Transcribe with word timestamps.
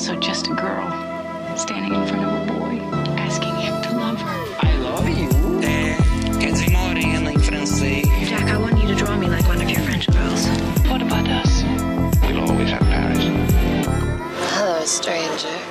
also 0.00 0.16
just 0.16 0.46
a 0.46 0.54
girl 0.54 0.88
standing 1.58 1.92
in 1.92 2.06
front 2.06 2.24
of 2.24 2.32
a 2.32 2.52
boy 2.54 2.80
asking 3.18 3.54
him 3.56 3.82
to 3.82 3.90
love 3.94 4.18
her. 4.18 4.40
I 4.60 4.74
love 4.78 5.06
you. 5.06 5.28
É, 5.62 5.94
quer 6.40 6.52
dizer 6.52 6.70
morena 6.70 7.30
em 7.30 7.38
francês. 7.38 8.08
Jack, 8.26 8.50
I 8.50 8.56
want 8.56 8.80
you 8.80 8.88
to 8.88 8.94
draw 8.94 9.14
me 9.18 9.28
like 9.28 9.46
one 9.46 9.60
of 9.60 9.68
your 9.68 9.82
French 9.82 10.06
girls. 10.10 10.46
What 10.88 11.02
about 11.02 11.28
us? 11.28 11.64
We'll 12.26 12.40
always 12.48 12.70
have 12.70 12.82
Paris. 12.88 13.26
Hello, 14.54 14.86
stranger. 14.86 15.70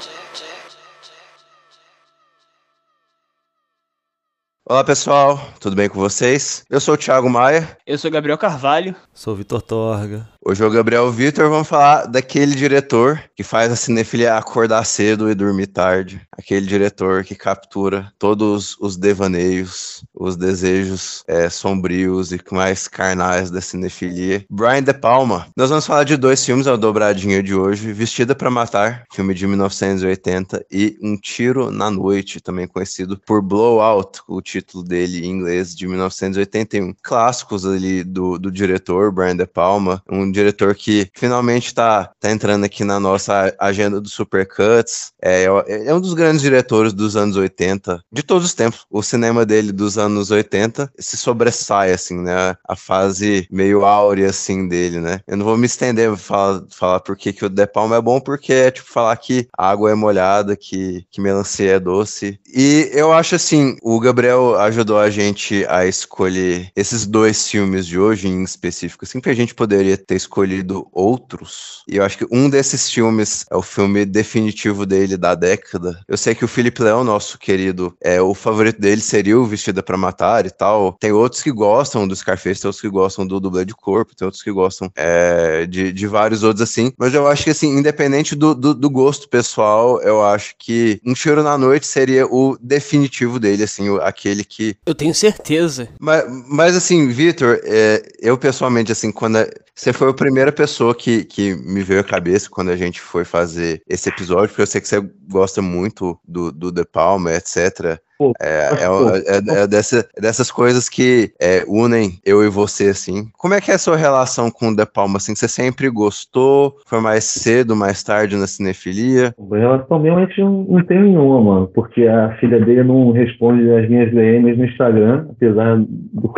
Olá 4.69 4.83
pessoal, 4.83 5.39
tudo 5.59 5.75
bem 5.75 5.89
com 5.89 5.97
vocês? 5.97 6.63
Eu 6.69 6.79
sou 6.79 6.93
o 6.93 6.97
Thiago 6.97 7.27
Maia. 7.27 7.75
Eu 7.87 7.97
sou 7.97 8.11
Gabriel 8.11 8.37
Carvalho. 8.37 8.95
Sou 9.11 9.33
o 9.33 9.35
Vitor 9.35 9.63
Torga. 9.63 10.29
Hoje 10.49 10.63
é 10.63 10.65
o 10.65 10.71
Gabriel 10.71 11.11
Vitor, 11.11 11.47
vamos 11.47 11.67
falar 11.67 12.07
daquele 12.07 12.55
diretor 12.55 13.21
que 13.35 13.43
faz 13.43 13.71
a 13.71 13.75
cinefilia 13.75 14.35
acordar 14.35 14.83
cedo 14.83 15.29
e 15.29 15.35
dormir 15.35 15.67
tarde. 15.67 16.19
Aquele 16.35 16.65
diretor 16.65 17.23
que 17.23 17.35
captura 17.35 18.11
todos 18.17 18.75
os 18.79 18.97
devaneios, 18.97 20.03
os 20.11 20.35
desejos 20.35 21.23
é, 21.27 21.51
sombrios 21.51 22.31
e 22.31 22.41
mais 22.51 22.87
carnais 22.87 23.51
da 23.51 23.61
cinefilia. 23.61 24.43
Brian 24.49 24.81
De 24.81 24.91
Palma. 24.91 25.45
Nós 25.55 25.69
vamos 25.69 25.85
falar 25.85 26.03
de 26.03 26.17
dois 26.17 26.43
filmes 26.43 26.65
ao 26.65 26.79
dobradinho 26.79 27.43
de 27.43 27.53
hoje: 27.53 27.93
Vestida 27.93 28.33
para 28.33 28.49
Matar, 28.49 29.03
filme 29.13 29.35
de 29.35 29.45
1980, 29.45 30.65
e 30.71 30.97
Um 30.99 31.15
Tiro 31.15 31.69
na 31.69 31.91
Noite, 31.91 32.41
também 32.41 32.67
conhecido 32.67 33.21
por 33.23 33.43
Blowout, 33.43 34.21
o 34.27 34.41
título 34.41 34.83
dele 34.83 35.23
em 35.23 35.29
inglês 35.29 35.75
de 35.75 35.87
1981. 35.87 36.95
Clássicos 37.03 37.67
ali 37.67 38.03
do, 38.03 38.39
do 38.39 38.51
diretor 38.51 39.11
Brian 39.11 39.37
De 39.37 39.45
Palma, 39.45 40.01
um 40.09 40.38
diretor 40.39 40.75
que 40.75 41.09
finalmente 41.13 41.67
está 41.67 42.11
tá 42.19 42.31
entrando 42.31 42.63
aqui 42.63 42.83
na 42.83 42.99
nossa 42.99 43.53
agenda 43.59 43.99
do 43.99 44.09
Supercuts. 44.09 45.11
É, 45.21 45.43
é 45.43 45.93
um 45.93 46.01
dos 46.01 46.13
grandes 46.13 46.41
diretores 46.41 46.93
dos 46.93 47.15
anos 47.15 47.35
80, 47.35 48.01
de 48.11 48.23
todos 48.23 48.45
os 48.45 48.53
tempos. 48.53 48.85
O 48.89 49.03
cinema 49.03 49.45
dele 49.45 49.71
dos 49.71 49.97
anos 49.97 50.31
80 50.31 50.91
se 50.97 51.17
sobressai, 51.17 51.91
assim, 51.91 52.19
né? 52.19 52.55
A 52.67 52.75
fase 52.75 53.47
meio 53.51 53.85
áurea, 53.85 54.29
assim, 54.29 54.67
dele, 54.67 54.99
né? 54.99 55.21
Eu 55.27 55.37
não 55.37 55.45
vou 55.45 55.57
me 55.57 55.65
estender 55.65 56.15
falar, 56.15 56.63
falar 56.69 56.99
por 56.99 57.15
que, 57.15 57.33
que 57.33 57.45
o 57.45 57.49
De 57.49 57.67
Palma 57.67 57.97
é 57.97 58.01
bom, 58.01 58.19
porque 58.19 58.53
é 58.53 58.71
tipo 58.71 58.89
falar 58.89 59.15
que 59.17 59.47
a 59.57 59.69
água 59.69 59.91
é 59.91 59.95
molhada, 59.95 60.55
que, 60.55 61.05
que 61.11 61.21
melancia 61.21 61.71
é 61.71 61.79
doce. 61.79 62.39
E 62.53 62.89
eu 62.93 63.11
acho 63.11 63.35
assim, 63.35 63.77
o 63.81 63.99
Gabriel 63.99 64.57
ajudou 64.59 64.99
a 64.99 65.09
gente 65.09 65.65
a 65.67 65.85
escolher 65.85 66.71
esses 66.75 67.05
dois 67.05 67.47
filmes 67.47 67.85
de 67.85 67.99
hoje 67.99 68.27
em 68.27 68.43
específico, 68.43 69.05
assim, 69.05 69.19
que 69.19 69.29
a 69.29 69.35
gente 69.35 69.55
poderia 69.55 69.97
ter 69.97 70.15
escolhido 70.19 70.87
outros. 70.91 71.83
E 71.87 71.97
eu 71.97 72.03
acho 72.03 72.17
que 72.17 72.27
um 72.31 72.49
desses 72.49 72.89
filmes 72.89 73.45
é 73.49 73.55
o 73.55 73.61
filme 73.61 74.05
definitivo 74.05 74.85
dele 74.85 75.17
da 75.17 75.35
década. 75.35 75.99
Eu 76.07 76.17
sei 76.17 76.35
que 76.35 76.45
o 76.45 76.47
Felipe 76.47 76.83
Leão, 76.83 77.03
nosso 77.03 77.37
querido, 77.37 77.93
é 78.01 78.21
o 78.21 78.33
favorito 78.33 78.79
dele 78.79 79.01
seria 79.01 79.39
o 79.39 79.45
Vestida 79.45 79.81
para 79.81 79.97
Matar 79.97 80.45
e 80.45 80.51
tal. 80.51 80.93
Tem 80.99 81.11
outros 81.11 81.41
que 81.41 81.51
gostam 81.51 82.07
do 82.07 82.15
Scarface, 82.15 82.61
tem 82.61 82.67
outros 82.67 82.81
que 82.81 82.89
gostam 82.89 83.25
do 83.25 83.39
dublê 83.39 83.65
de 83.65 83.73
corpo, 83.73 84.15
tem 84.15 84.25
outros 84.25 84.43
que 84.43 84.51
gostam 84.51 84.91
é, 84.95 85.65
de, 85.65 85.91
de 85.91 86.07
vários 86.07 86.43
outros 86.43 86.69
assim. 86.69 86.91
Mas 86.97 87.13
eu 87.13 87.27
acho 87.27 87.43
que 87.43 87.49
assim, 87.49 87.77
independente 87.77 88.35
do, 88.35 88.53
do, 88.53 88.73
do 88.73 88.89
gosto 88.89 89.27
pessoal, 89.29 90.01
eu 90.01 90.23
acho 90.23 90.55
que 90.57 90.99
Um 91.05 91.15
Cheiro 91.15 91.43
na 91.43 91.57
Noite 91.57 91.87
seria 91.87 92.25
o 92.25 92.57
definitivo 92.61 93.39
dele, 93.39 93.63
assim, 93.63 93.89
o, 93.89 94.01
aquele 94.01 94.43
que. 94.43 94.75
Eu 94.85 94.95
tenho 94.95 95.13
certeza. 95.13 95.89
Mas, 95.99 96.25
mas 96.47 96.75
assim, 96.75 97.07
Vitor, 97.09 97.59
é, 97.63 98.03
eu 98.19 98.37
pessoalmente, 98.37 98.91
assim, 98.91 99.11
quando. 99.11 99.37
A, 99.37 99.47
você 99.79 99.93
foi 99.93 100.08
a 100.09 100.13
primeira 100.15 100.51
pessoa 100.51 100.95
que, 100.95 101.23
que 101.23 101.55
me 101.55 101.81
veio 101.81 102.01
à 102.01 102.03
cabeça 102.03 102.49
quando 102.49 102.69
a 102.69 102.75
gente 102.75 102.99
foi 102.99 103.23
fazer 103.23 103.81
esse 103.87 104.09
episódio, 104.09 104.49
porque 104.49 104.61
eu 104.61 104.67
sei 104.67 104.81
que 104.81 104.87
você 104.87 105.01
gosta 105.29 105.61
muito 105.61 106.19
do, 106.27 106.51
do 106.51 106.71
The 106.71 106.83
Palma, 106.83 107.33
etc. 107.33 107.99
Pô, 108.19 108.33
é, 108.41 108.69
é, 108.73 109.59
é, 109.59 109.61
é 109.63 109.67
dessa, 109.67 110.05
dessas 110.19 110.51
coisas 110.51 110.89
que 110.89 111.31
é, 111.41 111.63
unem 111.65 112.19
eu 112.25 112.43
e 112.43 112.49
você, 112.49 112.87
assim. 112.87 113.29
Como 113.37 113.53
é 113.53 113.61
que 113.61 113.71
é 113.71 113.75
a 113.75 113.79
sua 113.79 113.95
relação 113.95 114.51
com 114.51 114.67
o 114.67 114.75
De 114.75 114.85
Palma, 114.85 115.15
assim? 115.15 115.33
Você 115.33 115.47
sempre 115.47 115.89
gostou? 115.89 116.75
Foi 116.85 116.99
mais 116.99 117.23
cedo, 117.23 117.77
mais 117.77 118.03
tarde 118.03 118.35
na 118.35 118.45
cinefilia? 118.45 119.33
A 119.39 119.57
relação 119.57 120.03
gente 120.25 120.41
não, 120.41 120.63
não 120.63 120.83
tem 120.83 121.01
nenhuma, 121.01 121.41
mano. 121.41 121.67
Porque 121.73 122.05
a 122.07 122.35
filha 122.39 122.59
dele 122.59 122.83
não 122.83 123.11
responde 123.11 123.71
as 123.71 123.87
minhas 123.87 124.11
DMs 124.11 124.57
no 124.57 124.65
Instagram, 124.65 125.27
apesar 125.31 125.77
do... 125.77 126.33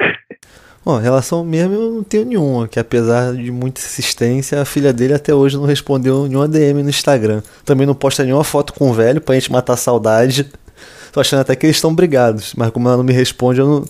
Bom, 0.83 0.97
relação 0.97 1.45
mesmo 1.45 1.75
eu 1.75 1.91
não 1.91 2.03
tenho 2.03 2.25
nenhuma, 2.25 2.67
que 2.67 2.79
apesar 2.79 3.35
de 3.35 3.51
muita 3.51 3.79
insistência, 3.79 4.59
a 4.59 4.65
filha 4.65 4.91
dele 4.91 5.13
até 5.13 5.33
hoje 5.33 5.55
não 5.55 5.65
respondeu 5.65 6.27
nenhuma 6.27 6.47
DM 6.47 6.81
no 6.81 6.89
Instagram. 6.89 7.43
Também 7.63 7.85
não 7.85 7.93
posta 7.93 8.23
nenhuma 8.23 8.43
foto 8.43 8.73
com 8.73 8.89
o 8.89 8.93
velho 8.93 9.21
pra 9.21 9.35
gente 9.35 9.51
matar 9.51 9.73
a 9.73 9.77
saudade. 9.77 10.51
Tô 11.11 11.19
achando 11.19 11.41
até 11.41 11.55
que 11.55 11.67
eles 11.67 11.75
estão 11.75 11.93
brigados, 11.93 12.53
mas 12.57 12.71
como 12.71 12.87
ela 12.87 12.97
não 12.97 13.03
me 13.03 13.13
responde, 13.13 13.59
eu 13.59 13.67
não. 13.67 13.85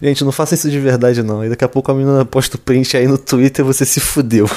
Gente, 0.00 0.22
não 0.22 0.30
faça 0.30 0.54
isso 0.54 0.70
de 0.70 0.78
verdade 0.78 1.24
não. 1.24 1.44
E 1.44 1.48
daqui 1.48 1.64
a 1.64 1.68
pouco 1.68 1.90
a 1.90 1.94
menina 1.94 2.24
posta 2.24 2.56
o 2.56 2.60
print 2.60 2.96
aí 2.96 3.08
no 3.08 3.18
Twitter 3.18 3.64
e 3.64 3.66
você 3.66 3.84
se 3.84 3.98
fudeu. 3.98 4.48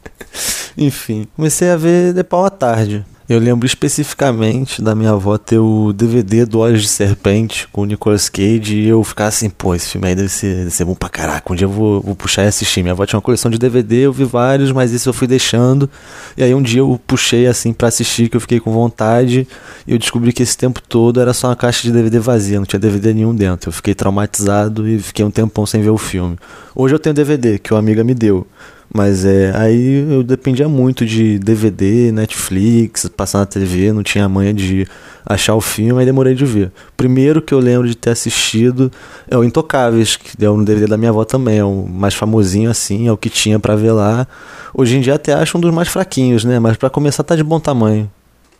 Enfim, 0.78 1.28
comecei 1.36 1.68
a 1.68 1.76
ver 1.76 2.14
de 2.14 2.24
pau 2.24 2.46
à 2.46 2.50
tarde. 2.50 3.04
Eu 3.30 3.38
lembro 3.38 3.64
especificamente 3.64 4.82
da 4.82 4.92
minha 4.92 5.12
avó 5.12 5.38
ter 5.38 5.60
o 5.60 5.92
DVD 5.92 6.44
do 6.44 6.58
Olhos 6.58 6.82
de 6.82 6.88
Serpente 6.88 7.68
com 7.68 7.82
o 7.82 7.84
Nicolas 7.84 8.28
Cage 8.28 8.74
e 8.74 8.88
eu 8.88 9.04
ficar 9.04 9.28
assim, 9.28 9.48
pô, 9.48 9.72
esse 9.72 9.90
filme 9.90 10.08
aí 10.08 10.16
deve 10.16 10.28
ser, 10.28 10.56
deve 10.56 10.70
ser 10.72 10.84
bom 10.84 10.96
pra 10.96 11.08
caraca. 11.08 11.52
Um 11.52 11.54
dia 11.54 11.64
eu 11.64 11.70
vou, 11.70 12.00
vou 12.00 12.16
puxar 12.16 12.42
e 12.42 12.48
assistir. 12.48 12.82
Minha 12.82 12.90
avó 12.90 13.06
tinha 13.06 13.18
uma 13.18 13.22
coleção 13.22 13.48
de 13.48 13.56
DVD, 13.56 13.98
eu 13.98 14.12
vi 14.12 14.24
vários, 14.24 14.72
mas 14.72 14.92
esse 14.92 15.08
eu 15.08 15.12
fui 15.12 15.28
deixando. 15.28 15.88
E 16.36 16.42
aí 16.42 16.52
um 16.52 16.60
dia 16.60 16.80
eu 16.80 17.00
puxei 17.06 17.46
assim 17.46 17.72
para 17.72 17.86
assistir, 17.86 18.28
que 18.28 18.36
eu 18.36 18.40
fiquei 18.40 18.58
com 18.58 18.72
vontade. 18.72 19.46
E 19.86 19.92
eu 19.92 19.98
descobri 19.98 20.32
que 20.32 20.42
esse 20.42 20.58
tempo 20.58 20.82
todo 20.82 21.20
era 21.20 21.32
só 21.32 21.46
uma 21.46 21.56
caixa 21.56 21.84
de 21.84 21.92
DVD 21.92 22.18
vazia, 22.18 22.58
não 22.58 22.66
tinha 22.66 22.80
DVD 22.80 23.14
nenhum 23.14 23.32
dentro. 23.32 23.68
Eu 23.68 23.72
fiquei 23.72 23.94
traumatizado 23.94 24.88
e 24.88 24.98
fiquei 24.98 25.24
um 25.24 25.30
tempão 25.30 25.64
sem 25.64 25.80
ver 25.80 25.90
o 25.90 25.98
filme. 25.98 26.36
Hoje 26.74 26.96
eu 26.96 26.98
tenho 26.98 27.14
DVD 27.14 27.60
que 27.60 27.72
uma 27.72 27.78
amiga 27.78 28.02
me 28.02 28.12
deu. 28.12 28.44
Mas 28.92 29.24
é, 29.24 29.52
aí 29.54 30.04
eu 30.10 30.22
dependia 30.24 30.68
muito 30.68 31.06
de 31.06 31.38
DVD, 31.38 32.10
Netflix, 32.10 33.08
passar 33.08 33.38
na 33.38 33.46
TV, 33.46 33.92
não 33.92 34.02
tinha 34.02 34.28
manha 34.28 34.52
de 34.52 34.84
achar 35.24 35.54
o 35.54 35.60
filme, 35.60 36.00
aí 36.00 36.04
demorei 36.04 36.34
de 36.34 36.44
ver. 36.44 36.72
Primeiro 36.96 37.40
que 37.40 37.54
eu 37.54 37.60
lembro 37.60 37.88
de 37.88 37.96
ter 37.96 38.10
assistido 38.10 38.90
é 39.30 39.36
o 39.36 39.44
Intocáveis, 39.44 40.16
que 40.16 40.44
é 40.44 40.50
um 40.50 40.64
DVD 40.64 40.88
da 40.88 40.96
minha 40.96 41.10
avó 41.10 41.24
também, 41.24 41.58
é 41.58 41.64
o 41.64 41.86
mais 41.86 42.14
famosinho 42.14 42.68
assim, 42.68 43.06
é 43.06 43.12
o 43.12 43.16
que 43.16 43.30
tinha 43.30 43.60
para 43.60 43.76
ver 43.76 43.92
lá. 43.92 44.26
Hoje 44.74 44.96
em 44.96 45.00
dia 45.00 45.14
até 45.14 45.34
acho 45.34 45.56
um 45.56 45.60
dos 45.60 45.72
mais 45.72 45.88
fraquinhos, 45.88 46.44
né? 46.44 46.58
Mas 46.58 46.76
para 46.76 46.90
começar 46.90 47.22
tá 47.22 47.36
de 47.36 47.44
bom 47.44 47.60
tamanho. 47.60 48.10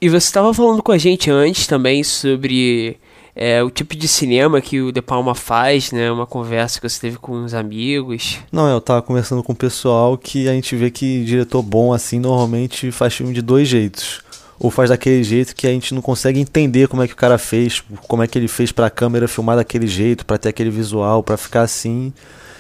E 0.01 0.09
você 0.09 0.29
estava 0.29 0.55
falando 0.55 0.83
com 0.83 0.93
a 0.93 0.99
gente 0.99 1.31
antes 1.31 1.67
também 1.67 2.05
sobre 2.05 2.97
é, 3.43 3.63
o 3.63 3.71
tipo 3.71 3.97
de 3.97 4.07
cinema 4.07 4.61
que 4.61 4.83
o 4.83 4.93
De 4.93 5.01
Palma 5.01 5.35
faz, 5.35 5.93
né? 5.93 6.13
Uma 6.13 6.27
conversa 6.27 6.79
que 6.79 6.87
você 6.87 7.01
teve 7.01 7.17
com 7.17 7.33
uns 7.33 7.55
amigos. 7.55 8.39
Não, 8.53 8.69
eu 8.69 8.83
tava 8.83 9.01
conversando 9.01 9.43
com 9.43 9.55
o 9.55 9.57
pessoal 9.57 10.19
que 10.19 10.47
a 10.47 10.53
gente 10.53 10.77
vê 10.77 10.91
que 10.91 11.25
diretor 11.25 11.63
bom 11.63 11.95
assim 11.95 12.21
normalmente 12.21 12.93
faz 12.93 13.15
filme 13.15 13.33
de 13.33 13.41
dois 13.41 13.67
jeitos. 13.67 14.21
Ou 14.59 14.71
faz 14.71 14.91
daquele 14.91 15.25
jeito 15.25 15.57
que 15.57 15.67
a 15.67 15.71
gente 15.71 15.95
não 15.95 16.03
consegue 16.03 16.39
entender 16.39 16.87
como 16.87 17.03
é 17.03 17.09
que 17.09 17.15
o 17.15 17.17
cara 17.17 17.39
fez, 17.39 17.83
como 18.07 18.23
é 18.23 18.27
que 18.27 18.39
ele 18.39 18.47
fez 18.47 18.73
pra 18.73 18.91
câmera 18.91 19.27
filmar 19.27 19.57
daquele 19.57 19.87
jeito, 19.87 20.27
para 20.27 20.37
ter 20.37 20.51
aquele 20.51 20.69
visual, 20.69 21.23
para 21.23 21.39
ficar 21.39 21.63
assim. 21.63 22.13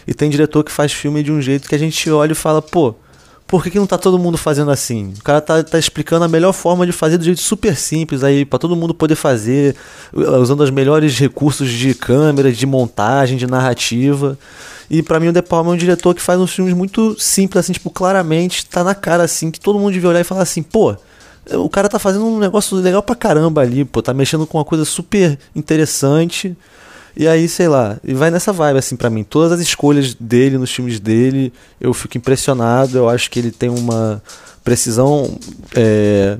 E 0.07 0.15
tem 0.15 0.31
diretor 0.31 0.65
que 0.65 0.73
faz 0.73 0.95
filme 0.95 1.23
de 1.23 1.31
um 1.31 1.43
jeito 1.43 1.69
que 1.69 1.75
a 1.75 1.79
gente 1.79 2.11
olha 2.11 2.33
e 2.33 2.35
fala, 2.35 2.63
pô, 2.63 2.95
por 3.51 3.65
que, 3.65 3.71
que 3.73 3.81
não 3.81 3.87
tá 3.87 3.99
todo 3.99 4.17
mundo 4.17 4.39
fazendo 4.39 4.71
assim? 4.71 5.13
O 5.19 5.25
cara 5.25 5.41
tá, 5.41 5.61
tá 5.61 5.77
explicando 5.77 6.25
a 6.25 6.29
melhor 6.29 6.53
forma 6.53 6.87
de 6.87 6.93
fazer 6.93 7.19
do 7.19 7.25
jeito 7.25 7.41
super 7.41 7.75
simples 7.75 8.23
aí, 8.23 8.45
para 8.45 8.61
todo 8.61 8.77
mundo 8.77 8.95
poder 8.95 9.17
fazer, 9.17 9.75
usando 10.15 10.61
os 10.61 10.71
melhores 10.71 11.19
recursos 11.19 11.69
de 11.69 11.93
câmera, 11.93 12.53
de 12.53 12.65
montagem, 12.65 13.37
de 13.37 13.49
narrativa. 13.49 14.39
E 14.89 15.03
para 15.03 15.19
mim 15.19 15.27
o 15.27 15.33
De 15.33 15.43
Palma 15.43 15.73
é 15.73 15.75
um 15.75 15.77
diretor 15.77 16.15
que 16.15 16.23
faz 16.23 16.39
uns 16.39 16.55
filmes 16.55 16.73
muito 16.73 17.19
simples, 17.19 17.65
assim, 17.65 17.73
tipo, 17.73 17.91
claramente, 17.91 18.65
tá 18.67 18.85
na 18.85 18.95
cara, 18.95 19.25
assim, 19.25 19.51
que 19.51 19.59
todo 19.59 19.81
mundo 19.81 19.95
devia 19.95 20.11
olhar 20.11 20.21
e 20.21 20.25
falar 20.25 20.43
assim, 20.43 20.63
pô, 20.63 20.95
o 21.53 21.69
cara 21.69 21.89
tá 21.89 21.99
fazendo 21.99 22.27
um 22.27 22.39
negócio 22.39 22.77
legal 22.77 23.03
pra 23.03 23.17
caramba 23.17 23.63
ali, 23.63 23.85
pô, 23.85 24.01
tá 24.01 24.15
mexendo 24.15 24.47
com 24.47 24.59
uma 24.59 24.65
coisa 24.65 24.85
super 24.85 25.37
interessante. 25.57 26.57
E 27.21 27.29
aí, 27.29 27.51
sei 27.51 27.69
lá, 27.69 27.99
e 28.03 28.15
vai 28.15 28.31
nessa 28.31 28.51
vibe 28.51 28.79
assim 28.79 28.97
para 28.97 29.11
mim. 29.11 29.23
Todas 29.23 29.53
as 29.53 29.61
escolhas 29.61 30.15
dele 30.15 30.57
nos 30.57 30.71
filmes 30.71 30.99
dele, 30.99 31.53
eu 31.79 31.93
fico 31.93 32.17
impressionado. 32.17 32.97
Eu 32.97 33.11
acho 33.11 33.31
que 33.31 33.39
ele 33.39 33.51
tem 33.51 33.69
uma 33.69 34.23
precisão 34.65 35.39
é, 35.77 36.39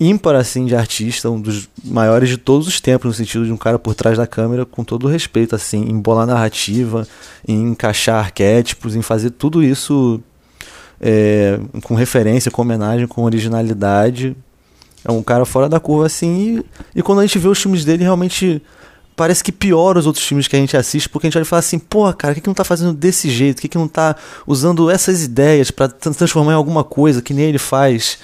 ímpar 0.00 0.34
assim 0.34 0.66
de 0.66 0.74
artista, 0.74 1.30
um 1.30 1.40
dos 1.40 1.68
maiores 1.84 2.28
de 2.28 2.36
todos 2.36 2.66
os 2.66 2.80
tempos 2.80 3.06
no 3.06 3.14
sentido 3.14 3.44
de 3.44 3.52
um 3.52 3.56
cara 3.56 3.78
por 3.78 3.94
trás 3.94 4.18
da 4.18 4.26
câmera 4.26 4.66
com 4.66 4.82
todo 4.82 5.04
o 5.04 5.08
respeito 5.08 5.54
assim, 5.54 5.84
em 5.88 6.00
bolar 6.00 6.26
narrativa, 6.26 7.06
em 7.46 7.68
encaixar 7.68 8.18
arquétipos, 8.18 8.96
em 8.96 9.02
fazer 9.02 9.30
tudo 9.30 9.62
isso 9.62 10.20
é, 11.00 11.60
com 11.84 11.94
referência, 11.94 12.50
com 12.50 12.62
homenagem, 12.62 13.06
com 13.06 13.22
originalidade. 13.22 14.36
É 15.04 15.12
um 15.12 15.22
cara 15.22 15.44
fora 15.44 15.68
da 15.68 15.78
curva 15.78 16.06
assim. 16.06 16.64
E, 16.94 16.98
e 16.98 17.00
quando 17.00 17.20
a 17.20 17.22
gente 17.22 17.38
vê 17.38 17.46
os 17.46 17.62
filmes 17.62 17.84
dele 17.84 18.02
realmente 18.02 18.60
parece 19.20 19.44
que 19.44 19.52
piora 19.52 19.98
os 19.98 20.06
outros 20.06 20.24
filmes 20.24 20.48
que 20.48 20.56
a 20.56 20.58
gente 20.58 20.74
assiste, 20.78 21.06
porque 21.06 21.26
a 21.26 21.28
gente 21.28 21.36
olha 21.36 21.42
e 21.42 21.46
fala 21.46 21.60
assim, 21.60 21.78
porra, 21.78 22.14
cara, 22.14 22.32
o 22.32 22.34
que, 22.34 22.40
que 22.40 22.46
não 22.46 22.54
tá 22.54 22.64
fazendo 22.64 22.94
desse 22.94 23.28
jeito? 23.28 23.58
O 23.58 23.60
que, 23.60 23.68
que 23.68 23.76
não 23.76 23.86
tá 23.86 24.16
usando 24.46 24.90
essas 24.90 25.22
ideias 25.22 25.70
para 25.70 25.88
transformar 25.88 26.52
em 26.52 26.56
alguma 26.56 26.82
coisa 26.82 27.20
que 27.20 27.34
nem 27.34 27.44
ele 27.44 27.58
faz? 27.58 28.16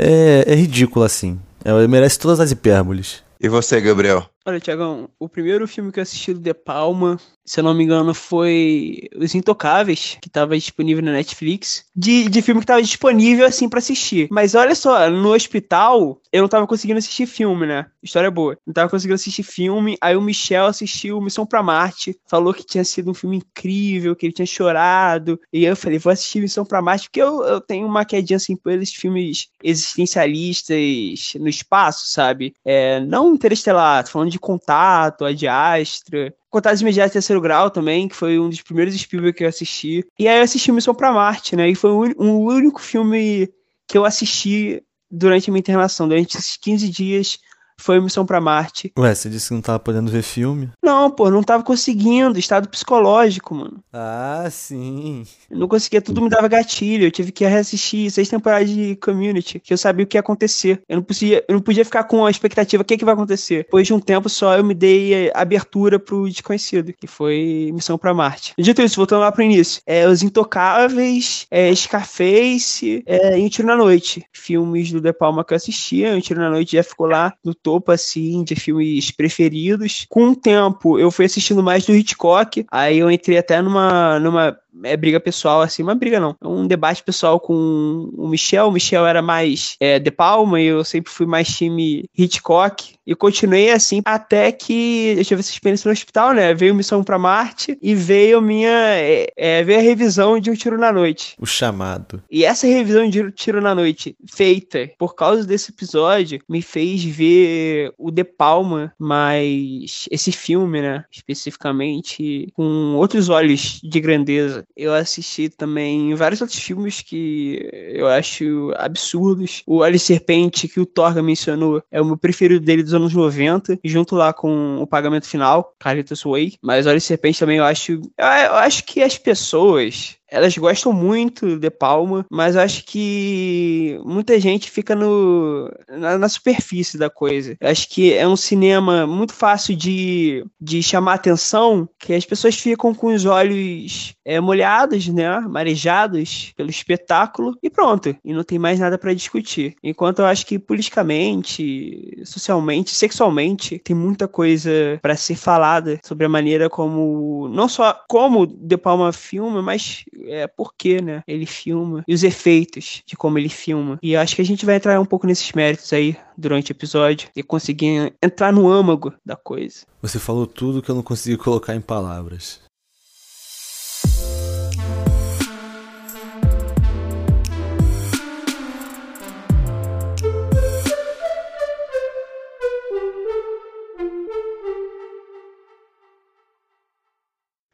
é, 0.00 0.44
é 0.46 0.54
ridícula, 0.54 1.06
assim. 1.06 1.38
Ela 1.64 1.86
merece 1.86 2.18
todas 2.18 2.40
as 2.40 2.50
hipérboles. 2.50 3.22
E 3.38 3.48
você, 3.48 3.80
Gabriel? 3.80 4.26
Olha, 4.50 4.58
Tiagão, 4.58 5.08
o 5.16 5.28
primeiro 5.28 5.68
filme 5.68 5.92
que 5.92 6.00
eu 6.00 6.02
assisti 6.02 6.34
do 6.34 6.40
De 6.40 6.52
Palma, 6.52 7.20
se 7.50 7.60
eu 7.60 7.64
não 7.64 7.74
me 7.74 7.84
engano, 7.84 8.12
foi 8.12 9.08
Os 9.16 9.34
Intocáveis, 9.34 10.18
que 10.20 10.28
estava 10.28 10.56
disponível 10.56 11.04
na 11.04 11.12
Netflix. 11.12 11.84
De, 11.94 12.28
de 12.28 12.42
filme 12.42 12.60
que 12.60 12.64
estava 12.64 12.82
disponível, 12.82 13.46
assim, 13.46 13.68
para 13.68 13.78
assistir. 13.78 14.28
Mas 14.30 14.56
olha 14.56 14.74
só, 14.74 15.08
no 15.08 15.32
hospital, 15.32 16.20
eu 16.32 16.42
não 16.42 16.48
tava 16.48 16.66
conseguindo 16.66 16.98
assistir 16.98 17.26
filme, 17.26 17.66
né? 17.66 17.86
História 18.02 18.30
boa. 18.30 18.56
Não 18.66 18.74
tava 18.74 18.90
conseguindo 18.90 19.14
assistir 19.14 19.42
filme. 19.42 19.96
Aí 20.00 20.16
o 20.16 20.20
Michel 20.20 20.66
assistiu 20.66 21.20
Missão 21.20 21.46
pra 21.46 21.62
Marte. 21.62 22.18
Falou 22.28 22.52
que 22.52 22.64
tinha 22.64 22.84
sido 22.84 23.10
um 23.10 23.14
filme 23.14 23.36
incrível, 23.36 24.16
que 24.16 24.26
ele 24.26 24.32
tinha 24.32 24.46
chorado. 24.46 25.40
E 25.52 25.64
eu 25.64 25.76
falei, 25.76 25.98
vou 25.98 26.12
assistir 26.12 26.40
Missão 26.40 26.64
pra 26.64 26.82
Marte, 26.82 27.08
porque 27.08 27.22
eu, 27.22 27.42
eu 27.44 27.60
tenho 27.60 27.86
uma 27.86 28.04
quedinha, 28.04 28.36
assim, 28.36 28.56
por 28.56 28.72
esses 28.72 28.94
filmes 28.94 29.48
existencialistas 29.62 31.32
no 31.38 31.48
espaço, 31.48 32.08
sabe? 32.08 32.54
É, 32.64 33.00
não 33.00 33.34
interestelar, 33.34 34.04
tô 34.04 34.10
falando 34.10 34.30
de 34.30 34.38
Contato, 34.40 35.24
A 35.24 35.32
de 35.32 35.46
Astra, 35.46 36.34
Contatos 36.50 36.80
Imediatos 36.80 37.12
Terceiro 37.12 37.40
Grau 37.40 37.70
também, 37.70 38.08
que 38.08 38.16
foi 38.16 38.38
um 38.38 38.48
dos 38.48 38.60
primeiros 38.60 38.94
Spielberg 38.94 39.36
que 39.36 39.44
eu 39.44 39.48
assisti. 39.48 40.04
E 40.18 40.26
aí 40.26 40.38
eu 40.38 40.42
assisti 40.42 40.72
Missão 40.72 40.94
pra 40.94 41.12
Marte, 41.12 41.54
né? 41.54 41.68
E 41.68 41.74
foi 41.76 41.90
o 41.90 42.14
um 42.18 42.38
único 42.38 42.80
filme 42.80 43.48
que 43.86 43.96
eu 43.96 44.04
assisti 44.04 44.82
durante 45.08 45.48
a 45.48 45.52
minha 45.52 45.60
internação. 45.60 46.08
Durante 46.08 46.36
esses 46.36 46.56
15 46.56 46.88
dias 46.88 47.38
foi 47.80 48.00
Missão 48.00 48.24
para 48.26 48.40
Marte. 48.40 48.92
Ué, 48.98 49.14
você 49.14 49.28
disse 49.28 49.48
que 49.48 49.54
não 49.54 49.60
tava 49.60 49.78
podendo 49.78 50.10
ver 50.10 50.22
filme? 50.22 50.70
Não, 50.82 51.10
pô, 51.10 51.30
não 51.30 51.42
tava 51.42 51.62
conseguindo. 51.62 52.38
Estado 52.38 52.68
psicológico, 52.68 53.54
mano. 53.54 53.82
Ah, 53.92 54.46
sim. 54.50 55.24
Eu 55.50 55.58
não 55.58 55.68
conseguia, 55.68 56.00
tudo 56.00 56.22
me 56.22 56.28
dava 56.28 56.48
gatilho. 56.48 57.06
Eu 57.06 57.10
tive 57.10 57.32
que 57.32 57.44
reassistir 57.44 58.10
seis 58.10 58.28
temporadas 58.28 58.70
de 58.70 58.96
Community, 58.96 59.58
que 59.58 59.72
eu 59.72 59.78
sabia 59.78 60.04
o 60.04 60.06
que 60.06 60.16
ia 60.16 60.20
acontecer. 60.20 60.82
Eu 60.88 60.96
não 60.96 61.02
podia, 61.02 61.44
eu 61.48 61.54
não 61.54 61.62
podia 61.62 61.84
ficar 61.84 62.04
com 62.04 62.24
a 62.26 62.30
expectativa, 62.30 62.82
o 62.82 62.84
que, 62.84 62.94
é 62.94 62.96
que 62.96 63.04
vai 63.04 63.14
acontecer? 63.14 63.64
Depois 63.64 63.86
de 63.86 63.94
um 63.94 64.00
tempo 64.00 64.28
só, 64.28 64.56
eu 64.56 64.64
me 64.64 64.74
dei 64.74 65.30
abertura 65.34 65.98
pro 65.98 66.28
desconhecido, 66.28 66.92
que 66.92 67.06
foi 67.06 67.70
Missão 67.72 67.96
para 67.96 68.14
Marte. 68.14 68.54
Dito 68.58 68.82
isso, 68.82 68.96
voltando 68.96 69.20
lá 69.20 69.32
pro 69.32 69.42
início. 69.42 69.82
É, 69.86 70.06
Os 70.06 70.22
Intocáveis, 70.22 71.46
é, 71.50 71.74
Scarface 71.74 73.02
é, 73.06 73.38
e 73.38 73.44
Um 73.44 73.48
Tiro 73.48 73.68
na 73.68 73.76
Noite. 73.76 74.24
Filmes 74.32 74.92
do 74.92 75.00
De 75.00 75.12
Palma 75.12 75.44
que 75.44 75.52
eu 75.52 75.56
assistia. 75.56 76.14
Um 76.14 76.20
Tiro 76.20 76.40
na 76.40 76.50
Noite 76.50 76.76
já 76.76 76.82
ficou 76.82 77.06
lá 77.06 77.32
no 77.44 77.54
topo, 77.54 77.69
assim, 77.92 78.42
de 78.42 78.54
filmes 78.54 79.10
preferidos. 79.10 80.06
Com 80.08 80.30
o 80.30 80.36
tempo, 80.36 80.98
eu 80.98 81.10
fui 81.10 81.24
assistindo 81.24 81.62
mais 81.62 81.84
do 81.84 81.94
Hitchcock, 81.94 82.66
aí 82.70 82.98
eu 82.98 83.10
entrei 83.10 83.38
até 83.38 83.60
numa, 83.60 84.18
numa 84.18 84.58
é 84.84 84.96
briga 84.96 85.20
pessoal, 85.20 85.60
assim, 85.62 85.82
uma 85.82 85.94
briga 85.94 86.20
não. 86.20 86.36
É 86.40 86.46
um 86.46 86.66
debate 86.66 87.02
pessoal 87.02 87.40
com 87.40 88.10
o 88.16 88.28
Michel. 88.28 88.68
O 88.68 88.72
Michel 88.72 89.06
era 89.06 89.22
mais 89.22 89.76
é, 89.80 89.98
De 89.98 90.10
Palma 90.10 90.60
e 90.60 90.66
eu 90.66 90.84
sempre 90.84 91.12
fui 91.12 91.26
mais 91.26 91.48
time 91.48 92.04
Hitchcock. 92.16 92.94
E 93.06 93.14
continuei 93.14 93.70
assim 93.70 94.00
até 94.04 94.52
que 94.52 95.14
eu 95.18 95.24
tive 95.24 95.40
essa 95.40 95.50
experiência 95.50 95.88
no 95.88 95.92
hospital, 95.92 96.32
né? 96.32 96.54
Veio 96.54 96.74
Missão 96.74 97.02
para 97.02 97.18
Marte 97.18 97.76
e 97.82 97.94
veio 97.94 98.40
minha. 98.40 98.70
É, 98.70 99.26
é, 99.36 99.64
veio 99.64 99.80
a 99.80 99.82
revisão 99.82 100.38
de 100.38 100.50
Um 100.50 100.54
Tiro 100.54 100.78
na 100.78 100.92
Noite. 100.92 101.34
O 101.38 101.46
chamado. 101.46 102.22
E 102.30 102.44
essa 102.44 102.66
revisão 102.66 103.08
de 103.08 103.22
Um 103.22 103.30
Tiro 103.30 103.60
na 103.60 103.74
Noite, 103.74 104.16
feita 104.30 104.88
por 104.98 105.14
causa 105.14 105.44
desse 105.44 105.72
episódio, 105.72 106.40
me 106.48 106.62
fez 106.62 107.02
ver 107.04 107.92
o 107.98 108.10
De 108.10 108.22
Palma, 108.22 108.92
mas 108.98 110.06
esse 110.10 110.30
filme, 110.30 110.80
né? 110.80 111.04
Especificamente, 111.10 112.48
com 112.54 112.94
outros 112.94 113.28
olhos 113.28 113.80
de 113.82 114.00
grandeza 114.00 114.59
eu 114.76 114.94
assisti 114.94 115.48
também 115.48 116.14
vários 116.14 116.40
outros 116.40 116.58
filmes 116.58 117.02
que 117.02 117.68
eu 117.72 118.06
acho 118.06 118.72
absurdos. 118.76 119.62
O 119.66 119.78
Olho 119.78 119.98
Serpente, 119.98 120.68
que 120.68 120.80
o 120.80 120.86
Torga 120.86 121.22
mencionou, 121.22 121.82
é 121.90 122.00
o 122.00 122.04
meu 122.04 122.16
preferido 122.16 122.64
dele 122.64 122.82
dos 122.82 122.94
anos 122.94 123.12
90, 123.12 123.78
junto 123.84 124.14
lá 124.14 124.32
com 124.32 124.78
o 124.80 124.86
Pagamento 124.86 125.26
Final, 125.26 125.74
Caritas 125.78 126.22
Way. 126.22 126.54
Mas 126.62 126.86
Olho 126.86 127.00
Serpente 127.00 127.38
também 127.38 127.58
eu 127.58 127.64
acho. 127.64 128.00
Eu 128.18 128.54
acho 128.54 128.84
que 128.84 129.02
as 129.02 129.16
pessoas 129.18 130.16
elas 130.30 130.56
gostam 130.56 130.92
muito 130.92 131.58
de 131.58 131.70
Palma, 131.70 132.24
mas 132.30 132.56
acho 132.56 132.84
que 132.84 134.00
muita 134.04 134.38
gente 134.38 134.70
fica 134.70 134.94
no, 134.94 135.70
na, 135.88 136.18
na, 136.18 136.28
superfície 136.28 136.96
da 136.96 137.10
coisa. 137.10 137.56
Acho 137.60 137.88
que 137.88 138.12
é 138.12 138.26
um 138.26 138.36
cinema 138.36 139.06
muito 139.06 139.32
fácil 139.32 139.74
de, 139.74 140.44
de 140.60 140.82
chamar 140.82 141.14
atenção, 141.14 141.88
que 141.98 142.14
as 142.14 142.24
pessoas 142.24 142.54
ficam 142.56 142.94
com 142.94 143.08
os 143.08 143.24
olhos 143.24 144.14
é, 144.24 144.40
molhados, 144.40 145.08
né, 145.08 145.40
marejados 145.40 146.52
pelo 146.56 146.70
espetáculo 146.70 147.56
e 147.62 147.68
pronto. 147.68 148.14
E 148.24 148.32
não 148.32 148.44
tem 148.44 148.58
mais 148.58 148.78
nada 148.78 148.96
para 148.96 149.14
discutir. 149.14 149.74
Enquanto 149.82 150.20
eu 150.20 150.26
acho 150.26 150.46
que 150.46 150.58
politicamente, 150.58 152.22
socialmente, 152.24 152.94
sexualmente, 152.94 153.78
tem 153.78 153.96
muita 153.96 154.28
coisa 154.28 154.70
para 155.02 155.16
ser 155.16 155.36
falada 155.36 155.98
sobre 156.04 156.26
a 156.26 156.28
maneira 156.28 156.68
como, 156.68 157.48
não 157.48 157.68
só 157.68 157.98
como 158.08 158.46
De 158.46 158.76
Palma 158.76 159.12
filma, 159.12 159.62
mas 159.62 160.04
é, 160.26 160.46
por 160.46 160.74
que, 160.74 161.00
né, 161.00 161.22
ele 161.26 161.46
filma 161.46 162.04
e 162.06 162.14
os 162.14 162.22
efeitos 162.22 163.02
de 163.06 163.16
como 163.16 163.38
ele 163.38 163.48
filma. 163.48 163.98
E 164.02 164.16
acho 164.16 164.36
que 164.36 164.42
a 164.42 164.44
gente 164.44 164.66
vai 164.66 164.76
entrar 164.76 165.00
um 165.00 165.04
pouco 165.04 165.26
nesses 165.26 165.52
méritos 165.52 165.92
aí 165.92 166.16
durante 166.36 166.70
o 166.70 166.74
episódio 166.74 167.28
e 167.34 167.42
conseguir 167.42 168.12
entrar 168.22 168.52
no 168.52 168.68
âmago 168.68 169.12
da 169.24 169.36
coisa. 169.36 169.84
Você 170.02 170.18
falou 170.18 170.46
tudo 170.46 170.82
que 170.82 170.90
eu 170.90 170.94
não 170.94 171.02
consegui 171.02 171.36
colocar 171.36 171.74
em 171.74 171.80
palavras. 171.80 172.60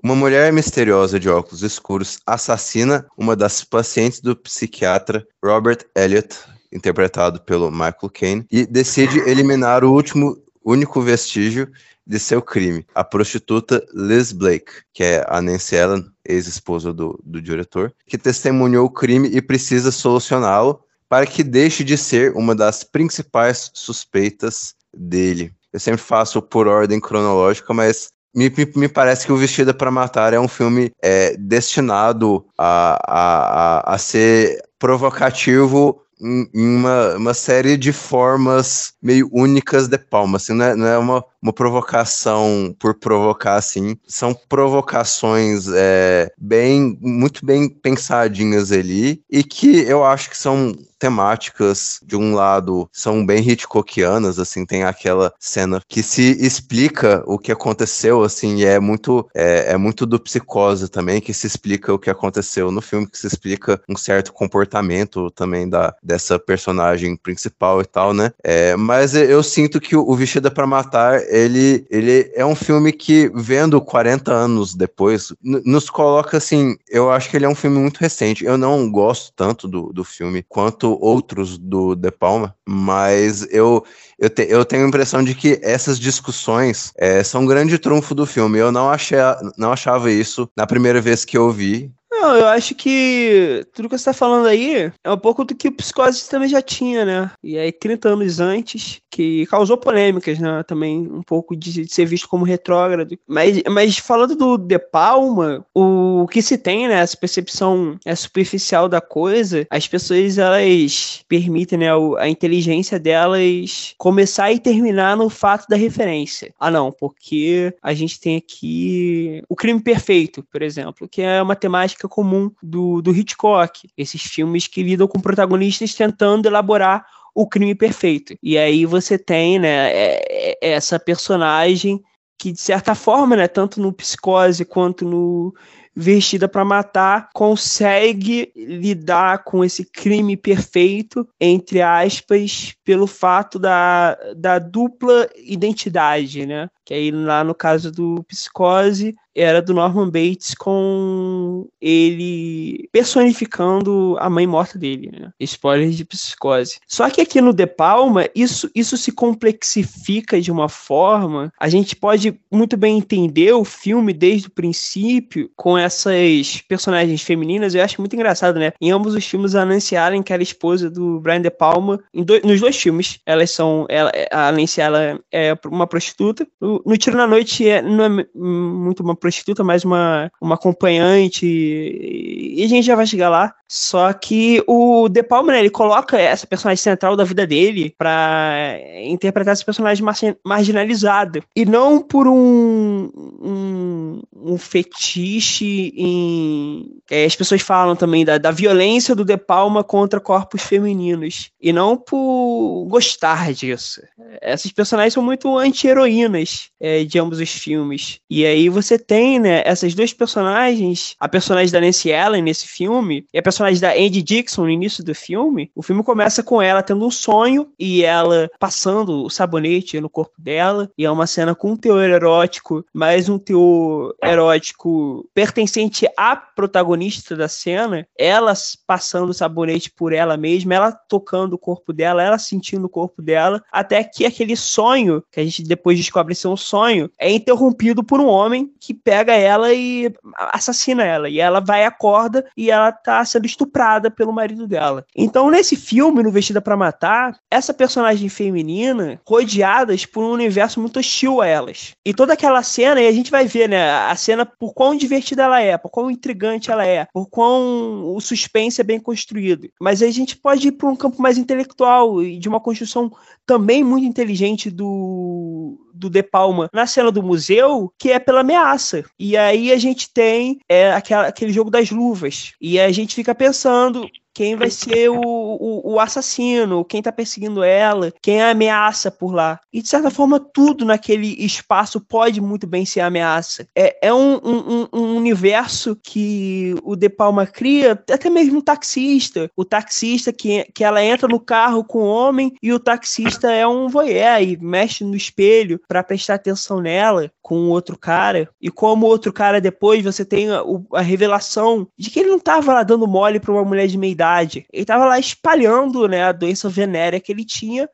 Uma 0.06 0.14
mulher 0.14 0.53
misteriosa 0.53 1.19
de 1.19 1.29
óculos 1.29 1.64
escuros 1.64 2.20
assassina 2.25 3.05
uma 3.19 3.35
das 3.35 3.64
pacientes 3.64 4.20
do 4.20 4.37
psiquiatra 4.37 5.26
Robert 5.44 5.79
Elliot, 5.97 6.29
interpretado 6.73 7.41
pelo 7.41 7.73
Michael 7.73 8.12
Caine, 8.14 8.47
e 8.49 8.64
decide 8.64 9.19
eliminar 9.29 9.82
o 9.82 9.93
último 9.93 10.41
único 10.64 11.03
vestígio 11.03 11.69
de 12.06 12.20
seu 12.20 12.41
crime, 12.41 12.87
a 12.94 13.03
prostituta 13.03 13.85
Liz 13.93 14.31
Blake, 14.31 14.70
que 14.94 15.03
é 15.03 15.26
a 15.26 15.43
Nancy 15.43 15.75
Ellen, 15.75 16.06
ex-esposa 16.25 16.93
do, 16.93 17.20
do 17.25 17.43
diretor, 17.43 17.93
que 18.06 18.17
testemunhou 18.17 18.86
o 18.86 18.91
crime 18.91 19.29
e 19.32 19.43
precisa 19.43 19.91
solucioná-lo 19.91 20.84
para 21.08 21.27
que 21.27 21.43
deixe 21.43 21.82
de 21.82 21.98
ser 21.98 22.32
uma 22.36 22.55
das 22.55 22.84
principais 22.84 23.72
suspeitas 23.75 24.72
dele. 24.96 25.53
Eu 25.72 25.81
sempre 25.81 26.01
faço 26.01 26.41
por 26.41 26.69
ordem 26.69 27.01
cronológica, 27.01 27.75
mas 27.75 28.13
me, 28.36 28.52
me, 28.76 28.88
parece 28.88 29.24
que 29.24 29.32
o 29.32 29.36
Vestida 29.36 29.72
para 29.72 29.90
Matar 29.90 30.34
é 30.34 30.38
um 30.38 30.46
filme 30.46 30.93
é, 31.02 31.34
destinado 31.38 32.44
a, 32.58 32.98
a, 33.06 33.93
a, 33.93 33.94
a 33.94 33.98
ser 33.98 34.62
provocativo 34.78 36.02
em, 36.20 36.46
uma, 36.55 37.16
uma 37.16 37.34
série 37.34 37.78
de 37.78 37.93
formas 37.93 38.93
meio 39.02 39.31
únicas 39.32 39.88
de 39.88 39.96
Palma. 39.96 40.36
Assim, 40.36 40.52
não 40.52 40.64
é, 40.66 40.76
não 40.76 40.86
é 40.86 40.98
uma, 40.98 41.24
uma 41.46 41.53
provocação 41.53 42.74
por 42.79 42.98
provocar, 42.98 43.55
assim. 43.55 43.96
São 44.06 44.34
provocações 44.34 45.69
é, 45.72 46.29
bem, 46.36 46.98
muito 47.00 47.46
bem 47.46 47.69
pensadinhas 47.69 48.72
ali 48.72 49.22
e 49.31 49.44
que 49.44 49.81
eu 49.82 50.05
acho 50.05 50.29
que 50.29 50.36
são 50.36 50.74
temáticas, 50.98 52.00
de 52.03 52.17
um 52.17 52.34
lado, 52.34 52.88
são 52.93 53.24
bem 53.24 53.46
Hitchcockianas, 53.46 54.38
assim, 54.38 54.65
tem 54.65 54.84
aquela 54.84 55.32
cena 55.38 55.81
que 55.86 56.03
se 56.03 56.36
explica 56.44 57.22
o 57.26 57.38
que 57.38 57.53
aconteceu, 57.53 58.22
assim, 58.22 58.56
e 58.56 58.65
é 58.65 58.81
muito, 58.81 59.29
é, 59.34 59.72
é, 59.72 59.76
muito 59.76 60.06
do 60.06 60.19
psicose 60.19 60.88
também, 60.88 61.20
que 61.20 61.34
se 61.34 61.46
explica 61.46 61.93
o 61.93 61.98
que 61.98 62.10
aconteceu 62.10 62.70
no 62.70 62.81
filme, 62.81 63.06
que 63.06 63.19
se 63.19 63.26
explica 63.26 63.81
um 63.88 63.96
certo 63.96 64.32
comportamento 64.32 65.31
também 65.31 65.69
da, 65.69 65.94
dessa 66.03 66.38
personagem 66.38 67.17
principal 67.17 67.81
e 67.81 67.84
tal, 67.84 68.15
né? 68.15 68.32
É, 68.43 68.76
mas 68.76 69.15
eu 69.15 69.43
sinto 69.43 69.81
que 69.81 69.96
o 69.96 70.15
Vestida 70.15 70.50
para 70.50 70.67
Matar, 70.67 71.20
ele, 71.36 71.86
ele 71.90 72.31
é 72.34 72.44
um 72.44 72.55
filme 72.55 72.93
que, 72.93 73.31
vendo 73.34 73.81
40 73.81 74.32
anos 74.32 74.74
depois, 74.74 75.32
nos 75.43 75.90
coloca, 75.90 76.36
assim, 76.38 76.76
eu 76.88 77.10
acho 77.10 77.28
que 77.28 77.36
ele 77.36 77.44
é 77.44 77.48
um 77.48 77.55
filme 77.55 77.78
muito 77.78 77.98
recente, 77.98 78.44
eu 78.44 78.56
não 78.56 78.90
gosto 78.90 79.32
tanto 79.36 79.69
do, 79.69 79.93
do 79.93 80.02
filme 80.02 80.43
quanto 80.43 80.98
outros 81.00 81.58
do 81.58 81.94
De 81.94 82.10
Palma, 82.10 82.55
mas 82.66 83.46
eu, 83.50 83.84
eu, 84.19 84.31
te, 84.31 84.46
eu 84.48 84.64
tenho 84.64 84.84
a 84.84 84.88
impressão 84.88 85.22
de 85.22 85.34
que 85.34 85.58
essas 85.62 85.98
discussões 85.98 86.93
é, 86.96 87.22
são 87.22 87.43
um 87.43 87.46
grande 87.46 87.78
trunfo 87.78 88.14
do 88.14 88.24
filme. 88.24 88.58
Eu 88.58 88.72
não, 88.72 88.88
achei, 88.88 89.19
não 89.58 89.72
achava 89.72 90.10
isso 90.10 90.48
na 90.56 90.66
primeira 90.66 91.00
vez 91.00 91.24
que 91.24 91.36
eu 91.36 91.50
vi. 91.50 91.93
Não, 92.19 92.35
eu 92.35 92.46
acho 92.49 92.75
que 92.75 93.67
tudo 93.75 93.91
que 93.91 93.99
você 93.99 94.06
tá 94.06 94.13
falando 94.15 94.46
aí 94.46 94.91
é 95.05 95.11
um 95.11 95.19
pouco 95.19 95.44
do 95.44 95.55
que 95.55 95.69
o 95.69 95.73
Psicose 95.73 96.29
também 96.29 96.49
já 96.49 96.63
tinha, 96.63 97.05
né? 97.05 97.31
E 97.43 97.58
aí, 97.58 97.70
30 97.70 98.08
anos 98.08 98.41
antes, 98.41 99.01
que 99.11 99.46
causou 99.46 99.77
polêmicas, 99.77 100.39
né? 100.39 100.63
Também 100.63 100.99
um 100.99 101.23
pouco 101.23 101.55
de, 101.55 101.87
ser 101.93 102.06
visto 102.06 102.29
como 102.29 102.44
retrógrado. 102.44 103.19
Mas, 103.27 103.63
mas 103.70 103.99
falando 103.99 104.35
do 104.35 104.56
De 104.56 104.79
Palma, 104.79 105.65
o 105.75 106.27
que 106.31 106.41
se 106.41 106.56
tem, 106.56 106.89
né? 106.89 107.01
Essa 107.01 107.17
percepção 107.17 107.99
é 108.05 108.15
superficial 108.15 108.89
da 108.89 109.01
coisa, 109.01 109.67
as 109.70 109.87
pessoas, 109.87 110.39
elas 110.39 111.23
permitem, 111.29 111.79
né? 111.79 111.89
A 112.19 112.29
inteligência 112.29 112.99
delas 112.99 113.94
começar 113.99 114.53
e 114.53 114.58
terminar 114.58 115.17
no 115.19 115.29
fato 115.29 115.69
da 115.69 115.77
referência. 115.77 116.55
Ah, 116.58 116.70
não, 116.70 116.91
porque 116.91 117.75
a 117.82 117.93
gente 117.93 118.19
tem 118.19 118.37
aqui 118.37 119.43
o 119.49 119.55
crime 119.55 119.81
perfeito, 119.81 120.43
por 120.51 120.63
exemplo, 120.63 121.06
que 121.08 121.20
é 121.20 121.43
uma 121.43 121.56
temática 121.56 122.06
comum 122.08 122.51
do, 122.63 123.01
do 123.03 123.15
Hitchcock. 123.15 123.89
Esses 123.96 124.22
filmes 124.22 124.67
que 124.67 124.82
lidam 124.82 125.08
com 125.08 125.20
protagonistas 125.20 125.94
tentando 125.94 126.46
elaborar 126.46 127.06
o 127.34 127.46
crime 127.46 127.75
perfeito. 127.75 128.34
E 128.43 128.56
aí 128.56 128.86
você 128.86 129.19
tem, 129.19 129.58
né, 129.58 129.91
é, 129.93 130.56
é, 130.63 130.72
essa 130.72 130.98
personagem 130.98 132.03
que, 132.39 132.51
de 132.51 132.60
certa 132.60 132.94
forma, 132.94 133.36
né, 133.36 133.46
tanto 133.46 133.81
no 133.81 133.93
Psicose 133.93 134.65
quanto 134.65 135.05
no 135.05 135.55
Vestida 135.94 136.46
para 136.48 136.65
Matar, 136.65 137.31
consegue 137.34 138.53
lidar 138.55 139.44
com 139.44 139.65
esse 139.65 139.84
crime 139.84 140.36
perfeito, 140.36 141.27
entre 141.41 141.81
aspas, 141.81 142.75
pelo 142.84 143.06
fato 143.06 143.58
da, 143.58 144.15
da 144.36 144.58
dupla 144.58 145.29
identidade, 145.36 146.44
né? 146.44 146.69
Que 146.86 146.94
aí 146.94 147.10
lá 147.10 147.44
no 147.44 147.55
caso 147.55 147.93
do 147.93 148.24
Psicose, 148.28 149.14
era 149.36 149.60
do 149.60 149.74
Norman 149.74 150.08
Bates 150.08 150.55
com 150.55 151.69
ele 151.81 152.88
personificando 152.90 154.16
a 154.19 154.31
mãe 154.31 154.46
morta 154.46 154.78
dele, 154.78 155.10
né? 155.12 155.31
Spoiler 155.40 155.90
de 155.90 156.05
psicose. 156.05 156.78
Só 156.88 157.10
que 157.10 157.20
aqui 157.20 157.40
no 157.40 157.52
De 157.52 157.66
Palma, 157.66 158.26
isso, 158.34 158.70
isso 158.74 158.96
se 158.96 159.12
complexifica 159.12 160.40
de 160.40 160.50
uma 160.50 160.69
forma. 160.69 161.52
A 161.60 161.69
gente 161.69 161.94
pode 161.94 162.40
muito 162.50 162.76
bem 162.76 162.96
entender 162.96 163.52
o 163.52 163.64
filme 163.64 164.14
desde 164.14 164.46
o 164.46 164.50
princípio 164.50 165.50
com 165.55 165.76
essas 165.76 166.62
personagens 166.66 167.22
femininas. 167.22 167.74
Eu 167.74 167.84
acho 167.84 168.00
muito 168.00 168.14
engraçado, 168.14 168.58
né? 168.58 168.72
Em 168.81 168.90
ambos 168.90 169.14
os 169.14 169.26
filmes, 169.26 169.55
a 169.55 169.66
Allen, 170.06 170.22
que 170.22 170.32
era 170.32 170.43
esposa 170.43 170.88
do 170.88 171.20
Brian 171.20 171.43
De 171.43 171.50
Palma, 171.50 172.00
do, 172.14 172.40
nos 172.43 172.60
dois 172.60 172.76
filmes, 172.76 173.19
elas 173.26 173.50
são. 173.50 173.86
Ela, 173.90 174.10
a 174.31 174.50
Nancy 174.50 174.81
ela 174.81 175.20
é 175.31 175.55
uma 175.66 175.86
prostituta. 175.86 176.46
No, 176.85 176.97
Tiro 176.97 177.17
na 177.17 177.27
Noite 177.27 177.69
é, 177.69 177.81
não 177.81 178.05
é 178.05 178.27
muito 178.35 179.03
uma 179.03 179.17
prostituta, 179.17 179.63
mas 179.63 179.85
uma, 179.85 180.31
uma 180.41 180.55
acompanhante, 180.56 181.47
e 181.47 182.63
a 182.65 182.69
gente 182.69 182.85
já 182.85 182.97
vai 182.97 183.06
chegar 183.06 183.29
lá. 183.29 183.55
Só 183.69 184.13
que 184.13 184.63
o 184.67 185.08
De 185.08 185.23
Palma, 185.23 185.53
né, 185.53 185.58
ele 185.61 185.70
coloca 185.70 186.19
essa 186.19 186.46
personagem 186.46 186.82
central 186.82 187.17
da 187.17 187.25
vida 187.25 187.46
dele 187.46 187.94
para 187.99 188.79
interpretar 189.05 189.55
esse 189.55 189.65
personagem 189.65 190.05
marginalizado. 190.44 191.43
E 191.55 191.65
não 191.65 192.01
por 192.01 192.29
um, 192.29 193.11
um, 193.43 194.23
um 194.35 194.58
fetiche 194.58 195.93
em. 195.96 197.01
É, 197.11 197.25
as 197.25 197.35
pessoas 197.35 197.61
falam 197.63 197.96
também 197.96 198.25
da, 198.25 198.39
da 198.39 198.51
violência 198.51 199.15
do 199.15 199.25
De 199.25 199.37
Palma 199.37 199.82
contra 199.82 200.20
corpos 200.20 200.63
femininos. 200.63 201.51
E 201.61 201.73
não 201.73 201.96
por 201.96 202.87
gostar 202.89 203.53
disso. 203.53 204.01
Essas 204.41 204.70
personagens 204.70 205.15
são 205.15 205.23
muito 205.23 205.56
anti-heroínas 205.58 206.70
é, 206.81 207.05
de 207.05 207.19
ambos 207.19 207.41
os 207.41 207.51
filmes. 207.51 208.20
E 208.31 208.46
aí 208.46 208.69
você 208.69 208.99
tem, 208.99 209.41
né, 209.41 209.63
essas 209.65 209.94
duas 209.94 210.13
personagens, 210.13 211.17
a 211.19 211.29
personagem 211.29 211.73
da 211.73 211.81
Nancy 211.81 212.13
Allen 212.13 212.43
nesse 212.43 212.69
filme 212.69 213.27
e 213.32 213.39
a 213.39 213.43
personagem 213.43 213.56
da 213.81 213.93
Andy 213.93 214.22
Dixon 214.22 214.63
no 214.63 214.70
início 214.70 215.03
do 215.03 215.15
filme. 215.15 215.70
O 215.75 215.82
filme 215.82 216.03
começa 216.03 216.43
com 216.43 216.60
ela 216.60 216.82
tendo 216.82 217.06
um 217.06 217.10
sonho 217.10 217.69
e 217.79 218.05
ela 218.05 218.51
passando 218.58 219.25
o 219.25 219.31
sabonete 219.31 220.01
no 220.01 220.10
corpo 220.10 220.34
dela. 220.39 220.91
E 220.96 221.05
é 221.05 221.10
uma 221.10 221.27
cena 221.27 221.55
com 221.55 221.72
um 221.72 221.77
teor 221.77 222.05
erótico, 222.05 222.84
mas 222.93 223.29
um 223.29 223.39
teor 223.39 224.15
erótico 224.22 225.29
pertencente 225.34 226.06
à 226.17 226.36
protagonista 226.36 227.34
da 227.34 227.48
cena. 227.48 228.06
Ela 228.19 228.53
passando 228.86 229.31
o 229.31 229.34
sabonete 229.34 229.91
por 229.91 230.13
ela 230.13 230.36
mesma, 230.36 230.75
ela 230.75 230.93
tocando 230.93 231.55
o 231.55 231.58
corpo 231.58 231.93
dela, 231.93 232.22
ela 232.22 232.39
sentindo 232.39 232.86
o 232.86 232.91
corpo 232.91 233.22
dela, 233.22 233.63
até 233.72 234.05
que 234.05 234.27
aquele 234.27 234.56
sonho, 234.56 235.22
que 235.32 235.41
a 235.41 235.44
gente 235.44 235.63
depois 235.63 235.96
descobre 235.96 236.34
ser 236.34 236.48
um 236.48 236.56
sonho, 236.56 237.10
é 237.19 237.31
interrompido 237.31 238.05
por 238.05 238.20
um 238.20 238.27
homem 238.27 238.70
que 238.81 238.93
pega 238.93 239.34
ela 239.34 239.72
e 239.72 240.13
assassina 240.53 241.05
ela. 241.05 241.29
E 241.29 241.41
ela 241.41 241.60
vai 241.60 241.84
acorda 241.84 242.44
e 242.56 242.70
ela 242.70 242.93
tá 242.93 243.25
sendo 243.25 243.45
estuprada 243.46 244.10
pelo 244.10 244.32
marido 244.32 244.67
dela. 244.67 245.05
Então, 245.17 245.50
nesse 245.50 245.76
filme, 245.76 246.22
no 246.22 246.31
Vestida 246.31 246.60
para 246.60 246.76
Matar, 246.76 247.38
essa 247.50 247.72
personagem 247.72 248.29
feminina, 248.29 249.20
rodeadas 249.26 250.05
por 250.05 250.24
um 250.24 250.32
universo 250.32 250.81
muito 250.81 250.98
hostil 250.98 251.41
a 251.41 251.46
elas. 251.46 251.93
E 252.05 252.12
toda 252.12 252.32
aquela 252.32 252.62
cena, 252.62 253.00
e 253.00 253.06
a 253.06 253.12
gente 253.12 253.31
vai 253.31 253.46
ver, 253.46 253.69
né, 253.69 253.91
a 253.91 254.15
cena 254.17 254.44
por 254.44 254.74
quão 254.74 254.96
divertida 254.96 255.44
ela 255.44 255.60
é, 255.60 255.79
por 255.79 255.91
quão 255.91 256.10
intrigante 256.10 256.70
ela 256.70 256.84
é, 256.84 257.06
por 257.12 257.29
quão 257.29 258.15
o 258.15 258.20
suspense 258.20 258.81
é 258.81 258.84
bem 258.84 259.00
construído. 259.00 259.69
Mas 259.81 260.03
aí 260.03 260.08
a 260.08 260.12
gente 260.12 260.36
pode 260.36 260.69
ir 260.69 260.72
para 260.72 260.88
um 260.88 260.96
campo 260.96 261.22
mais 261.22 261.38
intelectual 261.38 262.22
e 262.22 262.38
de 262.38 262.48
uma 262.48 262.60
construção 262.60 263.10
também 263.46 263.84
muito 263.84 264.06
inteligente 264.06 264.70
do, 264.70 265.79
do 265.96 266.10
De 266.10 266.22
Palma 266.22 266.69
na 266.72 266.86
cena 266.86 267.10
do 267.10 267.22
museu, 267.22 267.93
que 267.98 268.12
é 268.12 268.19
pela 268.19 268.41
ameaça. 268.41 269.05
E 269.19 269.36
aí 269.36 269.72
a 269.72 269.76
gente 269.79 270.12
tem 270.12 270.58
é, 270.69 270.93
aquela, 270.93 271.29
aquele 271.29 271.53
jogo 271.53 271.70
das 271.70 271.91
luvas. 271.91 272.53
E 272.60 272.79
a 272.79 272.91
gente 272.93 273.15
fica 273.15 273.34
pensando 273.34 274.08
quem 274.36 274.55
vai 274.55 274.69
ser 274.69 275.08
o, 275.08 275.19
o, 275.19 275.94
o, 275.94 275.98
assassino, 275.98 276.84
quem 276.84 277.00
tá 277.00 277.10
perseguindo 277.10 277.64
ela, 277.64 278.12
quem 278.20 278.43
a 278.43 278.50
ameaça 278.50 279.10
por 279.10 279.32
lá. 279.32 279.58
E 279.72 279.81
de 279.81 279.88
certa 279.88 280.10
forma, 280.10 280.38
tudo 280.38 280.84
naquele 280.84 281.43
espaço 281.43 281.98
pode 281.98 282.38
muito 282.38 282.66
bem 282.66 282.84
ser 282.84 283.00
ameaça. 283.00 283.66
É, 283.74 284.08
é 284.08 284.12
um, 284.12 284.34
um, 284.34 284.88
um, 284.93 285.16
universo 285.16 285.96
que 285.96 286.74
o 286.82 286.94
De 286.94 287.08
Palma 287.08 287.46
cria, 287.46 287.93
até 287.93 288.28
mesmo 288.28 288.58
o 288.58 288.62
taxista. 288.62 289.50
O 289.56 289.64
taxista 289.64 290.31
que, 290.34 290.64
que 290.74 290.84
ela 290.84 291.02
entra 291.02 291.26
no 291.26 291.40
carro 291.40 291.82
com 291.82 292.00
o 292.00 292.06
homem 292.06 292.52
e 292.62 292.74
o 292.74 292.78
taxista 292.78 293.50
é 293.50 293.66
um 293.66 293.88
voyeur 293.88 294.43
e 294.43 294.58
mexe 294.58 295.02
no 295.02 295.16
espelho 295.16 295.81
para 295.88 296.05
prestar 296.05 296.34
atenção 296.34 296.82
nela 296.82 297.32
com 297.40 297.70
outro 297.70 297.96
cara. 297.96 298.50
E 298.60 298.70
como 298.70 299.06
outro 299.06 299.32
cara 299.32 299.62
depois 299.62 300.05
você 300.05 300.26
tem 300.26 300.50
a, 300.50 300.62
a 300.93 301.00
revelação 301.00 301.88
de 301.96 302.10
que 302.10 302.20
ele 302.20 302.28
não 302.28 302.38
tava 302.38 302.74
lá 302.74 302.82
dando 302.82 303.06
mole 303.06 303.40
pra 303.40 303.52
uma 303.52 303.64
mulher 303.64 303.86
de 303.86 303.96
meia 303.96 304.12
idade 304.12 304.26
ele 304.43 304.83
estava 304.83 305.05
lá 305.05 305.19
espalhando 305.19 306.09
né, 306.09 306.25
a 306.25 306.33
doença 306.33 306.69
venérea 306.69 307.21
que 307.21 307.33
ele 307.33 307.45
tinha 307.45 307.89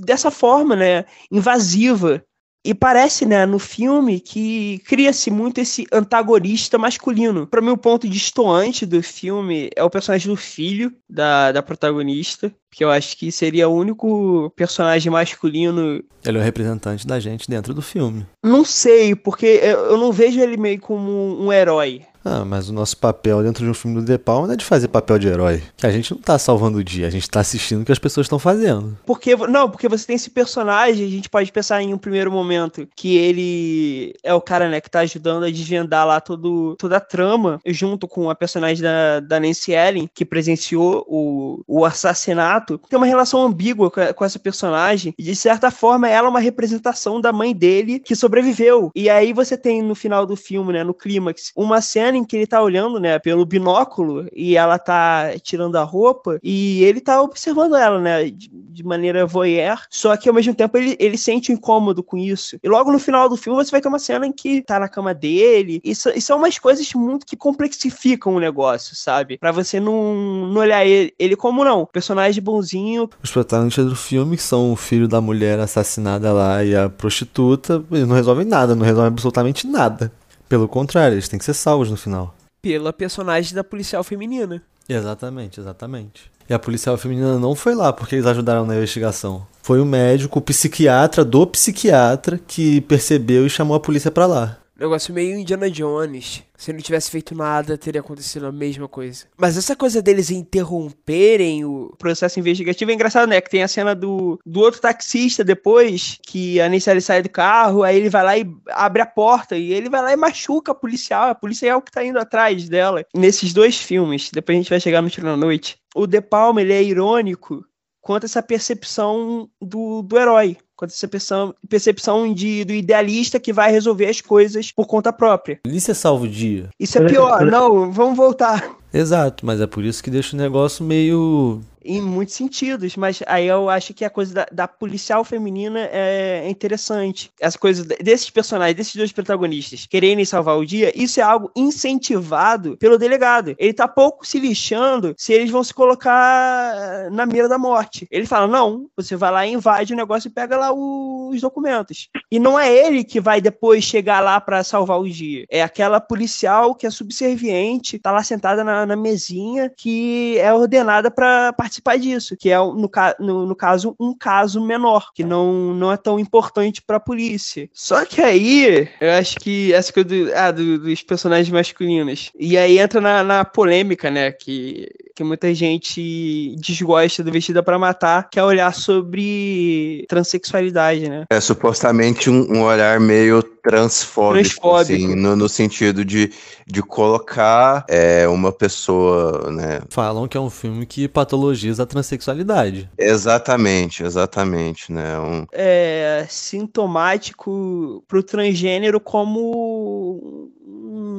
dessa 0.00 0.30
forma, 0.30 0.74
né, 0.76 1.04
invasiva. 1.30 2.22
E 2.64 2.74
parece, 2.74 3.24
né, 3.24 3.46
no 3.46 3.58
filme 3.58 4.20
que 4.20 4.80
cria-se 4.80 5.30
muito 5.30 5.58
esse 5.58 5.86
antagonista 5.92 6.76
masculino. 6.76 7.46
Para 7.46 7.62
mim, 7.62 7.70
o 7.70 7.78
ponto 7.78 8.08
distoante 8.08 8.84
do 8.84 9.02
filme 9.02 9.70
é 9.74 9.82
o 9.82 9.88
personagem 9.88 10.28
do 10.28 10.36
filho 10.36 10.92
da, 11.08 11.52
da 11.52 11.62
protagonista, 11.62 12.52
que 12.70 12.84
eu 12.84 12.90
acho 12.90 13.16
que 13.16 13.32
seria 13.32 13.68
o 13.68 13.74
único 13.74 14.52
personagem 14.56 15.10
masculino. 15.10 16.02
Ele 16.24 16.36
é 16.36 16.40
o 16.40 16.44
representante 16.44 17.06
da 17.06 17.18
gente 17.18 17.48
dentro 17.48 17.72
do 17.72 17.80
filme. 17.80 18.26
Não 18.44 18.64
sei, 18.64 19.14
porque 19.14 19.46
eu 19.46 19.96
não 19.96 20.12
vejo 20.12 20.40
ele 20.40 20.56
meio 20.56 20.80
como 20.80 21.40
um 21.40 21.52
herói. 21.52 22.02
Ah, 22.24 22.44
mas 22.44 22.68
o 22.68 22.72
nosso 22.72 22.96
papel 22.96 23.42
dentro 23.42 23.64
de 23.64 23.70
um 23.70 23.74
filme 23.74 24.00
do 24.00 24.04
De 24.04 24.18
Palma 24.18 24.46
não 24.46 24.54
é 24.54 24.56
de 24.56 24.64
fazer 24.64 24.88
papel 24.88 25.18
de 25.18 25.28
herói. 25.28 25.62
Que 25.76 25.86
a 25.86 25.90
gente 25.90 26.12
não 26.12 26.20
tá 26.20 26.38
salvando 26.38 26.78
o 26.78 26.84
dia, 26.84 27.06
a 27.06 27.10
gente 27.10 27.28
tá 27.28 27.40
assistindo 27.40 27.82
o 27.82 27.84
que 27.84 27.92
as 27.92 27.98
pessoas 27.98 28.26
estão 28.26 28.38
fazendo. 28.38 28.98
Porque, 29.06 29.36
não, 29.36 29.70
porque 29.70 29.88
você 29.88 30.06
tem 30.06 30.16
esse 30.16 30.30
personagem, 30.30 31.06
a 31.06 31.10
gente 31.10 31.30
pode 31.30 31.50
pensar 31.52 31.80
em 31.82 31.94
um 31.94 31.98
primeiro 31.98 32.30
momento 32.30 32.88
que 32.94 33.16
ele 33.16 34.14
é 34.22 34.34
o 34.34 34.40
cara, 34.40 34.68
né, 34.68 34.80
que 34.80 34.90
tá 34.90 35.00
ajudando 35.00 35.44
a 35.44 35.50
desvendar 35.50 36.06
lá 36.06 36.20
todo, 36.20 36.76
toda 36.76 36.96
a 36.96 37.00
trama, 37.00 37.60
junto 37.66 38.08
com 38.08 38.28
a 38.28 38.34
personagem 38.34 38.82
da, 38.82 39.20
da 39.20 39.40
Nancy 39.40 39.72
Ellen, 39.72 40.08
que 40.12 40.24
presenciou 40.24 41.04
o, 41.08 41.62
o 41.66 41.84
assassinato. 41.84 42.80
Tem 42.88 42.96
uma 42.96 43.06
relação 43.06 43.42
ambígua 43.42 43.90
com, 43.90 44.00
com 44.12 44.24
essa 44.24 44.38
personagem, 44.38 45.14
e 45.18 45.22
de 45.22 45.36
certa 45.36 45.70
forma 45.70 46.08
ela 46.08 46.26
é 46.26 46.30
uma 46.30 46.40
representação 46.40 47.20
da 47.20 47.32
mãe 47.32 47.54
dele 47.54 47.98
que 47.98 48.16
sobreviveu. 48.16 48.90
E 48.94 49.08
aí 49.08 49.32
você 49.32 49.56
tem 49.56 49.82
no 49.82 49.94
final 49.94 50.26
do 50.26 50.36
filme, 50.36 50.72
né, 50.72 50.84
no 50.84 50.94
clímax, 50.94 51.52
uma 51.56 51.80
cena 51.80 52.07
em 52.16 52.24
que 52.24 52.36
ele 52.36 52.46
tá 52.46 52.62
olhando, 52.62 52.98
né, 52.98 53.18
pelo 53.18 53.44
binóculo 53.44 54.28
e 54.34 54.56
ela 54.56 54.78
tá 54.78 55.32
tirando 55.42 55.76
a 55.76 55.82
roupa 55.82 56.38
e 56.42 56.82
ele 56.84 57.00
tá 57.00 57.20
observando 57.20 57.76
ela, 57.76 58.00
né, 58.00 58.30
de, 58.30 58.48
de 58.48 58.84
maneira 58.84 59.26
voyeur, 59.26 59.80
só 59.90 60.16
que 60.16 60.28
ao 60.28 60.34
mesmo 60.34 60.54
tempo 60.54 60.76
ele, 60.76 60.96
ele 60.98 61.18
sente 61.18 61.50
um 61.50 61.54
incômodo 61.54 62.02
com 62.02 62.16
isso. 62.16 62.56
E 62.62 62.68
logo 62.68 62.92
no 62.92 62.98
final 62.98 63.28
do 63.28 63.36
filme 63.36 63.62
você 63.62 63.70
vai 63.70 63.80
ter 63.80 63.88
uma 63.88 63.98
cena 63.98 64.26
em 64.26 64.32
que 64.32 64.62
tá 64.62 64.78
na 64.78 64.88
cama 64.88 65.12
dele. 65.12 65.80
Isso 65.84 66.08
são 66.20 66.38
umas 66.38 66.58
coisas 66.58 66.92
muito 66.94 67.26
que 67.26 67.36
complexificam 67.36 68.34
o 68.34 68.40
negócio, 68.40 68.94
sabe? 68.94 69.38
Para 69.38 69.52
você 69.52 69.80
não, 69.80 70.48
não 70.48 70.60
olhar 70.60 70.84
ele, 70.84 71.12
ele 71.18 71.36
como 71.36 71.64
não, 71.64 71.86
personagem 71.86 72.42
bonzinho. 72.42 73.08
Os 73.22 73.30
protagonistas 73.30 73.86
do 73.86 73.96
filme, 73.96 74.36
que 74.36 74.42
são 74.42 74.72
o 74.72 74.76
filho 74.76 75.08
da 75.08 75.20
mulher 75.20 75.58
assassinada 75.58 76.32
lá 76.32 76.64
e 76.64 76.74
a 76.74 76.88
prostituta, 76.88 77.82
eles 77.90 78.06
não 78.06 78.16
resolvem 78.16 78.46
nada, 78.46 78.74
não 78.74 78.84
resolvem 78.84 79.08
absolutamente 79.08 79.66
nada. 79.66 80.12
Pelo 80.48 80.66
contrário, 80.66 81.14
eles 81.14 81.28
têm 81.28 81.38
que 81.38 81.44
ser 81.44 81.54
salvos 81.54 81.90
no 81.90 81.96
final. 81.96 82.34
pela 82.60 82.92
personagem 82.92 83.54
da 83.54 83.62
policial 83.62 84.02
feminina. 84.02 84.60
Exatamente, 84.88 85.60
exatamente. 85.60 86.30
E 86.48 86.54
a 86.54 86.58
policial 86.58 86.96
feminina 86.96 87.38
não 87.38 87.54
foi 87.54 87.74
lá 87.74 87.92
porque 87.92 88.16
eles 88.16 88.26
ajudaram 88.26 88.66
na 88.66 88.74
investigação. 88.74 89.46
Foi 89.62 89.80
o 89.80 89.84
médico, 89.84 90.38
o 90.38 90.42
psiquiatra 90.42 91.24
do 91.24 91.46
psiquiatra 91.46 92.40
que 92.46 92.80
percebeu 92.80 93.46
e 93.46 93.50
chamou 93.50 93.76
a 93.76 93.80
polícia 93.80 94.10
pra 94.10 94.26
lá. 94.26 94.56
Negócio 94.78 95.12
meio 95.12 95.36
Indiana 95.36 95.68
Jones. 95.68 96.44
Se 96.56 96.72
não 96.72 96.80
tivesse 96.80 97.10
feito 97.10 97.34
nada, 97.34 97.76
teria 97.76 98.00
acontecido 98.00 98.46
a 98.46 98.52
mesma 98.52 98.86
coisa. 98.86 99.26
Mas 99.36 99.56
essa 99.56 99.74
coisa 99.74 100.00
deles 100.00 100.30
interromperem 100.30 101.64
o 101.64 101.92
processo 101.98 102.38
investigativo 102.38 102.92
é 102.92 102.94
engraçado, 102.94 103.28
né? 103.28 103.40
Que 103.40 103.50
tem 103.50 103.64
a 103.64 103.68
cena 103.68 103.92
do, 103.92 104.38
do 104.46 104.60
outro 104.60 104.80
taxista 104.80 105.42
depois, 105.42 106.16
que 106.22 106.60
a 106.60 106.68
Nancy 106.68 107.00
sai 107.00 107.22
do 107.22 107.28
carro, 107.28 107.82
aí 107.82 107.96
ele 107.96 108.08
vai 108.08 108.24
lá 108.24 108.38
e 108.38 108.46
abre 108.68 109.02
a 109.02 109.06
porta, 109.06 109.56
e 109.56 109.72
ele 109.72 109.88
vai 109.88 110.00
lá 110.00 110.12
e 110.12 110.16
machuca 110.16 110.70
a 110.70 110.74
policial, 110.76 111.30
a 111.30 111.34
policial 111.34 111.82
que 111.82 111.90
tá 111.90 112.04
indo 112.04 112.18
atrás 112.18 112.68
dela. 112.68 113.04
Nesses 113.12 113.52
dois 113.52 113.78
filmes, 113.78 114.30
depois 114.32 114.56
a 114.56 114.60
gente 114.60 114.70
vai 114.70 114.80
chegar 114.80 115.02
no 115.02 115.10
Tiro 115.10 115.26
na 115.26 115.36
Noite, 115.36 115.76
o 115.92 116.06
De 116.06 116.20
Palma, 116.20 116.60
ele 116.60 116.72
é 116.72 116.82
irônico 116.82 117.64
quanto 118.00 118.24
a 118.24 118.26
essa 118.26 118.42
percepção 118.42 119.50
do, 119.60 120.02
do 120.02 120.18
herói 120.18 120.56
quanto 120.78 120.92
essa 120.92 121.08
percepção, 121.08 121.54
percepção 121.68 122.32
de, 122.32 122.64
do 122.64 122.72
idealista 122.72 123.40
que 123.40 123.52
vai 123.52 123.72
resolver 123.72 124.06
as 124.06 124.20
coisas 124.20 124.70
por 124.70 124.86
conta 124.86 125.12
própria. 125.12 125.58
Isso 125.66 125.90
é 125.90 125.94
salvo 125.94 126.24
o 126.24 126.28
dia. 126.28 126.68
Isso 126.78 126.96
é 126.98 127.04
pior. 127.04 127.44
Não, 127.44 127.90
vamos 127.90 128.16
voltar. 128.16 128.76
Exato, 128.94 129.44
mas 129.44 129.60
é 129.60 129.66
por 129.66 129.84
isso 129.84 130.02
que 130.02 130.08
deixa 130.08 130.36
o 130.36 130.38
negócio 130.38 130.84
meio 130.84 131.60
em 131.84 132.00
muitos 132.00 132.34
sentidos, 132.34 132.96
mas 132.96 133.22
aí 133.26 133.46
eu 133.46 133.68
acho 133.68 133.94
que 133.94 134.04
a 134.04 134.10
coisa 134.10 134.34
da, 134.34 134.46
da 134.50 134.68
policial 134.68 135.24
feminina 135.24 135.80
é, 135.80 136.42
é 136.44 136.48
interessante. 136.48 137.30
Essa 137.40 137.58
coisa 137.58 137.84
desses 137.84 138.30
personagens, 138.30 138.76
desses 138.76 138.96
dois 138.96 139.12
protagonistas 139.12 139.86
quererem 139.86 140.24
salvar 140.24 140.56
o 140.58 140.66
dia, 140.66 140.92
isso 140.94 141.20
é 141.20 141.22
algo 141.22 141.50
incentivado 141.56 142.76
pelo 142.76 142.98
delegado. 142.98 143.54
Ele 143.58 143.72
tá 143.72 143.88
pouco 143.88 144.26
se 144.26 144.38
lixando 144.38 145.14
se 145.16 145.32
eles 145.32 145.50
vão 145.50 145.62
se 145.62 145.72
colocar 145.72 147.10
na 147.10 147.24
mira 147.26 147.48
da 147.48 147.58
morte. 147.58 148.06
Ele 148.10 148.26
fala: 148.26 148.46
não, 148.46 148.86
você 148.96 149.16
vai 149.16 149.30
lá, 149.30 149.46
invade 149.46 149.92
o 149.92 149.96
negócio 149.96 150.28
e 150.28 150.32
pega 150.32 150.56
lá 150.56 150.72
os 150.72 151.40
documentos. 151.40 152.08
E 152.30 152.38
não 152.38 152.58
é 152.58 152.72
ele 152.72 153.04
que 153.04 153.20
vai 153.20 153.40
depois 153.40 153.84
chegar 153.84 154.20
lá 154.20 154.40
para 154.40 154.62
salvar 154.64 155.00
o 155.00 155.08
dia. 155.08 155.46
É 155.50 155.62
aquela 155.62 156.00
policial 156.00 156.74
que 156.74 156.86
é 156.86 156.90
subserviente, 156.90 157.98
tá 157.98 158.10
lá 158.10 158.22
sentada 158.22 158.62
na, 158.62 158.84
na 158.84 158.96
mesinha, 158.96 159.70
que 159.74 160.36
é 160.38 160.52
ordenada 160.52 161.10
para 161.10 161.52
participar 161.52 161.67
participar 161.68 161.98
disso, 161.98 162.36
que 162.36 162.50
é, 162.50 162.56
no, 162.56 162.90
no, 163.20 163.46
no 163.46 163.54
caso, 163.54 163.94
um 164.00 164.16
caso 164.16 164.64
menor, 164.64 165.10
que 165.14 165.22
não, 165.22 165.74
não 165.74 165.92
é 165.92 165.96
tão 165.96 166.18
importante 166.18 166.82
para 166.82 166.96
a 166.96 167.00
polícia. 167.00 167.68
Só 167.72 168.04
que 168.04 168.22
aí, 168.22 168.88
eu 169.00 169.10
acho 169.12 169.36
que 169.36 169.72
essa 169.72 169.92
coisa 169.92 170.08
do, 170.08 170.34
ah, 170.34 170.50
do, 170.50 170.78
dos 170.78 171.02
personagens 171.02 171.50
masculinos. 171.50 172.32
E 172.38 172.56
aí 172.56 172.78
entra 172.78 173.00
na, 173.00 173.22
na 173.22 173.44
polêmica, 173.44 174.10
né? 174.10 174.32
Que, 174.32 174.88
que 175.18 175.24
muita 175.24 175.52
gente 175.52 176.54
desgosta 176.60 177.24
do 177.24 177.32
Vestida 177.32 177.60
para 177.60 177.76
Matar, 177.76 178.30
que 178.30 178.38
é 178.38 178.44
olhar 178.44 178.72
sobre 178.72 180.06
transexualidade, 180.08 181.08
né? 181.08 181.24
É 181.28 181.40
supostamente 181.40 182.30
um, 182.30 182.46
um 182.48 182.62
olhar 182.62 183.00
meio 183.00 183.42
transfóbico, 183.42 184.44
transfóbico. 184.44 184.94
Assim, 184.94 185.16
no, 185.16 185.34
no, 185.34 185.48
sentido 185.48 186.04
de, 186.04 186.32
de 186.64 186.82
colocar 186.84 187.84
é, 187.88 188.28
uma 188.28 188.52
pessoa, 188.52 189.50
né? 189.50 189.80
Falam 189.90 190.28
que 190.28 190.36
é 190.36 190.40
um 190.40 190.48
filme 190.48 190.86
que 190.86 191.08
patologiza 191.08 191.82
a 191.82 191.86
transexualidade. 191.86 192.88
Exatamente, 192.96 194.04
exatamente, 194.04 194.92
né? 194.92 195.18
Um... 195.18 195.46
É 195.50 196.26
sintomático 196.28 198.04
pro 198.06 198.22
transgênero 198.22 199.00
como 199.00 200.47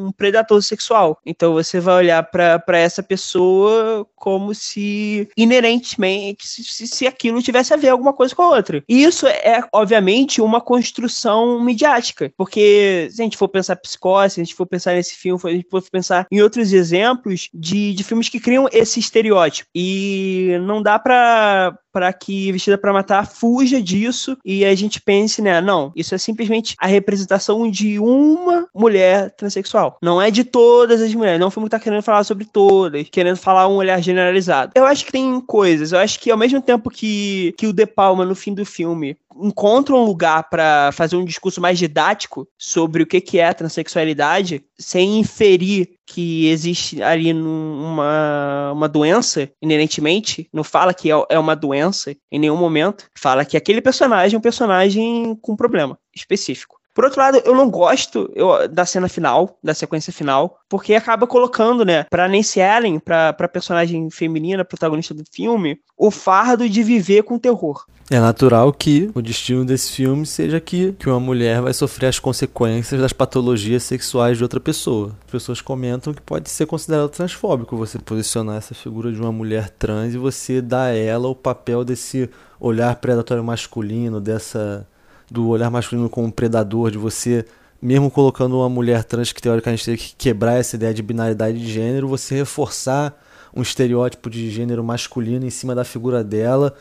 um 0.09 0.11
predador 0.11 0.61
sexual. 0.61 1.19
Então 1.25 1.53
você 1.53 1.79
vai 1.79 1.95
olhar 1.95 2.23
para 2.23 2.77
essa 2.77 3.01
pessoa 3.01 4.05
como 4.15 4.53
se 4.53 5.29
inerentemente 5.37 6.47
se, 6.47 6.87
se 6.87 7.07
aquilo 7.07 7.41
tivesse 7.41 7.73
a 7.73 7.77
ver 7.77 7.89
alguma 7.89 8.13
coisa 8.13 8.35
com 8.35 8.41
a 8.43 8.49
outra. 8.49 8.83
E 8.87 9.03
isso 9.03 9.27
é, 9.27 9.63
obviamente, 9.73 10.41
uma 10.41 10.59
construção 10.59 11.61
midiática. 11.63 12.31
Porque 12.37 13.07
se 13.11 13.21
a 13.21 13.23
gente 13.23 13.37
for 13.37 13.47
pensar 13.47 13.75
psicose, 13.75 14.35
se 14.35 14.41
a 14.41 14.43
gente 14.43 14.55
for 14.55 14.65
pensar 14.65 14.93
nesse 14.93 15.15
filme, 15.15 15.39
se 15.39 15.47
a 15.47 15.51
gente 15.51 15.67
for 15.69 15.83
pensar 15.89 16.27
em 16.31 16.41
outros 16.41 16.73
exemplos 16.73 17.49
de, 17.53 17.93
de 17.93 18.03
filmes 18.03 18.29
que 18.29 18.39
criam 18.39 18.67
esse 18.71 18.99
estereótipo. 18.99 19.69
E 19.73 20.57
não 20.61 20.81
dá 20.81 20.99
para 20.99 21.77
para 21.91 22.11
que 22.13 22.51
Vestida 22.51 22.77
para 22.77 22.93
Matar 22.93 23.27
fuja 23.27 23.81
disso 23.81 24.37
e 24.43 24.65
a 24.65 24.73
gente 24.75 25.01
pense, 25.01 25.41
né, 25.41 25.61
não, 25.61 25.91
isso 25.95 26.13
é 26.13 26.17
simplesmente 26.17 26.75
a 26.79 26.87
representação 26.87 27.69
de 27.69 27.99
uma 27.99 28.67
mulher 28.73 29.31
transexual. 29.31 29.97
Não 30.01 30.21
é 30.21 30.31
de 30.31 30.43
todas 30.43 31.01
as 31.01 31.13
mulheres. 31.13 31.39
Não 31.39 31.47
o 31.47 31.51
filme 31.51 31.67
que 31.67 31.71
tá 31.71 31.79
querendo 31.79 32.01
falar 32.01 32.23
sobre 32.23 32.45
todas, 32.45 33.07
querendo 33.09 33.37
falar 33.37 33.67
um 33.67 33.75
olhar 33.75 34.01
generalizado. 34.01 34.71
Eu 34.75 34.85
acho 34.85 35.05
que 35.05 35.11
tem 35.11 35.39
coisas. 35.41 35.91
Eu 35.91 35.99
acho 35.99 36.19
que 36.19 36.31
ao 36.31 36.37
mesmo 36.37 36.61
tempo 36.61 36.89
que, 36.89 37.53
que 37.57 37.67
o 37.67 37.73
De 37.73 37.85
Palma, 37.85 38.25
no 38.25 38.35
fim 38.35 38.53
do 38.53 38.65
filme, 38.65 39.17
encontra 39.35 39.95
um 39.95 40.03
lugar 40.03 40.49
para 40.49 40.91
fazer 40.91 41.15
um 41.15 41.25
discurso 41.25 41.61
mais 41.61 41.77
didático 41.77 42.47
sobre 42.57 43.03
o 43.03 43.07
que, 43.07 43.21
que 43.21 43.39
é 43.39 43.47
a 43.47 43.53
transexualidade, 43.53 44.63
sem 44.77 45.19
inferir 45.19 45.91
que 46.05 46.47
existe 46.47 47.01
ali 47.03 47.31
uma, 47.31 48.71
uma 48.73 48.89
doença, 48.89 49.49
inerentemente, 49.61 50.49
não 50.51 50.63
fala 50.63 50.93
que 50.93 51.11
é, 51.11 51.15
é 51.29 51.37
uma 51.37 51.55
doença 51.55 52.15
em 52.31 52.39
nenhum 52.39 52.57
momento, 52.57 53.05
fala 53.15 53.45
que 53.45 53.55
aquele 53.55 53.81
personagem 53.81 54.35
é 54.35 54.39
um 54.39 54.41
personagem 54.41 55.37
com 55.41 55.55
problema 55.55 55.99
específico. 56.15 56.78
Por 56.99 57.05
outro 57.05 57.21
lado, 57.21 57.41
eu 57.45 57.55
não 57.55 57.69
gosto 57.69 58.29
eu, 58.35 58.67
da 58.67 58.85
cena 58.85 59.07
final, 59.07 59.57
da 59.63 59.73
sequência 59.73 60.11
final, 60.11 60.59
porque 60.67 60.93
acaba 60.93 61.25
colocando, 61.25 61.85
né, 61.85 62.03
pra 62.09 62.27
Nancy 62.27 62.59
Allen, 62.59 62.99
pra, 62.99 63.31
pra 63.31 63.47
personagem 63.47 64.09
feminina, 64.09 64.65
protagonista 64.65 65.13
do 65.13 65.23
filme, 65.31 65.79
o 65.97 66.11
fardo 66.11 66.67
de 66.67 66.83
viver 66.83 67.23
com 67.23 67.39
terror. 67.39 67.85
É 68.11 68.19
natural 68.19 68.73
que 68.73 69.09
o 69.15 69.21
destino 69.21 69.63
desse 69.63 69.93
filme 69.93 70.25
seja 70.25 70.59
que, 70.59 70.91
que 70.91 71.07
uma 71.07 71.21
mulher 71.21 71.61
vai 71.61 71.73
sofrer 71.73 72.07
as 72.07 72.19
consequências 72.19 72.99
das 72.99 73.13
patologias 73.13 73.83
sexuais 73.83 74.37
de 74.37 74.43
outra 74.43 74.59
pessoa. 74.59 75.15
As 75.23 75.31
pessoas 75.31 75.61
comentam 75.61 76.13
que 76.13 76.21
pode 76.21 76.49
ser 76.49 76.65
considerado 76.65 77.07
transfóbico 77.07 77.77
você 77.77 77.97
posicionar 77.97 78.57
essa 78.57 78.75
figura 78.75 79.09
de 79.09 79.21
uma 79.21 79.31
mulher 79.31 79.69
trans 79.69 80.13
e 80.13 80.17
você 80.17 80.61
dar 80.61 80.87
a 80.87 80.93
ela 80.93 81.29
o 81.29 81.35
papel 81.35 81.85
desse 81.85 82.29
olhar 82.59 82.93
predatório 82.97 83.41
masculino, 83.41 84.19
dessa 84.19 84.85
do 85.29 85.47
olhar 85.47 85.69
masculino 85.69 86.09
como 86.09 86.31
predador, 86.31 86.91
de 86.91 86.97
você, 86.97 87.45
mesmo 87.81 88.09
colocando 88.09 88.57
uma 88.57 88.69
mulher 88.69 89.03
trans 89.03 89.31
que 89.31 89.41
teoricamente 89.41 89.85
teria 89.85 89.97
que 89.97 90.15
quebrar 90.17 90.55
essa 90.55 90.75
ideia 90.75 90.93
de 90.93 91.01
binaridade 91.01 91.59
de 91.59 91.71
gênero, 91.71 92.07
você 92.07 92.35
reforçar 92.35 93.17
um 93.55 93.61
estereótipo 93.61 94.29
de 94.29 94.49
gênero 94.49 94.83
masculino 94.83 95.45
em 95.45 95.49
cima 95.49 95.73
da 95.73 95.83
figura 95.83 96.23
dela 96.23 96.75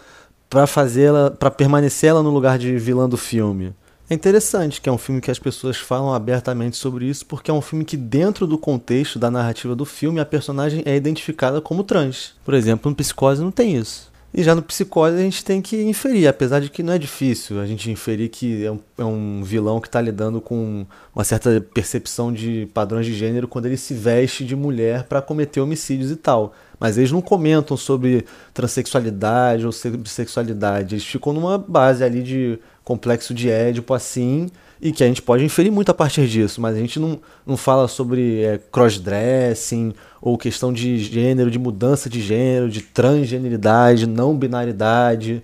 para 0.51 0.67
fazê-la, 0.67 1.31
para 1.31 1.51
permanecer 1.51 2.11
ela 2.11 2.23
no 2.23 2.31
lugar 2.31 2.59
de 2.59 2.77
vilã 2.79 3.09
do 3.09 3.17
filme. 3.17 3.75
É 4.11 4.15
interessante 4.15 4.81
que 4.81 4.89
é 4.89 4.93
um 4.93 4.97
filme 4.97 5.21
que 5.21 5.31
as 5.31 5.39
pessoas 5.39 5.77
falam 5.77 6.15
abertamente 6.15 6.79
sobre 6.79 7.05
isso, 7.05 7.27
porque 7.27 7.51
é 7.51 7.55
um 7.55 7.61
filme 7.61 7.85
que, 7.85 7.97
dentro 7.97 8.47
do 8.47 8.57
contexto 8.57 9.19
da 9.19 9.31
narrativa 9.31 9.77
do 9.77 9.85
filme, 9.85 10.19
a 10.19 10.25
personagem 10.25 10.83
é 10.87 10.97
identificada 10.97 11.61
como 11.61 11.85
trans. 11.85 12.33
Por 12.43 12.55
exemplo, 12.55 12.91
no 12.91 12.97
Psicose 12.97 13.43
não 13.43 13.51
tem 13.51 13.77
isso. 13.77 14.11
E 14.39 14.43
já 14.45 14.55
no 14.55 14.63
Psicose 14.63 15.17
a 15.17 15.21
gente 15.21 15.45
tem 15.45 15.61
que 15.61 15.83
inferir, 15.83 16.29
apesar 16.29 16.61
de 16.61 16.71
que 16.71 16.81
não 16.81 16.93
é 16.93 16.99
difícil 16.99 17.61
a 17.61 17.67
gente 17.67 17.91
inferir 17.91 18.29
que 18.29 18.65
é 18.65 18.71
um, 18.71 18.79
é 18.97 19.05
um 19.05 19.43
vilão 19.43 19.81
que 19.81 19.89
está 19.89 20.01
lidando 20.01 20.41
com 20.41 20.87
uma 21.13 21.25
certa 21.25 21.61
percepção 21.75 22.33
de 22.33 22.69
padrões 22.73 23.05
de 23.05 23.15
gênero 23.15 23.49
quando 23.49 23.67
ele 23.67 23.77
se 23.77 23.95
veste 23.95 24.45
de 24.45 24.55
mulher 24.55 25.03
para 25.03 25.21
cometer 25.21 25.61
homicídios 25.61 26.13
e 26.13 26.15
tal. 26.15 26.55
Mas 26.79 26.97
eles 26.97 27.11
não 27.11 27.21
comentam 27.21 27.77
sobre 27.77 28.27
transexualidade 28.55 29.67
ou 29.67 29.73
sexualidade. 29.73 30.95
Eles 30.95 31.05
ficam 31.05 31.33
numa 31.33 31.59
base 31.59 32.05
ali 32.05 32.23
de 32.23 32.61
complexo 32.89 33.35
de 33.35 33.51
Édipo 33.51 33.93
assim, 33.93 34.49
e 34.81 34.93
que 34.93 35.05
a 35.05 35.07
gente 35.07 35.21
pode 35.21 35.45
inferir 35.45 35.71
muito 35.71 35.91
a 35.91 35.95
partir 35.95 36.27
disso, 36.27 36.59
mas 36.59 36.75
a 36.75 36.79
gente 36.79 36.99
não, 36.99 37.21
não 37.47 37.55
fala 37.55 37.87
sobre 37.87 38.43
é, 38.43 38.59
crossdressing 38.73 39.93
ou 40.23 40.39
questão 40.39 40.73
de 40.73 40.97
gênero, 40.99 41.51
de 41.51 41.59
mudança 41.59 42.09
de 42.09 42.23
gênero, 42.23 42.71
de 42.71 42.81
transgeneridade, 42.81 44.07
não 44.07 44.35
binaridade. 44.35 45.43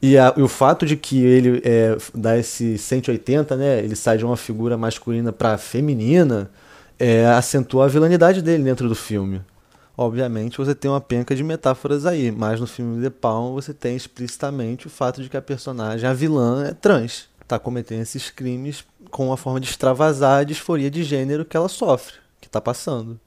E, 0.00 0.16
a, 0.16 0.32
e 0.36 0.42
o 0.42 0.46
fato 0.46 0.86
de 0.86 0.96
que 0.96 1.24
ele 1.24 1.60
é, 1.64 1.96
dá 2.14 2.38
esse 2.38 2.78
180, 2.78 3.56
né, 3.56 3.80
ele 3.80 3.96
sai 3.96 4.16
de 4.16 4.24
uma 4.24 4.36
figura 4.36 4.78
masculina 4.78 5.32
para 5.32 5.58
feminina, 5.58 6.48
é, 7.00 7.26
acentua 7.26 7.86
a 7.86 7.88
vilanidade 7.88 8.40
dele 8.40 8.62
dentro 8.62 8.88
do 8.88 8.94
filme. 8.94 9.40
Obviamente 9.96 10.58
você 10.58 10.74
tem 10.74 10.90
uma 10.90 11.00
penca 11.00 11.34
de 11.34 11.42
metáforas 11.42 12.04
aí, 12.04 12.30
mas 12.30 12.60
no 12.60 12.66
filme 12.66 13.02
The 13.02 13.10
Palm 13.10 13.54
você 13.54 13.72
tem 13.72 13.96
explicitamente 13.96 14.86
o 14.86 14.90
fato 14.90 15.22
de 15.22 15.30
que 15.30 15.36
a 15.36 15.42
personagem, 15.42 16.08
a 16.08 16.12
vilã, 16.12 16.66
é 16.66 16.74
trans 16.74 17.28
está 17.46 17.58
cometendo 17.58 18.02
esses 18.02 18.28
crimes 18.28 18.84
com 19.10 19.28
uma 19.28 19.36
forma 19.36 19.60
de 19.60 19.68
extravasar 19.68 20.40
a 20.40 20.44
disforia 20.44 20.90
de 20.90 21.02
gênero 21.02 21.44
que 21.44 21.56
ela 21.56 21.68
sofre, 21.68 22.16
que 22.40 22.48
está 22.48 22.60
passando. 22.60 23.18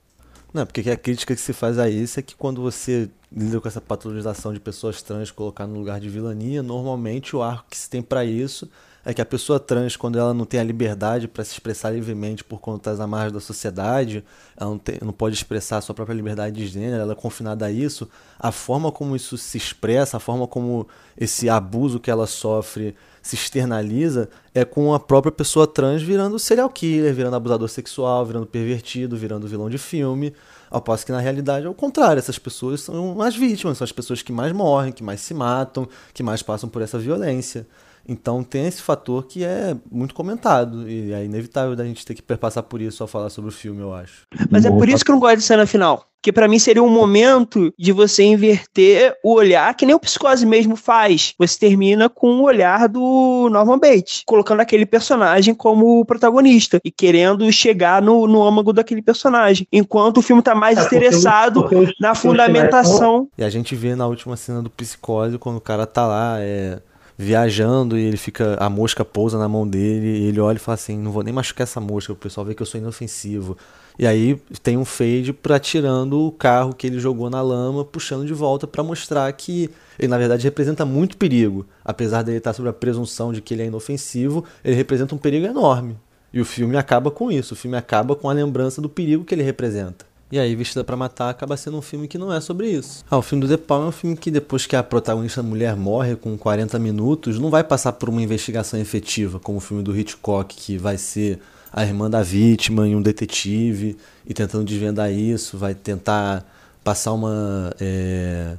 Não, 0.54 0.66
porque 0.66 0.90
a 0.90 0.98
crítica 0.98 1.34
que 1.34 1.42
se 1.42 1.54
faz 1.54 1.80
a 1.80 1.90
isso 1.90 2.20
é 2.20 2.24
que 2.24 2.36
quando 2.36 2.62
você 2.62 3.10
lida 3.32 3.62
com 3.62 3.68
essa 3.68 3.80
patologização 3.80 4.54
de 4.54 4.60
pessoas 4.60 5.02
trans 5.02 5.32
colocar 5.32 5.68
no 5.68 5.78
lugar 5.78 6.00
de 6.00 6.10
vilania, 6.10 6.62
normalmente 6.62 7.36
o 7.36 7.42
arco 7.42 7.68
que 7.70 7.78
se 7.78 7.90
tem 7.90 8.02
para 8.02 8.26
isso 8.26 8.70
é 9.10 9.14
que 9.14 9.22
a 9.22 9.26
pessoa 9.26 9.60
trans, 9.60 9.96
quando 9.96 10.20
ela 10.20 10.36
não 10.36 10.46
tem 10.46 10.60
a 10.60 10.64
liberdade 10.64 11.28
para 11.28 11.44
se 11.44 11.54
expressar 11.54 11.90
livremente 11.90 12.44
por 12.44 12.60
conta 12.60 12.92
das 12.92 13.00
amarras 13.00 13.32
da 13.32 13.40
sociedade, 13.40 14.24
ela 14.56 14.70
não, 14.70 14.78
tem, 14.78 15.00
não 15.02 15.12
pode 15.12 15.36
expressar 15.36 15.78
a 15.78 15.82
sua 15.82 15.96
própria 15.96 16.14
liberdade 16.14 16.56
de 16.56 16.68
gênero, 16.68 17.02
ela 17.02 17.14
é 17.14 17.16
confinada 17.16 17.66
a 17.66 17.72
isso, 17.72 18.08
a 18.38 18.52
forma 18.52 18.92
como 18.92 19.16
isso 19.16 19.36
se 19.36 19.58
expressa, 19.58 20.18
a 20.18 20.20
forma 20.20 20.46
como 20.46 20.88
esse 21.18 21.50
abuso 21.50 22.00
que 22.00 22.12
ela 22.12 22.28
sofre 22.28 22.96
se 23.20 23.36
externaliza 23.36 24.30
é 24.54 24.64
com 24.64 24.94
a 24.94 25.00
própria 25.00 25.32
pessoa 25.32 25.66
trans 25.66 26.04
virando 26.04 26.38
serial 26.38 26.70
killer, 26.70 27.14
virando 27.14 27.36
abusador 27.36 27.68
sexual, 27.68 28.24
virando 28.24 28.46
pervertido, 28.46 29.18
virando 29.18 29.48
vilão 29.48 29.72
de 29.72 29.80
filme. 29.80 30.34
Ao 30.70 30.80
passo 30.80 31.04
que 31.04 31.12
na 31.12 31.20
realidade 31.20 31.66
é 31.66 31.70
o 31.70 31.74
contrário, 31.74 32.20
essas 32.20 32.38
pessoas 32.38 32.82
são 32.82 33.20
as 33.24 33.36
vítimas, 33.36 33.80
são 33.80 33.86
as 33.86 33.92
pessoas 33.92 34.22
que 34.22 34.32
mais 34.32 34.52
morrem, 34.52 34.92
que 34.92 35.04
mais 35.04 35.20
se 35.20 35.34
matam, 35.34 35.88
que 36.14 36.22
mais 36.22 36.44
passam 36.44 36.70
por 36.70 36.84
essa 36.84 37.00
violência. 37.00 37.66
Então 38.10 38.44
tem 38.44 38.66
esse 38.66 38.82
fator 38.82 39.28
que 39.28 39.44
é 39.44 39.78
muito 39.92 40.16
comentado 40.16 40.90
e 40.90 41.14
é 41.14 41.24
inevitável 41.24 41.76
da 41.76 41.86
gente 41.86 42.04
ter 42.04 42.16
que 42.16 42.24
passar 42.24 42.64
por 42.64 42.82
isso 42.82 43.04
ao 43.04 43.08
falar 43.08 43.30
sobre 43.30 43.52
o 43.52 43.54
filme, 43.54 43.82
eu 43.82 43.94
acho. 43.94 44.24
Mas 44.50 44.66
é 44.66 44.72
por 44.72 44.90
isso 44.90 45.06
que 45.06 45.12
eu 45.12 45.14
não 45.14 45.20
gosto 45.20 45.38
de 45.38 45.44
cena 45.44 45.68
final. 45.68 46.04
Que 46.22 46.34
para 46.34 46.50
mim 46.50 46.60
seria 46.60 46.84
um 46.84 46.90
momento 46.90 47.72
de 47.80 47.94
você 47.94 48.24
inverter 48.24 49.16
o 49.24 49.34
olhar, 49.36 49.74
que 49.76 49.86
nem 49.86 49.96
o 49.96 50.00
Psicose 50.00 50.46
mesmo 50.46 50.76
faz. 50.76 51.34
Você 51.38 51.58
termina 51.58 52.10
com 52.10 52.40
o 52.40 52.44
olhar 52.44 52.90
do 52.90 53.48
Norman 53.50 53.80
Bates, 53.80 54.24
colocando 54.26 54.60
aquele 54.60 54.86
personagem 54.86 55.54
como 55.54 56.04
protagonista 56.04 56.82
e 56.84 56.92
querendo 56.92 57.50
chegar 57.54 58.02
no, 58.02 58.28
no 58.28 58.44
âmago 58.44 58.74
daquele 58.74 59.02
personagem. 59.02 59.66
Enquanto 59.72 60.18
o 60.18 60.22
filme 60.22 60.42
tá 60.42 60.54
mais 60.54 60.78
é, 60.78 60.82
interessado 60.82 61.62
porque, 61.62 61.76
porque 61.76 61.94
na 62.02 62.14
fundamentação. 62.14 63.30
E 63.38 63.44
a 63.44 63.50
gente 63.50 63.74
vê 63.76 63.96
na 63.96 64.08
última 64.08 64.36
cena 64.36 64.62
do 64.62 64.70
Psicose, 64.70 65.38
quando 65.38 65.58
o 65.58 65.62
cara 65.62 65.86
tá 65.86 66.06
lá, 66.06 66.38
é 66.40 66.82
viajando 67.22 67.98
e 67.98 68.06
ele 68.06 68.16
fica. 68.16 68.56
A 68.60 68.70
mosca 68.70 69.04
pousa 69.04 69.38
na 69.38 69.50
mão 69.50 69.68
dele 69.68 70.20
e 70.20 70.28
ele 70.28 70.40
olha 70.40 70.56
e 70.56 70.60
fala 70.60 70.76
assim: 70.76 70.98
não 70.98 71.12
vou 71.12 71.22
nem 71.22 71.34
machucar 71.34 71.64
essa 71.64 71.82
mosca, 71.82 72.14
o 72.14 72.16
pessoal 72.16 72.46
vê 72.46 72.56
que 72.56 72.62
eu 72.62 72.66
sou 72.66 72.80
inofensivo. 72.80 73.58
E 73.98 74.08
aí 74.08 74.42
tem 74.64 74.78
um 74.78 74.86
fade 74.86 75.34
para 75.34 75.60
tirando 75.60 76.26
o 76.26 76.32
carro 76.32 76.74
que 76.74 76.88
ele 76.88 76.98
jogou 76.98 77.30
na 77.30 77.42
lama, 77.42 77.84
puxando 77.84 78.26
de 78.26 78.34
volta 78.34 78.66
para 78.66 78.82
mostrar 78.82 79.30
que 79.34 79.70
ele 80.00 80.08
na 80.08 80.18
verdade 80.18 80.46
representa 80.46 80.86
muito 80.86 81.18
perigo. 81.18 81.66
Apesar 81.84 82.22
dele 82.22 82.38
estar 82.38 82.54
sob 82.54 82.70
a 82.70 82.74
presunção 82.74 83.34
de 83.34 83.42
que 83.42 83.54
ele 83.54 83.64
é 83.64 83.66
inofensivo, 83.66 84.46
ele 84.64 84.76
representa 84.76 85.14
um 85.14 85.18
perigo 85.18 85.46
enorme. 85.46 85.98
E 86.32 86.40
o 86.40 86.46
filme 86.46 86.78
acaba 86.78 87.12
com 87.12 87.30
isso, 87.30 87.54
o 87.54 87.58
filme 87.58 87.76
acaba 87.76 88.16
com 88.16 88.30
a 88.30 88.34
lembrança 88.34 88.82
do 88.82 88.88
perigo 88.88 89.26
que 89.26 89.36
ele 89.36 89.44
representa. 89.44 90.06
E 90.32 90.38
aí, 90.38 90.56
Vestida 90.56 90.84
para 90.84 90.96
Matar 90.96 91.30
acaba 91.30 91.58
sendo 91.58 91.78
um 91.78 91.82
filme 91.82 92.08
que 92.08 92.18
não 92.18 92.32
é 92.32 92.40
sobre 92.40 92.70
isso. 92.70 93.04
Ah, 93.10 93.18
o 93.18 93.22
filme 93.22 93.46
do 93.46 93.48
De 93.48 93.58
Palma 93.58 93.86
é 93.86 93.90
um 93.90 93.92
filme 93.92 94.16
que 94.16 94.30
depois 94.30 94.66
que 94.66 94.76
a 94.76 94.84
protagonista 94.84 95.42
mulher 95.42 95.76
morre 95.76 96.16
com 96.16 96.38
40 96.38 96.78
minutos, 96.78 97.40
não 97.40 97.50
vai 97.50 97.64
passar 97.64 97.94
por 97.94 98.10
uma 98.10 98.22
investigação 98.22 98.80
efetiva, 98.80 99.40
como 99.40 99.58
o 99.58 99.62
filme 99.62 99.82
do 99.82 99.98
Hitchcock, 99.98 100.56
que 100.56 100.78
vai 100.78 100.98
ser 100.98 101.40
a 101.74 101.84
irmã 101.84 102.10
da 102.10 102.22
vítima 102.22 102.88
e 102.88 102.96
um 102.96 103.02
detetive, 103.02 103.98
e 104.26 104.34
tentando 104.34 104.66
desvendar 104.66 105.12
isso, 105.12 105.58
vai 105.58 105.74
tentar 105.74 106.46
passar 106.84 107.14
uma... 107.14 107.74
É 107.80 108.56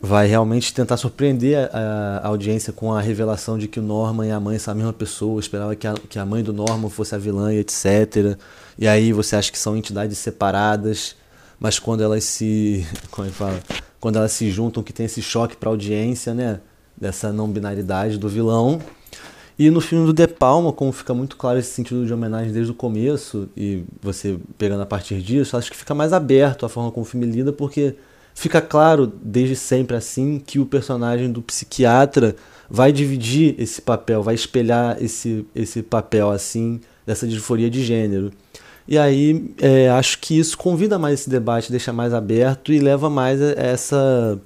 vai 0.00 0.26
realmente 0.26 0.72
tentar 0.72 0.96
surpreender 0.96 1.68
a, 1.72 2.20
a, 2.22 2.28
audiência 2.28 2.72
com 2.72 2.92
a 2.92 3.00
revelação 3.00 3.58
de 3.58 3.66
que 3.66 3.80
o 3.80 3.82
Norman 3.82 4.26
e 4.26 4.30
a 4.30 4.38
mãe 4.38 4.58
são 4.58 4.72
a 4.72 4.74
mesma 4.74 4.92
pessoa, 4.92 5.40
esperava 5.40 5.74
que 5.74 5.86
a, 5.86 5.94
que 5.94 6.18
a 6.18 6.24
mãe 6.24 6.42
do 6.42 6.52
Norman 6.52 6.88
fosse 6.88 7.14
a 7.14 7.18
vilã 7.18 7.52
e 7.52 7.58
etc. 7.58 8.38
E 8.78 8.86
aí 8.86 9.12
você 9.12 9.34
acha 9.34 9.50
que 9.50 9.58
são 9.58 9.76
entidades 9.76 10.16
separadas, 10.18 11.16
mas 11.58 11.78
quando 11.78 12.02
elas 12.02 12.24
se. 12.24 12.86
Como 13.10 13.26
é 13.26 13.30
que 13.30 13.36
fala? 13.36 13.60
Quando 14.00 14.16
elas 14.16 14.32
se 14.32 14.50
juntam, 14.50 14.82
que 14.82 14.92
tem 14.92 15.06
esse 15.06 15.20
choque 15.20 15.56
para 15.56 15.68
a 15.68 15.72
audiência, 15.72 16.32
né? 16.32 16.60
Dessa 16.96 17.32
não 17.32 17.48
binaridade 17.48 18.18
do 18.18 18.28
vilão. 18.28 18.80
E 19.58 19.70
no 19.70 19.80
filme 19.80 20.06
do 20.06 20.12
De 20.12 20.28
Palma, 20.28 20.72
como 20.72 20.92
fica 20.92 21.12
muito 21.12 21.36
claro 21.36 21.58
esse 21.58 21.72
sentido 21.72 22.06
de 22.06 22.14
homenagem 22.14 22.52
desde 22.52 22.70
o 22.70 22.74
começo, 22.74 23.48
e 23.56 23.82
você 24.00 24.38
pegando 24.56 24.82
a 24.82 24.86
partir 24.86 25.20
disso, 25.20 25.56
acho 25.56 25.68
que 25.68 25.76
fica 25.76 25.96
mais 25.96 26.12
aberto 26.12 26.64
a 26.64 26.68
forma 26.68 26.92
como 26.92 27.04
o 27.04 27.08
filme 27.08 27.26
lida, 27.26 27.52
porque 27.52 27.96
fica 28.38 28.60
claro 28.60 29.12
desde 29.20 29.56
sempre 29.56 29.96
assim 29.96 30.38
que 30.38 30.60
o 30.60 30.66
personagem 30.66 31.32
do 31.32 31.42
psiquiatra 31.42 32.36
vai 32.70 32.92
dividir 32.92 33.56
esse 33.58 33.82
papel, 33.82 34.22
vai 34.22 34.36
espelhar 34.36 34.96
esse, 35.02 35.44
esse 35.52 35.82
papel 35.82 36.30
assim 36.30 36.80
dessa 37.04 37.26
disforia 37.26 37.68
de 37.68 37.84
gênero. 37.84 38.30
E 38.86 38.96
aí 38.96 39.52
é, 39.60 39.90
acho 39.90 40.20
que 40.20 40.38
isso 40.38 40.56
convida 40.56 41.00
mais 41.00 41.20
esse 41.20 41.28
debate, 41.28 41.72
deixa 41.72 41.92
mais 41.92 42.14
aberto 42.14 42.72
e 42.72 42.78
leva 42.78 43.10
mais 43.10 43.42
a 43.42 43.54
essa 43.56 44.38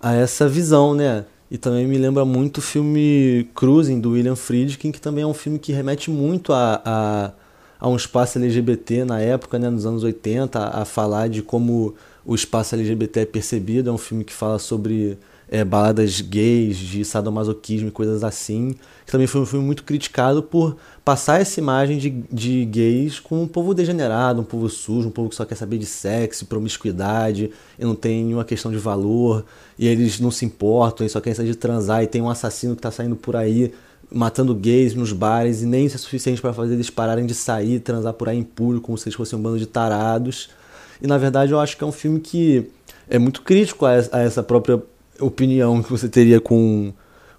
a 0.00 0.14
essa 0.14 0.48
visão, 0.48 0.94
né? 0.94 1.26
E 1.50 1.58
também 1.58 1.86
me 1.86 1.98
lembra 1.98 2.24
muito 2.24 2.58
o 2.58 2.62
filme 2.62 3.46
Cruising 3.54 4.00
do 4.00 4.12
William 4.12 4.36
Friedkin, 4.36 4.90
que 4.90 5.00
também 5.00 5.22
é 5.22 5.26
um 5.26 5.34
filme 5.34 5.58
que 5.58 5.72
remete 5.72 6.10
muito 6.10 6.54
a, 6.54 6.80
a, 6.82 7.32
a 7.78 7.88
um 7.88 7.96
espaço 7.96 8.38
LGBT 8.38 9.04
na 9.04 9.20
época, 9.20 9.58
né, 9.58 9.68
nos 9.68 9.84
anos 9.84 10.02
80, 10.02 10.58
a, 10.58 10.82
a 10.82 10.84
falar 10.84 11.28
de 11.28 11.42
como 11.42 11.94
o 12.28 12.34
espaço 12.34 12.74
LGBT 12.74 13.20
é 13.20 13.24
percebido. 13.24 13.88
É 13.88 13.92
um 13.92 13.96
filme 13.96 14.22
que 14.22 14.34
fala 14.34 14.58
sobre 14.58 15.16
é, 15.48 15.64
baladas 15.64 16.20
gays, 16.20 16.76
de 16.76 17.02
sadomasoquismo 17.02 17.88
e 17.88 17.90
coisas 17.90 18.22
assim. 18.22 18.74
Que 19.06 19.10
também 19.10 19.26
foi 19.26 19.40
um 19.40 19.46
filme 19.46 19.64
muito 19.64 19.82
criticado 19.82 20.42
por 20.42 20.76
passar 21.02 21.40
essa 21.40 21.58
imagem 21.58 21.96
de, 21.96 22.10
de 22.30 22.66
gays 22.66 23.18
com 23.18 23.42
um 23.42 23.48
povo 23.48 23.72
degenerado, 23.72 24.42
um 24.42 24.44
povo 24.44 24.68
sujo, 24.68 25.08
um 25.08 25.10
povo 25.10 25.30
que 25.30 25.36
só 25.36 25.46
quer 25.46 25.54
saber 25.54 25.78
de 25.78 25.86
sexo, 25.86 26.44
promiscuidade, 26.44 27.50
e 27.78 27.84
não 27.86 27.94
tem 27.94 28.22
nenhuma 28.22 28.44
questão 28.44 28.70
de 28.70 28.76
valor, 28.76 29.46
e 29.78 29.88
eles 29.88 30.20
não 30.20 30.30
se 30.30 30.44
importam, 30.44 31.06
e 31.06 31.08
só 31.08 31.22
querem 31.22 31.34
saber 31.34 31.48
de 31.48 31.56
transar, 31.56 32.02
e 32.02 32.06
tem 32.06 32.20
um 32.20 32.28
assassino 32.28 32.74
que 32.74 32.80
está 32.80 32.90
saindo 32.90 33.16
por 33.16 33.36
aí 33.36 33.72
matando 34.10 34.54
gays 34.54 34.94
nos 34.94 35.12
bares, 35.12 35.62
e 35.62 35.66
nem 35.66 35.86
isso 35.86 35.96
é 35.96 35.98
suficiente 35.98 36.42
para 36.42 36.52
fazer 36.52 36.74
eles 36.74 36.90
pararem 36.90 37.24
de 37.24 37.34
sair, 37.34 37.80
transar 37.80 38.12
por 38.12 38.28
aí 38.28 38.36
em 38.36 38.42
público, 38.42 38.84
como 38.86 38.98
se 38.98 39.08
eles 39.08 39.16
fossem 39.16 39.38
um 39.38 39.42
bando 39.42 39.58
de 39.58 39.66
tarados. 39.66 40.50
E 41.00 41.06
na 41.06 41.18
verdade 41.18 41.52
eu 41.52 41.60
acho 41.60 41.76
que 41.76 41.84
é 41.84 41.86
um 41.86 41.92
filme 41.92 42.20
que 42.20 42.70
é 43.08 43.18
muito 43.18 43.42
crítico 43.42 43.86
a 43.86 43.94
essa 43.94 44.42
própria 44.42 44.82
opinião 45.20 45.82
que 45.82 45.90
você 45.90 46.08
teria 46.08 46.40
com, 46.40 46.92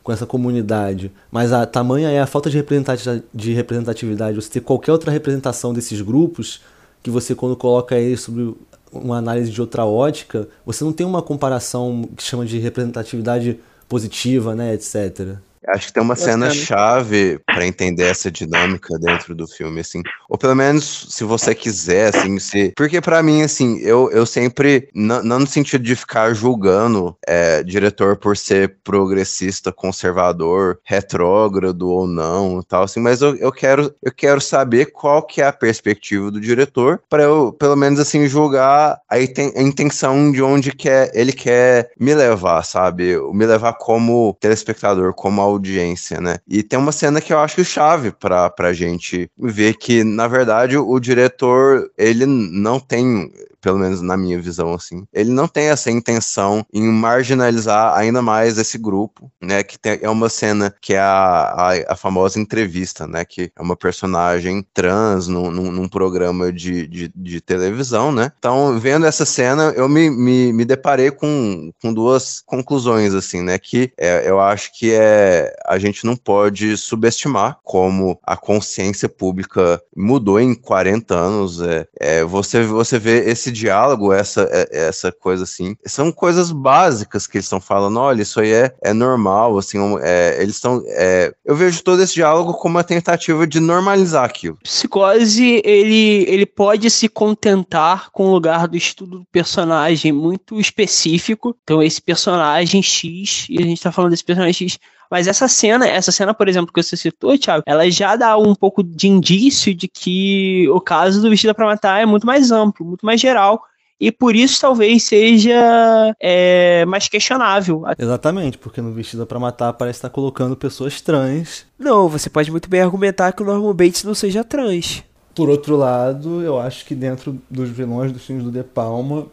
com 0.03 0.11
essa 0.11 0.25
comunidade. 0.25 1.11
Mas 1.31 1.53
a 1.53 1.65
tamanha 1.65 2.09
é 2.09 2.19
a 2.19 2.27
falta 2.27 2.49
de 2.49 2.57
representatividade, 2.57 3.23
de 3.33 3.53
representatividade. 3.53 4.35
Você 4.35 4.49
ter 4.49 4.61
qualquer 4.61 4.91
outra 4.91 5.11
representação 5.11 5.73
desses 5.73 6.01
grupos, 6.01 6.61
que 7.01 7.09
você 7.09 7.35
quando 7.35 7.55
coloca 7.55 7.97
ele 7.97 8.17
sobre 8.17 8.53
uma 8.91 9.17
análise 9.17 9.51
de 9.51 9.61
outra 9.61 9.85
ótica, 9.85 10.47
você 10.65 10.83
não 10.83 10.91
tem 10.91 11.05
uma 11.05 11.21
comparação 11.21 12.09
que 12.15 12.23
chama 12.23 12.45
de 12.45 12.57
representatividade 12.57 13.59
positiva, 13.87 14.55
né, 14.55 14.73
etc. 14.73 15.37
Acho 15.67 15.87
que 15.87 15.93
tem 15.93 16.03
uma 16.03 16.15
cena 16.15 16.49
chave 16.51 17.39
para 17.45 17.65
entender 17.65 18.05
essa 18.05 18.31
dinâmica 18.31 18.97
dentro 18.97 19.35
do 19.35 19.47
filme, 19.47 19.81
assim. 19.81 20.01
Ou 20.29 20.37
pelo 20.37 20.55
menos, 20.55 21.07
se 21.09 21.23
você 21.23 21.53
quiser, 21.53 22.15
assim, 22.15 22.39
se. 22.39 22.73
Porque 22.75 23.01
para 23.01 23.21
mim, 23.21 23.41
assim, 23.41 23.79
eu, 23.79 24.09
eu 24.11 24.25
sempre. 24.25 24.89
Não, 24.93 25.21
no 25.21 25.47
sentido 25.47 25.83
de 25.83 25.95
ficar 25.95 26.33
julgando 26.33 27.15
é, 27.27 27.63
diretor 27.63 28.15
por 28.15 28.37
ser 28.37 28.77
progressista, 28.83 29.71
conservador, 29.71 30.79
retrógrado 30.83 31.89
ou 31.89 32.07
não, 32.07 32.61
tal, 32.61 32.83
assim, 32.83 32.99
mas 32.99 33.21
eu, 33.21 33.35
eu, 33.35 33.51
quero, 33.51 33.93
eu 34.01 34.11
quero 34.11 34.39
saber 34.39 34.87
qual 34.87 35.23
que 35.23 35.41
é 35.41 35.47
a 35.47 35.53
perspectiva 35.53 36.31
do 36.31 36.39
diretor, 36.39 37.01
para 37.09 37.23
eu, 37.23 37.51
pelo 37.53 37.75
menos, 37.75 37.99
assim, 37.99 38.27
julgar 38.27 38.99
a, 39.09 39.15
a 39.15 39.61
intenção 39.61 40.31
de 40.31 40.41
onde 40.41 40.71
quer, 40.71 41.11
ele 41.13 41.33
quer 41.33 41.91
me 41.99 42.13
levar, 42.13 42.63
sabe? 42.63 43.17
Me 43.33 43.45
levar 43.45 43.73
como 43.73 44.37
telespectador, 44.39 45.13
como 45.13 45.48
audiência, 45.49 46.19
né? 46.21 46.37
E 46.47 46.63
tem 46.63 46.79
uma 46.79 46.91
cena 46.91 47.21
que 47.21 47.33
eu 47.33 47.39
acho 47.39 47.63
chave 47.63 48.11
pra, 48.11 48.49
pra 48.49 48.73
gente 48.73 49.29
ver 49.37 49.75
que, 49.75 50.03
na 50.03 50.27
verdade, 50.27 50.77
o 50.77 50.99
diretor, 50.99 51.89
ele 51.97 52.25
não 52.25 52.79
tem 52.79 53.31
pelo 53.61 53.79
menos 53.79 54.01
na 54.01 54.17
minha 54.17 54.39
visão, 54.39 54.73
assim. 54.73 55.05
Ele 55.13 55.31
não 55.31 55.47
tem 55.47 55.65
essa 55.69 55.91
intenção 55.91 56.65
em 56.73 56.83
marginalizar 56.83 57.97
ainda 57.97 58.21
mais 58.21 58.57
esse 58.57 58.77
grupo, 58.77 59.31
né? 59.41 59.63
Que 59.63 59.77
tem, 59.77 59.99
é 60.01 60.09
uma 60.09 60.29
cena 60.29 60.73
que 60.81 60.93
é 60.93 60.99
a, 60.99 61.05
a, 61.07 61.93
a, 61.93 61.95
famosa 61.95 62.39
entrevista, 62.39 63.07
né? 63.07 63.25
Que 63.25 63.51
é 63.55 63.61
uma 63.61 63.75
personagem 63.75 64.65
trans 64.73 65.27
num, 65.27 65.51
num, 65.51 65.71
num 65.71 65.87
programa 65.87 66.51
de, 66.51 66.87
de, 66.87 67.11
de, 67.15 67.41
televisão, 67.41 68.11
né? 68.11 68.31
Então, 68.37 68.79
vendo 68.79 69.05
essa 69.05 69.25
cena, 69.25 69.73
eu 69.75 69.87
me, 69.87 70.09
me, 70.09 70.53
me 70.53 70.65
deparei 70.65 71.11
com, 71.11 71.71
com 71.81 71.93
duas 71.93 72.41
conclusões, 72.45 73.13
assim, 73.13 73.41
né? 73.41 73.57
Que 73.57 73.91
é, 73.97 74.29
eu 74.29 74.39
acho 74.39 74.71
que 74.77 74.91
é 74.93 75.53
a 75.65 75.77
gente 75.77 76.05
não 76.05 76.15
pode 76.15 76.77
subestimar 76.77 77.59
como 77.63 78.19
a 78.23 78.35
consciência 78.35 79.09
pública 79.09 79.81
mudou 79.95 80.39
em 80.39 80.53
40 80.55 81.15
anos. 81.15 81.61
É, 81.61 81.87
é 81.99 82.23
você, 82.23 82.63
você 82.63 82.97
vê 82.99 83.29
esse 83.29 83.48
esse 83.49 83.51
diálogo, 83.51 84.13
essa, 84.13 84.47
é, 84.51 84.87
essa 84.87 85.11
coisa 85.11 85.43
assim, 85.43 85.75
são 85.85 86.11
coisas 86.11 86.51
básicas 86.51 87.27
que 87.27 87.37
eles 87.37 87.45
estão 87.45 87.59
falando, 87.59 87.99
olha, 87.99 88.21
isso 88.21 88.39
aí 88.39 88.51
é, 88.51 88.73
é 88.81 88.93
normal, 88.93 89.57
assim, 89.57 89.77
é, 90.01 90.37
eles 90.41 90.55
estão. 90.55 90.81
É, 90.87 91.33
eu 91.43 91.55
vejo 91.55 91.83
todo 91.83 92.01
esse 92.01 92.13
diálogo 92.13 92.53
como 92.53 92.75
uma 92.75 92.83
tentativa 92.83 93.45
de 93.45 93.59
normalizar 93.59 94.23
aquilo. 94.23 94.57
Psicose, 94.63 95.61
ele, 95.65 96.25
ele 96.27 96.45
pode 96.45 96.89
se 96.89 97.09
contentar 97.09 98.09
com 98.11 98.27
o 98.27 98.31
lugar 98.31 98.67
do 98.67 98.77
estudo 98.77 99.19
do 99.19 99.25
personagem 99.31 100.11
muito 100.11 100.59
específico. 100.59 101.55
Então, 101.63 101.81
esse 101.81 102.01
personagem 102.01 102.81
X, 102.81 103.47
e 103.49 103.61
a 103.61 103.65
gente 103.65 103.81
tá 103.81 103.91
falando 103.91 104.11
desse 104.11 104.23
personagem 104.23 104.53
X 104.53 104.79
Mas 105.09 105.27
essa 105.27 105.47
cena, 105.47 105.87
essa 105.87 106.11
cena, 106.11 106.33
por 106.33 106.47
exemplo, 106.47 106.71
que 106.71 106.81
você 106.81 106.95
citou, 106.95 107.37
Thiago, 107.37 107.63
ela 107.65 107.89
já 107.89 108.15
dá 108.15 108.37
um 108.37 108.53
pouco 108.53 108.83
de 108.83 109.07
indício 109.07 109.73
de 109.73 109.87
que 109.87 110.69
o 110.69 110.79
caso 110.79 111.21
do 111.21 111.29
Vestida 111.29 111.53
para 111.53 111.65
Matar 111.65 112.01
é 112.01 112.05
muito 112.05 112.27
mais 112.27 112.51
amplo, 112.51 112.85
muito 112.85 113.05
mais 113.05 113.19
geral. 113.19 113.61
E 113.99 114.11
por 114.13 114.33
isso 114.33 114.61
talvez 114.61 115.03
seja 115.03 116.15
é, 116.21 116.85
mais 116.85 117.09
questionável. 117.09 117.83
Exatamente, 117.97 118.57
porque 118.57 118.81
no 118.81 118.93
Vestida 118.93 119.25
para 119.25 119.39
Matar 119.39 119.73
parece 119.73 119.97
estar 119.97 120.09
colocando 120.09 120.55
pessoas 120.55 121.01
trans. 121.01 121.65
Não, 121.77 122.07
você 122.07 122.29
pode 122.29 122.49
muito 122.49 122.69
bem 122.69 122.81
argumentar 122.81 123.33
que 123.33 123.43
o 123.43 123.45
Norman 123.45 123.75
Bates 123.75 124.05
não 124.05 124.13
seja 124.13 124.43
trans. 124.43 125.03
Por 125.39 125.49
outro 125.49 125.77
lado, 125.77 126.41
eu 126.41 126.59
acho 126.59 126.85
que 126.85 126.93
dentro 126.93 127.41
dos 127.49 127.69
vilões 127.69 128.11
dos 128.11 128.25
filmes 128.25 128.43
do 128.43 128.51
De 128.51 128.61
Palma, 128.61 129.27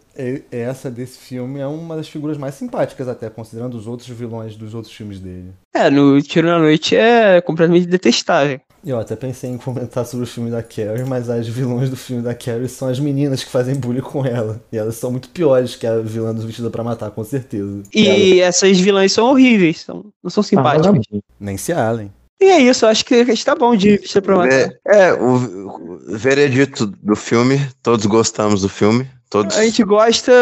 essa 0.53 0.89
desse 0.89 1.19
filme 1.19 1.59
é 1.59 1.67
uma 1.67 1.97
das 1.97 2.07
figuras 2.07 2.39
mais 2.39 2.55
simpáticas, 2.55 3.09
até 3.09 3.29
considerando 3.29 3.77
os 3.77 3.89
outros 3.89 4.09
vilões 4.11 4.55
dos 4.55 4.73
outros 4.73 4.95
filmes 4.95 5.19
dele. 5.19 5.51
É, 5.75 5.91
no 5.91 6.23
Tiro 6.23 6.47
na 6.47 6.61
Noite 6.61 6.95
é 6.95 7.41
completamente 7.41 7.89
detestável. 7.89 8.61
Eu 8.85 9.01
até 9.01 9.17
pensei 9.17 9.51
em 9.51 9.59
comentar 9.59 10.07
sobre 10.07 10.23
o 10.23 10.29
filme 10.29 10.49
da 10.49 10.63
Carrie, 10.63 11.05
mas 11.05 11.29
as 11.29 11.49
vilões 11.49 11.91
do 11.91 11.97
filme 11.97 12.23
da 12.23 12.37
Carrie 12.37 12.69
são 12.69 12.87
as 12.87 13.01
meninas 13.01 13.43
que 13.43 13.51
fazem 13.51 13.75
bullying 13.75 14.01
com 14.01 14.25
ela. 14.25 14.61
E 14.71 14.79
elas 14.79 14.95
são 14.95 15.11
muito 15.11 15.29
piores 15.31 15.75
que 15.75 15.89
a 15.89 15.99
vilã 15.99 16.33
dos 16.33 16.45
Vestida 16.45 16.71
para 16.71 16.85
Matar, 16.85 17.11
com 17.11 17.25
certeza. 17.25 17.83
E 17.93 18.39
essas 18.39 18.79
vilãs 18.79 19.11
são 19.11 19.29
horríveis, 19.29 19.81
são, 19.81 20.05
não 20.23 20.31
são 20.31 20.45
simpáticas. 20.45 21.03
Ah, 21.13 21.19
Nem 21.41 21.57
se 21.57 21.73
Allen. 21.73 22.13
E 22.41 22.45
é 22.45 22.61
isso, 22.61 22.85
acho 22.87 23.05
que 23.05 23.15
está 23.15 23.55
bom 23.55 23.75
de 23.75 23.97
Vestida 23.97 24.23
para 24.23 24.37
Matar. 24.37 24.71
É, 24.87 25.09
é 25.09 25.13
o, 25.15 25.69
o 25.69 26.01
veredito 26.09 26.87
do 26.87 27.17
filme, 27.17 27.67
todos 27.83 28.05
gostamos 28.07 28.61
do 28.63 28.69
filme. 28.69 29.09
Todos... 29.31 29.57
A 29.57 29.65
gente 29.65 29.83
gosta, 29.83 30.33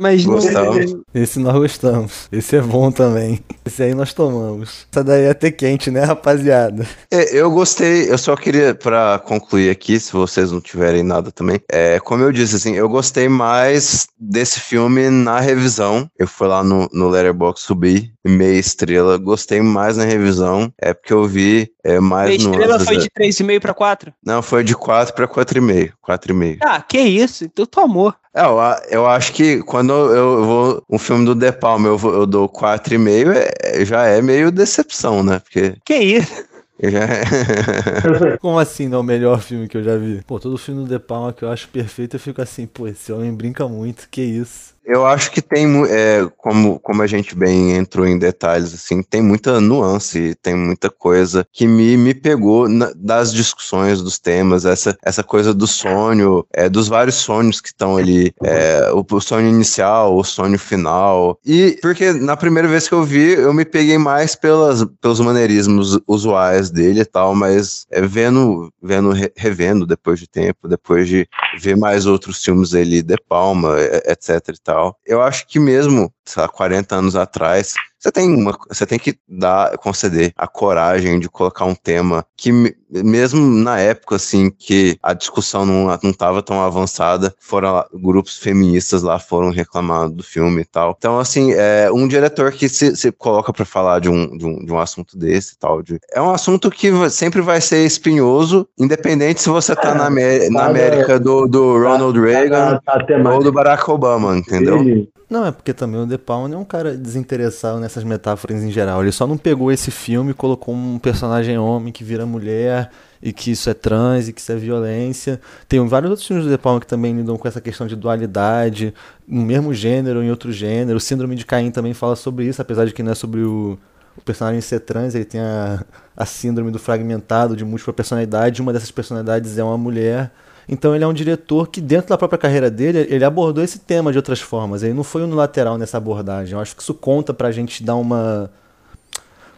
mas 0.00 0.24
Gostamos. 0.24 0.92
não. 0.92 1.02
Esse 1.14 1.38
nós 1.38 1.54
gostamos. 1.54 2.28
Esse 2.32 2.56
é 2.56 2.62
bom 2.62 2.90
também. 2.90 3.38
Esse 3.66 3.82
aí 3.82 3.94
nós 3.94 4.14
tomamos. 4.14 4.86
Essa 4.90 5.04
daí 5.04 5.24
é 5.24 5.34
ter 5.34 5.52
quente, 5.52 5.90
né, 5.90 6.02
rapaziada? 6.04 6.86
É, 7.10 7.36
eu 7.38 7.50
gostei, 7.50 8.10
eu 8.10 8.16
só 8.16 8.34
queria, 8.34 8.74
pra 8.74 9.18
concluir 9.18 9.68
aqui, 9.68 10.00
se 10.00 10.12
vocês 10.12 10.50
não 10.50 10.60
tiverem 10.60 11.02
nada 11.02 11.30
também, 11.30 11.60
é, 11.70 12.00
como 12.00 12.22
eu 12.22 12.32
disse, 12.32 12.56
assim, 12.56 12.74
eu 12.74 12.88
gostei 12.88 13.28
mais 13.28 14.08
desse 14.18 14.58
filme 14.58 15.10
na 15.10 15.38
revisão. 15.38 16.10
Eu 16.18 16.26
fui 16.26 16.48
lá 16.48 16.64
no, 16.64 16.88
no 16.92 17.08
Letterboxd 17.10 17.66
subir, 17.66 18.12
meia 18.26 18.58
estrela, 18.58 19.18
gostei 19.18 19.60
mais 19.60 19.98
na 19.98 20.04
revisão, 20.04 20.72
é 20.80 20.94
porque 20.94 21.12
eu 21.12 21.26
vi 21.26 21.70
é, 21.84 22.00
mais 22.00 22.40
A 22.40 22.44
no. 22.44 22.50
estrela 22.52 22.80
foi 22.80 22.96
de 22.96 23.10
3,5 23.10 23.60
para 23.60 23.74
4? 23.74 24.14
Não, 24.24 24.40
foi 24.40 24.64
de 24.64 24.74
4 24.74 25.14
pra 25.14 25.28
4,5. 25.28 25.92
4,5. 26.06 26.58
Ah, 26.62 26.80
que 26.80 26.98
isso, 26.98 27.44
então 27.44 27.66
tu 27.66 27.80
amor. 27.80 28.16
É, 28.34 28.42
eu, 28.42 28.58
eu 28.90 29.06
acho 29.08 29.32
que 29.32 29.62
quando 29.64 29.92
eu, 29.92 30.44
vou. 30.44 30.82
Um 30.88 30.98
filme 30.98 31.24
do 31.24 31.34
De 31.34 31.50
Palma 31.52 31.88
eu, 31.88 31.98
vou- 31.98 32.14
eu 32.14 32.26
dou 32.26 32.48
4,5, 32.48 33.30
é, 33.32 33.84
já 33.84 34.04
é 34.06 34.22
meio 34.22 34.52
decepção, 34.52 35.22
né? 35.22 35.40
Porque 35.40 35.74
Que 35.84 35.94
isso? 35.98 36.44
já 36.82 37.04
é. 37.04 37.24
Como 38.38 38.58
assim 38.58 38.88
não 38.88 38.98
é 38.98 39.00
o 39.00 39.04
melhor 39.04 39.40
filme 39.40 39.68
que 39.68 39.76
eu 39.76 39.82
já 39.82 39.96
vi? 39.96 40.22
Pô, 40.24 40.40
todo 40.40 40.56
filme 40.58 40.82
do 40.84 40.88
De 40.88 40.98
Palma 40.98 41.32
que 41.32 41.44
eu 41.44 41.50
acho 41.50 41.68
perfeito, 41.68 42.16
eu 42.16 42.20
fico 42.20 42.40
assim, 42.42 42.66
pô, 42.66 42.86
esse 42.88 43.12
homem 43.12 43.34
brinca 43.34 43.68
muito, 43.68 44.08
que 44.10 44.22
isso. 44.22 44.69
Eu 44.82 45.06
acho 45.06 45.30
que 45.30 45.42
tem, 45.42 45.66
é, 45.88 46.26
como, 46.38 46.80
como 46.80 47.02
a 47.02 47.06
gente 47.06 47.34
bem 47.36 47.76
entrou 47.76 48.06
em 48.06 48.18
detalhes, 48.18 48.74
assim, 48.74 49.02
tem 49.02 49.22
muita 49.22 49.60
nuance, 49.60 50.34
tem 50.42 50.54
muita 50.56 50.90
coisa 50.90 51.46
que 51.52 51.66
me, 51.66 51.96
me 51.98 52.14
pegou 52.14 52.66
na- 52.68 52.90
das 52.96 53.32
discussões, 53.32 54.02
dos 54.02 54.18
temas, 54.18 54.64
essa, 54.64 54.96
essa 55.04 55.22
coisa 55.22 55.52
do 55.54 55.66
sonho, 55.66 56.44
é, 56.52 56.68
dos 56.68 56.88
vários 56.88 57.16
sonhos 57.16 57.60
que 57.60 57.68
estão 57.68 57.96
ali, 57.98 58.32
é, 58.42 58.90
o, 58.92 59.04
o 59.08 59.20
sonho 59.20 59.48
inicial, 59.48 60.16
o 60.16 60.24
sonho 60.24 60.58
final. 60.58 61.38
E 61.44 61.78
porque 61.82 62.12
na 62.14 62.36
primeira 62.36 62.66
vez 62.66 62.88
que 62.88 62.94
eu 62.94 63.04
vi, 63.04 63.34
eu 63.34 63.52
me 63.52 63.64
peguei 63.66 63.98
mais 63.98 64.34
pelas, 64.34 64.84
pelos 65.00 65.20
maneirismos 65.20 66.00
usuais 66.08 66.70
dele 66.70 67.00
e 67.02 67.04
tal, 67.04 67.34
mas 67.34 67.86
é, 67.90 68.00
vendo, 68.00 68.72
vendo, 68.82 69.10
re- 69.12 69.30
revendo 69.36 69.86
depois 69.86 70.18
de 70.18 70.26
tempo, 70.26 70.66
depois 70.66 71.06
de 71.06 71.28
ver 71.60 71.76
mais 71.76 72.06
outros 72.06 72.42
filmes 72.42 72.70
dele, 72.70 73.02
De 73.02 73.16
Palma, 73.28 73.76
e- 73.78 74.10
etc 74.10 74.40
e 74.48 74.60
tal. 74.62 74.69
Eu 75.06 75.22
acho 75.22 75.46
que 75.46 75.58
mesmo, 75.58 76.12
sei 76.24 76.42
lá, 76.42 76.48
40 76.48 76.96
anos 76.96 77.16
atrás, 77.16 77.74
você 78.00 78.10
tem, 78.10 78.34
uma, 78.34 78.56
você 78.66 78.86
tem 78.86 78.98
que 78.98 79.14
dar, 79.28 79.76
conceder 79.76 80.32
a 80.34 80.48
coragem 80.48 81.20
de 81.20 81.28
colocar 81.28 81.66
um 81.66 81.74
tema 81.74 82.24
que, 82.34 82.50
me- 82.50 82.74
mesmo 82.90 83.38
na 83.46 83.78
época, 83.78 84.16
assim, 84.16 84.50
que 84.50 84.96
a 85.02 85.12
discussão 85.12 85.66
não, 85.66 85.86
não 86.02 86.12
tava 86.12 86.42
tão 86.42 86.62
avançada, 86.62 87.34
foram 87.38 87.72
lá- 87.72 87.86
grupos 87.92 88.38
feministas 88.38 89.02
lá 89.02 89.18
foram 89.18 89.50
reclamar 89.50 90.08
do 90.08 90.22
filme 90.22 90.62
e 90.62 90.64
tal. 90.64 90.94
Então, 90.96 91.18
assim, 91.18 91.52
é 91.52 91.90
um 91.92 92.08
diretor 92.08 92.50
que 92.52 92.70
se, 92.70 92.96
se 92.96 93.12
coloca 93.12 93.52
pra 93.52 93.66
falar 93.66 94.00
de 94.00 94.08
um, 94.08 94.36
de, 94.36 94.46
um, 94.46 94.64
de 94.64 94.72
um 94.72 94.78
assunto 94.78 95.18
desse 95.18 95.52
e 95.54 95.58
tal. 95.58 95.82
de- 95.82 96.00
é 96.10 96.22
um 96.22 96.30
assunto 96.30 96.70
que 96.70 96.90
sempre 97.10 97.42
vai 97.42 97.60
ser 97.60 97.84
espinhoso, 97.84 98.66
independente 98.78 99.42
se 99.42 99.50
você 99.50 99.76
tá 99.76 99.94
na, 99.94 100.06
Amé- 100.06 100.48
na 100.48 100.60
cada- 100.60 100.70
América 100.70 101.20
do, 101.20 101.46
do 101.46 101.74
Ronald 101.78 102.18
Reagan 102.18 102.80
a, 102.86 103.28
a 103.28 103.34
ou 103.34 103.42
do 103.42 103.52
Barack 103.52 103.90
Obama, 103.90 104.36
entendeu? 104.38 104.82
dele, 104.82 105.08
Não, 105.30 105.46
é 105.46 105.52
porque 105.52 105.72
também 105.72 106.00
o 106.00 106.06
De 106.06 106.18
Palma 106.18 106.52
é 106.52 106.58
um 106.58 106.64
cara 106.64 106.96
desinteressado 106.96 107.78
nessas 107.78 108.02
metáforas 108.02 108.64
em 108.64 108.70
geral. 108.72 109.00
Ele 109.00 109.12
só 109.12 109.28
não 109.28 109.38
pegou 109.38 109.70
esse 109.70 109.88
filme 109.88 110.32
e 110.32 110.34
colocou 110.34 110.74
um 110.74 110.98
personagem 110.98 111.56
homem 111.56 111.92
que 111.92 112.02
vira 112.02 112.26
mulher 112.26 112.90
e 113.22 113.32
que 113.32 113.52
isso 113.52 113.70
é 113.70 113.74
trans 113.74 114.26
e 114.26 114.32
que 114.32 114.40
isso 114.40 114.50
é 114.50 114.56
violência. 114.56 115.40
Tem 115.68 115.86
vários 115.86 116.10
outros 116.10 116.26
filmes 116.26 116.44
do 116.44 116.50
De 116.50 116.58
Palma 116.58 116.80
que 116.80 116.86
também 116.86 117.14
lidam 117.14 117.38
com 117.38 117.46
essa 117.46 117.60
questão 117.60 117.86
de 117.86 117.94
dualidade, 117.94 118.92
no 119.28 119.42
mesmo 119.42 119.72
gênero 119.72 120.18
ou 120.18 120.24
em 120.24 120.30
outro 120.30 120.50
gênero. 120.50 120.96
O 120.96 121.00
Síndrome 121.00 121.36
de 121.36 121.46
Caim 121.46 121.70
também 121.70 121.94
fala 121.94 122.16
sobre 122.16 122.46
isso, 122.46 122.60
apesar 122.60 122.84
de 122.84 122.92
que 122.92 123.00
não 123.00 123.12
é 123.12 123.14
sobre 123.14 123.42
o, 123.42 123.78
o 124.16 124.20
personagem 124.22 124.60
ser 124.60 124.80
trans, 124.80 125.14
ele 125.14 125.24
tem 125.24 125.40
a, 125.40 125.84
a 126.16 126.26
síndrome 126.26 126.72
do 126.72 126.78
fragmentado, 126.80 127.54
de 127.54 127.64
múltipla 127.64 127.92
personalidade. 127.92 128.60
Uma 128.60 128.72
dessas 128.72 128.90
personalidades 128.90 129.56
é 129.58 129.62
uma 129.62 129.78
mulher. 129.78 130.32
Então 130.72 130.94
ele 130.94 131.02
é 131.02 131.06
um 131.06 131.12
diretor 131.12 131.66
que 131.68 131.80
dentro 131.80 132.10
da 132.10 132.16
própria 132.16 132.38
carreira 132.38 132.70
dele, 132.70 133.04
ele 133.10 133.24
abordou 133.24 133.64
esse 133.64 133.80
tema 133.80 134.12
de 134.12 134.18
outras 134.18 134.40
formas. 134.40 134.84
Ele 134.84 134.94
não 134.94 135.02
foi 135.02 135.24
unilateral 135.24 135.76
nessa 135.76 135.96
abordagem. 135.96 136.54
Eu 136.54 136.60
acho 136.60 136.76
que 136.76 136.82
isso 136.82 136.94
conta 136.94 137.34
pra 137.34 137.50
gente 137.50 137.82
dar 137.82 137.96
uma 137.96 138.48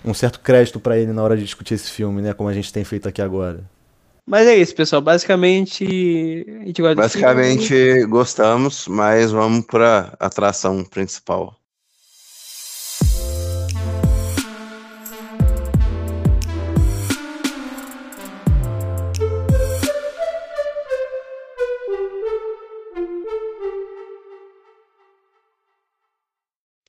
um 0.02 0.14
certo 0.14 0.40
crédito 0.40 0.80
pra 0.80 0.98
ele 0.98 1.12
na 1.12 1.22
hora 1.22 1.36
de 1.36 1.44
discutir 1.44 1.74
esse 1.74 1.90
filme, 1.90 2.22
né, 2.22 2.32
como 2.32 2.48
a 2.48 2.52
gente 2.52 2.72
tem 2.72 2.82
feito 2.82 3.08
aqui 3.08 3.20
agora. 3.22 3.60
Mas 4.26 4.46
é 4.46 4.56
isso, 4.56 4.74
pessoal. 4.74 5.02
Basicamente, 5.02 5.84
a 6.62 6.64
gente 6.64 6.80
gosta. 6.80 6.94
Basicamente, 6.94 8.06
gostamos, 8.06 8.88
mas 8.88 9.30
vamos 9.30 9.66
pra 9.66 10.14
atração 10.18 10.82
principal. 10.82 11.56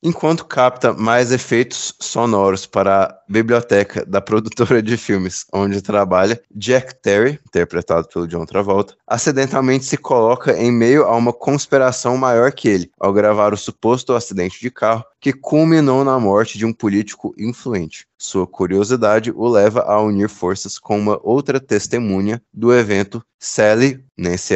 Enquanto 0.06 0.44
capta 0.44 0.92
mais 0.92 1.32
efeitos 1.32 1.96
sonoros 1.98 2.66
para 2.66 3.06
a 3.06 3.18
biblioteca 3.30 4.06
da 4.06 4.20
produtora 4.20 4.84
de 4.84 4.98
filmes 4.98 5.46
onde 5.54 5.82
trabalha, 5.82 6.42
Jack 6.54 7.02
Terry, 7.02 7.40
interpretado 7.48 8.10
pelo 8.10 8.28
John 8.28 8.46
Travolta, 8.46 8.98
acidentalmente 9.08 9.86
se 9.86 9.96
coloca 9.96 10.58
em 10.58 10.74
meio 10.74 11.06
a 11.06 11.16
uma 11.16 11.32
conspiração 11.32 12.18
maior 12.18 12.52
que 12.52 12.68
ele, 12.68 12.92
ao 13.00 13.14
gravar 13.14 13.54
o 13.54 13.58
suposto 13.58 14.12
acidente 14.12 14.60
de 14.60 14.70
carro 14.70 15.06
que 15.22 15.32
culminou 15.32 16.04
na 16.04 16.20
morte 16.20 16.58
de 16.58 16.66
um 16.66 16.74
político 16.74 17.34
influente. 17.38 18.06
Sua 18.18 18.46
curiosidade 18.46 19.32
o 19.34 19.48
leva 19.48 19.84
a 19.84 20.02
unir 20.02 20.28
forças 20.28 20.78
com 20.78 21.00
uma 21.00 21.18
outra 21.24 21.62
testemunha 21.62 22.42
do 22.54 22.74
evento, 22.74 23.24
Sally 23.40 24.04
Nancy 24.18 24.56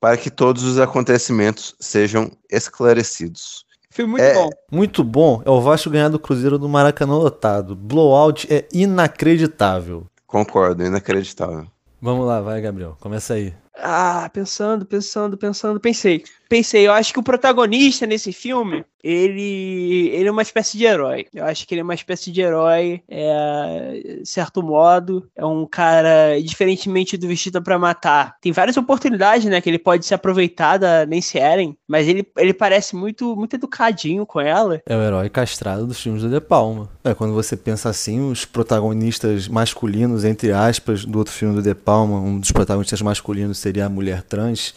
para 0.00 0.16
que 0.16 0.30
todos 0.30 0.62
os 0.62 0.78
acontecimentos 0.78 1.74
sejam 1.80 2.30
esclarecidos. 2.50 3.65
Filme 3.96 4.10
muito 4.12 4.24
É. 4.24 4.34
bom. 4.34 4.50
Muito 4.70 5.02
bom 5.02 5.40
é 5.42 5.48
o 5.50 5.58
Vasco 5.58 5.88
ganhar 5.88 6.10
do 6.10 6.18
Cruzeiro 6.18 6.58
do 6.58 6.68
Maracanã 6.68 7.14
lotado. 7.14 7.74
Blowout 7.74 8.46
é 8.52 8.68
inacreditável. 8.70 10.06
Concordo, 10.26 10.84
inacreditável. 10.84 11.66
Vamos 12.02 12.26
lá, 12.26 12.42
vai, 12.42 12.60
Gabriel. 12.60 12.94
Começa 13.00 13.32
aí. 13.32 13.54
Ah, 13.78 14.28
pensando, 14.32 14.84
pensando, 14.84 15.38
pensando, 15.38 15.80
pensei. 15.80 16.24
Pensei, 16.48 16.86
eu 16.86 16.92
acho 16.92 17.12
que 17.12 17.18
o 17.18 17.22
protagonista 17.22 18.06
nesse 18.06 18.32
filme, 18.32 18.84
ele, 19.02 20.10
ele 20.12 20.28
é 20.28 20.30
uma 20.30 20.42
espécie 20.42 20.78
de 20.78 20.84
herói. 20.84 21.26
Eu 21.34 21.44
acho 21.44 21.66
que 21.66 21.74
ele 21.74 21.80
é 21.80 21.84
uma 21.84 21.94
espécie 21.94 22.30
de 22.30 22.40
herói, 22.40 23.02
é, 23.08 24.20
certo 24.24 24.62
modo. 24.62 25.28
É 25.34 25.44
um 25.44 25.66
cara, 25.66 26.40
diferentemente 26.42 27.16
do 27.16 27.26
Vestido 27.26 27.62
pra 27.62 27.78
Matar. 27.78 28.36
Tem 28.40 28.52
várias 28.52 28.76
oportunidades, 28.76 29.46
né, 29.46 29.60
que 29.60 29.68
ele 29.68 29.78
pode 29.78 30.06
se 30.06 30.14
aproveitar 30.14 30.78
da 30.78 31.04
Nancy 31.06 31.38
Ellen, 31.38 31.76
mas 31.86 32.08
ele, 32.08 32.26
ele 32.36 32.54
parece 32.54 32.94
muito, 32.94 33.36
muito 33.36 33.56
educadinho 33.56 34.24
com 34.24 34.40
ela. 34.40 34.80
É 34.86 34.96
o 34.96 35.02
herói 35.02 35.28
castrado 35.28 35.86
dos 35.86 36.00
filmes 36.00 36.22
do 36.22 36.30
De 36.30 36.40
Palma. 36.40 36.88
É, 37.04 37.14
quando 37.14 37.34
você 37.34 37.56
pensa 37.56 37.88
assim, 37.88 38.30
os 38.30 38.44
protagonistas 38.44 39.48
masculinos, 39.48 40.24
entre 40.24 40.52
aspas, 40.52 41.04
do 41.04 41.18
outro 41.18 41.32
filme 41.32 41.54
do 41.54 41.62
De 41.62 41.74
Palma, 41.74 42.18
um 42.18 42.38
dos 42.38 42.52
protagonistas 42.52 43.02
masculinos 43.02 43.58
seria 43.58 43.86
a 43.86 43.88
mulher 43.88 44.22
trans, 44.22 44.74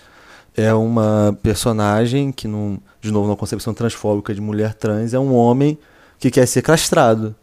é 0.56 0.74
uma 0.74 1.38
personagem 1.42 2.32
que, 2.32 2.48
não, 2.48 2.80
de 3.02 3.12
novo, 3.12 3.30
na 3.30 3.36
concepção 3.36 3.74
transfóbica 3.74 4.34
de 4.34 4.42
mulher 4.42 4.74
trans, 4.74 5.14
é 5.14 5.20
um 5.20 5.34
homem 5.34 5.78
que 6.20 6.30
quer 6.32 6.46
ser 6.46 6.62
castrado. 6.62 7.36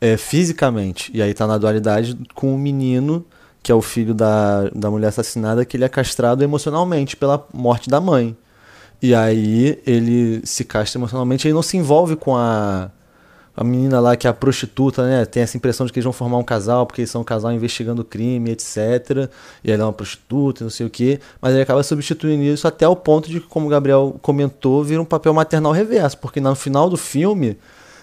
é, 0.00 0.16
fisicamente. 0.16 1.10
E 1.14 1.20
aí 1.22 1.34
tá 1.34 1.46
na 1.46 1.58
dualidade 1.58 2.16
com 2.34 2.54
o 2.54 2.58
menino, 2.58 3.24
que 3.62 3.72
é 3.72 3.74
o 3.74 3.82
filho 3.82 4.14
da, 4.14 4.68
da 4.74 4.90
mulher 4.90 5.08
assassinada, 5.08 5.64
que 5.64 5.76
ele 5.76 5.84
é 5.84 5.88
castrado 5.88 6.42
emocionalmente 6.44 7.16
pela 7.16 7.44
morte 7.52 7.90
da 7.90 8.00
mãe. 8.00 8.36
E 9.00 9.14
aí 9.14 9.80
ele 9.86 10.40
se 10.44 10.64
castra 10.64 10.98
emocionalmente 10.98 11.48
e 11.48 11.52
não 11.52 11.62
se 11.62 11.76
envolve 11.76 12.16
com 12.16 12.36
a, 12.36 12.90
a 13.58 13.64
menina 13.64 13.98
lá 13.98 14.14
que 14.14 14.24
é 14.24 14.30
a 14.30 14.32
prostituta, 14.32 15.04
né? 15.04 15.24
Tem 15.24 15.42
essa 15.42 15.56
impressão 15.56 15.84
de 15.84 15.92
que 15.92 15.98
eles 15.98 16.04
vão 16.04 16.12
formar 16.12 16.38
um 16.38 16.44
casal, 16.44 16.86
porque 16.86 17.00
eles 17.00 17.10
são 17.10 17.22
um 17.22 17.24
casal 17.24 17.50
investigando 17.50 18.04
crime, 18.04 18.52
etc. 18.52 19.28
E 19.64 19.72
ela 19.72 19.82
é 19.82 19.84
uma 19.84 19.92
prostituta, 19.92 20.62
não 20.62 20.70
sei 20.70 20.86
o 20.86 20.90
quê. 20.90 21.18
Mas 21.42 21.54
ele 21.54 21.62
acaba 21.62 21.82
substituindo 21.82 22.44
isso 22.44 22.68
até 22.68 22.86
o 22.86 22.94
ponto 22.94 23.28
de 23.28 23.40
que, 23.40 23.48
como 23.48 23.66
o 23.66 23.68
Gabriel 23.68 24.14
comentou, 24.22 24.84
vira 24.84 25.02
um 25.02 25.04
papel 25.04 25.34
maternal 25.34 25.72
reverso. 25.72 26.16
Porque 26.18 26.40
no 26.40 26.54
final 26.54 26.88
do 26.88 26.96
filme, 26.96 27.58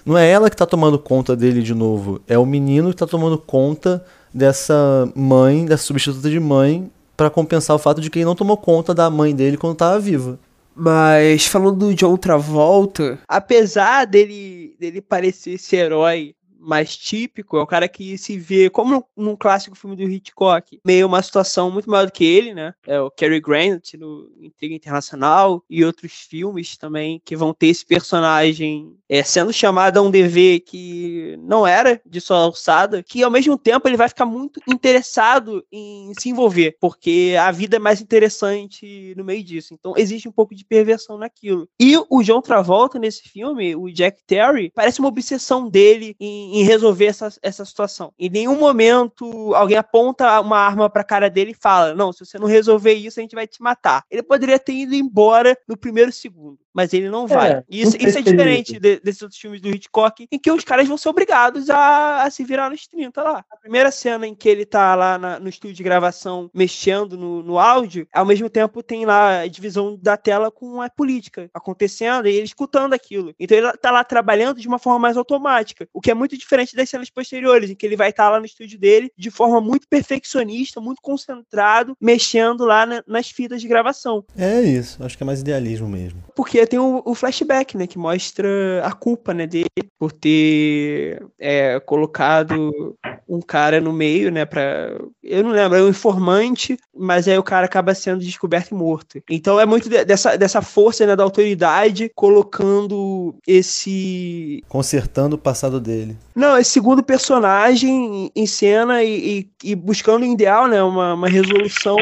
não 0.05 0.17
é 0.17 0.29
ela 0.29 0.49
que 0.49 0.57
tá 0.57 0.65
tomando 0.65 0.99
conta 0.99 1.37
dele 1.37 1.61
de 1.61 1.73
novo. 1.73 2.19
É 2.27 2.37
o 2.37 2.45
menino 2.45 2.89
que 2.89 2.97
tá 2.97 3.07
tomando 3.07 3.37
conta 3.37 4.03
dessa 4.33 5.09
mãe, 5.15 5.65
dessa 5.65 5.83
substituta 5.85 6.29
de 6.29 6.37
mãe, 6.37 6.91
para 7.15 7.29
compensar 7.29 7.73
o 7.73 7.79
fato 7.79 8.01
de 8.01 8.09
que 8.09 8.19
ele 8.19 8.25
não 8.25 8.35
tomou 8.35 8.57
conta 8.57 8.93
da 8.93 9.09
mãe 9.09 9.33
dele 9.33 9.55
quando 9.55 9.77
tava 9.77 9.97
viva. 9.99 10.37
Mas 10.75 11.45
falando 11.45 11.77
do 11.77 11.93
John 11.95 12.17
Travolta, 12.17 13.17
Apesar 13.27 14.05
dele, 14.05 14.75
dele 14.77 15.01
parecer 15.01 15.51
esse 15.51 15.75
herói 15.75 16.34
mais 16.65 16.95
típico, 16.97 17.57
é 17.57 17.63
um 17.63 17.65
cara 17.65 17.87
que 17.87 18.17
se 18.17 18.37
vê, 18.37 18.69
como 18.69 19.05
num 19.15 19.35
clássico 19.35 19.75
filme 19.75 19.95
do 19.95 20.03
Hitchcock, 20.03 20.79
meio 20.85 21.07
uma 21.07 21.21
situação 21.21 21.69
muito 21.69 21.89
maior 21.89 22.05
do 22.05 22.11
que 22.11 22.25
ele, 22.25 22.53
né? 22.53 22.73
É 22.85 22.99
o 22.99 23.11
Cary 23.11 23.39
Grant 23.39 23.93
no 23.93 24.29
Intriga 24.41 24.75
Internacional 24.75 25.63
e 25.69 25.83
outros 25.83 26.11
filmes 26.13 26.77
também 26.77 27.21
que 27.23 27.35
vão 27.35 27.53
ter 27.53 27.67
esse 27.67 27.85
personagem 27.85 28.95
é, 29.07 29.23
sendo 29.23 29.53
chamado 29.53 29.97
a 29.97 30.01
um 30.01 30.11
dever 30.11 30.61
que 30.61 31.37
não 31.41 31.65
era 31.65 32.01
de 32.05 32.19
sua 32.19 32.37
alçada, 32.37 33.03
que 33.03 33.23
ao 33.23 33.31
mesmo 33.31 33.57
tempo 33.57 33.87
ele 33.87 33.97
vai 33.97 34.09
ficar 34.09 34.25
muito 34.25 34.59
interessado 34.67 35.63
em 35.71 36.11
se 36.19 36.29
envolver, 36.29 36.77
porque 36.79 37.35
a 37.39 37.51
vida 37.51 37.75
é 37.75 37.79
mais 37.79 38.01
interessante 38.01 39.13
no 39.15 39.23
meio 39.23 39.43
disso. 39.43 39.73
Então 39.73 39.93
existe 39.95 40.27
um 40.27 40.31
pouco 40.31 40.55
de 40.55 40.65
perversão 40.65 41.17
naquilo. 41.17 41.67
E 41.79 41.95
o 42.09 42.23
John 42.23 42.41
Travolta 42.41 42.97
nesse 42.97 43.29
filme, 43.29 43.75
o 43.75 43.91
Jack 43.91 44.23
Terry, 44.25 44.71
parece 44.73 44.99
uma 44.99 45.09
obsessão 45.09 45.69
dele 45.69 46.15
em, 46.19 46.54
em 46.59 46.63
resolver 46.63 47.05
essa, 47.05 47.29
essa 47.41 47.65
situação. 47.65 48.13
Em 48.17 48.29
nenhum 48.29 48.57
momento 48.57 49.53
alguém 49.55 49.77
aponta 49.77 50.39
uma 50.39 50.57
arma 50.57 50.89
pra 50.89 51.03
cara 51.03 51.29
dele 51.29 51.51
e 51.51 51.61
fala: 51.61 51.93
Não, 51.93 52.13
se 52.13 52.25
você 52.25 52.37
não 52.39 52.47
resolver 52.47 52.93
isso, 52.93 53.19
a 53.19 53.21
gente 53.23 53.35
vai 53.35 53.45
te 53.47 53.61
matar. 53.61 54.03
Ele 54.09 54.23
poderia 54.23 54.57
ter 54.57 54.73
ido 54.73 54.95
embora 54.95 55.57
no 55.67 55.75
primeiro 55.75 56.11
segundo, 56.11 56.57
mas 56.73 56.93
ele 56.93 57.09
não 57.09 57.27
vai. 57.27 57.51
É, 57.51 57.63
isso, 57.69 57.91
não 57.93 57.99
sei 57.99 58.09
isso 58.09 58.17
é 58.17 58.21
diferente 58.21 58.79
de- 58.79 58.99
desses 59.01 59.21
outros 59.21 59.39
filmes 59.39 59.59
do 59.61 59.69
Hitchcock, 59.69 60.27
em 60.31 60.39
que 60.39 60.51
os 60.51 60.63
caras 60.63 60.87
vão 60.87 60.97
ser 60.97 61.09
obrigados 61.09 61.69
a, 61.69 62.23
a 62.23 62.29
se 62.29 62.43
virar 62.43 62.69
nos 62.69 62.87
30 62.87 63.21
lá. 63.21 63.43
A 63.51 63.57
primeira 63.57 63.91
cena 63.91 64.25
em 64.25 64.33
que 64.35 64.47
ele 64.47 64.65
tá 64.65 64.95
lá 64.95 65.17
na- 65.17 65.39
no 65.39 65.49
estúdio 65.49 65.75
de 65.75 65.83
gravação 65.83 66.49
mexendo 66.53 67.17
no, 67.17 67.43
no 67.43 67.59
áudio, 67.59 68.07
ao 68.13 68.25
mesmo 68.25 68.49
tempo 68.49 68.81
tem 68.81 69.05
lá 69.05 69.41
a 69.41 69.47
divisão 69.47 69.97
da 70.01 70.15
tela 70.15 70.49
com 70.49 70.81
a 70.81 70.89
política 70.89 71.49
acontecendo 71.53 72.27
e 72.27 72.33
ele 72.35 72.45
escutando 72.45 72.93
aquilo. 72.93 73.33
Então 73.39 73.57
ele 73.57 73.71
tá 73.73 73.91
lá 73.91 74.03
trabalhando 74.03 74.59
de 74.59 74.67
uma 74.67 74.79
forma 74.79 74.99
mais 74.99 75.17
automática, 75.17 75.87
o 75.93 75.99
que 75.99 76.11
é 76.11 76.13
muito 76.13 76.37
diferente 76.45 76.75
das 76.75 76.89
cenas 76.89 77.09
posteriores, 77.09 77.69
em 77.69 77.75
que 77.75 77.85
ele 77.85 77.95
vai 77.97 78.11
estar 78.11 78.29
lá 78.29 78.39
no 78.39 78.45
estúdio 78.45 78.79
dele 78.79 79.11
de 79.17 79.31
forma 79.31 79.59
muito 79.59 79.87
perfeccionista, 79.89 80.79
muito 80.79 81.01
concentrado, 81.01 81.97
mexendo 81.99 82.63
lá 82.65 82.85
na- 82.85 83.03
nas 83.07 83.29
fitas 83.29 83.61
de 83.61 83.67
gravação. 83.67 84.23
É 84.37 84.61
isso, 84.61 85.03
acho 85.03 85.17
que 85.17 85.23
é 85.23 85.25
mais 85.25 85.41
idealismo 85.41 85.87
mesmo. 85.89 86.23
Porque 86.35 86.65
tem 86.67 86.79
o, 86.79 87.01
o 87.03 87.15
flashback, 87.15 87.75
né? 87.75 87.87
Que 87.87 87.97
mostra 87.97 88.85
a 88.85 88.91
culpa, 88.93 89.33
né, 89.33 89.47
dele 89.47 89.65
por 89.97 90.11
ter 90.11 91.25
é, 91.39 91.79
colocado 91.79 92.95
um 93.27 93.41
cara 93.41 93.81
no 93.81 93.91
meio, 93.91 94.31
né? 94.31 94.45
Pra, 94.45 94.91
eu 95.23 95.43
não 95.43 95.51
lembro, 95.51 95.77
é 95.77 95.81
um 95.83 95.89
informante, 95.89 96.77
mas 96.95 97.27
aí 97.27 97.37
o 97.37 97.43
cara 97.43 97.65
acaba 97.65 97.93
sendo 97.95 98.19
descoberto 98.19 98.71
e 98.71 98.73
morto. 98.75 99.21
Então 99.29 99.59
é 99.59 99.65
muito 99.65 99.89
de- 99.89 100.05
dessa, 100.05 100.37
dessa 100.37 100.61
força 100.61 101.05
né, 101.05 101.15
da 101.15 101.23
autoridade 101.23 102.11
colocando 102.13 103.35
esse. 103.47 104.63
Consertando 104.67 105.35
o 105.35 105.39
passado 105.39 105.79
dele. 105.79 106.17
Não, 106.35 106.57
esse 106.57 106.71
segundo 106.71 107.03
personagem 107.03 108.31
em 108.35 108.45
cena 108.45 109.03
e, 109.03 109.39
e- 109.63 109.71
e 109.71 109.75
buscando 109.75 110.23
o 110.23 110.25
ideal, 110.25 110.67
né? 110.67 110.81
Uma, 110.83 111.13
uma 111.13 111.27
resolução, 111.27 111.95